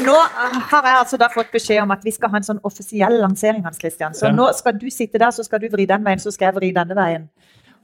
Nå 0.00 0.14
har 0.16 0.86
jeg 0.86 0.96
altså 0.96 1.18
da 1.20 1.28
fått 1.32 1.50
beskjed 1.52 1.82
om 1.82 1.90
at 1.92 2.04
vi 2.04 2.12
skal 2.14 2.30
ha 2.32 2.38
en 2.40 2.46
sånn 2.46 2.60
offisiell 2.64 3.18
lansering, 3.20 3.64
Hans 3.66 3.80
Christian. 3.80 4.14
Så 4.14 4.26
Ja. 4.26 4.32
nå 4.32 4.46
skal 4.56 4.78
du 4.78 4.88
sitte 4.90 5.18
der, 5.18 5.30
så 5.30 5.44
skal 5.44 5.60
du 5.60 5.68
vri 5.68 5.86
den 5.86 6.04
veien, 6.04 6.18
så 6.18 6.32
skal 6.32 6.46
jeg 6.46 6.54
vri 6.54 6.72
denne 6.72 6.94
veien. 6.94 7.28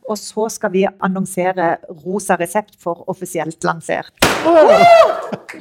Og 0.07 0.19
så 0.19 0.49
skal 0.55 0.71
vi 0.73 0.85
annonsere 0.87 1.77
rosa 2.05 2.37
resept 2.39 2.77
for 2.83 3.05
offisielt 3.11 3.65
lansert. 3.67 4.13
Ok. 4.47 5.55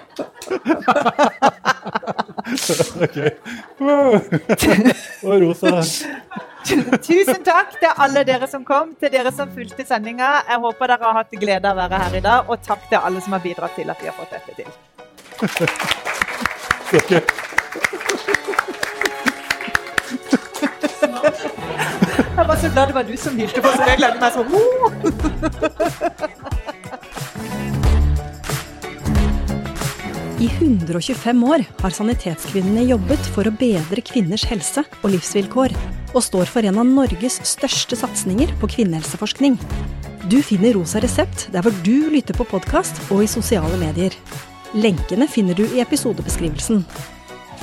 Og 5.25 5.41
Rosa. 5.41 5.81
Tusen 6.65 7.43
takk 7.45 7.75
til 7.79 7.89
alle 8.01 8.23
dere 8.25 8.47
som 8.49 8.63
kom, 8.65 8.95
til 9.01 9.12
dere 9.13 9.31
som 9.34 9.49
fulgte 9.53 9.86
sendinga. 9.86 10.29
Jeg 10.49 10.60
håper 10.62 10.88
dere 10.93 11.05
har 11.10 11.15
hatt 11.21 11.34
glede 11.41 11.69
av 11.69 11.77
å 11.77 11.81
være 11.81 11.97
her 12.03 12.13
i 12.19 12.23
dag, 12.25 12.39
og 12.49 12.55
takk 12.65 12.81
til 12.89 12.99
alle 13.01 13.19
som 13.25 13.31
har 13.38 13.43
bidratt 13.45 13.75
til 13.77 13.89
at 13.93 13.99
vi 14.01 14.08
har 14.10 14.17
fått 14.17 14.34
dette 14.38 14.51
til. 14.62 14.69
Jeg 22.36 22.48
var 22.50 22.58
så 22.60 22.67
glad 22.67 22.88
det 22.89 22.95
var 22.95 23.06
du 23.08 23.15
som 23.15 23.38
hylte 23.39 23.62
på, 23.63 23.69
så 23.71 23.86
jeg 23.88 23.95
gleder 24.02 24.19
meg 24.19 24.34
sånn. 24.36 24.52
I 30.43 30.50
125 30.52 31.43
år 31.48 31.63
har 31.80 31.93
Sanitetskvinnene 31.95 32.84
jobbet 32.89 33.30
for 33.32 33.47
å 33.47 33.53
bedre 33.55 34.03
kvinners 34.03 34.43
helse 34.49 34.84
og 34.99 35.14
livsvilkår, 35.14 35.72
og 36.12 36.26
står 36.28 36.51
for 36.51 36.68
en 36.68 36.82
av 36.84 36.89
Norges 36.89 37.39
største 37.47 37.95
satsinger 38.01 38.51
på 38.59 38.68
kvinnehelseforskning. 38.74 39.55
Du 40.28 40.41
finner 40.43 40.76
Rosa 40.76 40.99
resept 40.99 41.47
der 41.55 41.64
hvor 41.64 41.76
du 41.88 42.12
lytter 42.12 42.36
på 42.36 42.47
podkast 42.51 42.99
og 43.16 43.24
i 43.24 43.32
sosiale 43.32 43.80
medier. 43.80 44.12
Lenkene 44.76 45.30
finner 45.32 45.55
du 45.55 45.64
i 45.70 45.80
episodebeskrivelsen. 45.86 46.84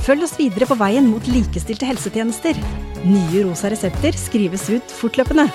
Følg 0.03 0.25
oss 0.25 0.39
videre 0.41 0.65
på 0.67 0.81
veien 0.81 1.13
mot 1.13 1.29
likestilte 1.29 1.87
helsetjenester. 1.93 2.57
Nye 3.03 3.43
rosa 3.43 3.67
resepter 3.73 4.15
skrives 4.15 4.69
ut 4.71 4.93
fortløpende. 4.95 5.49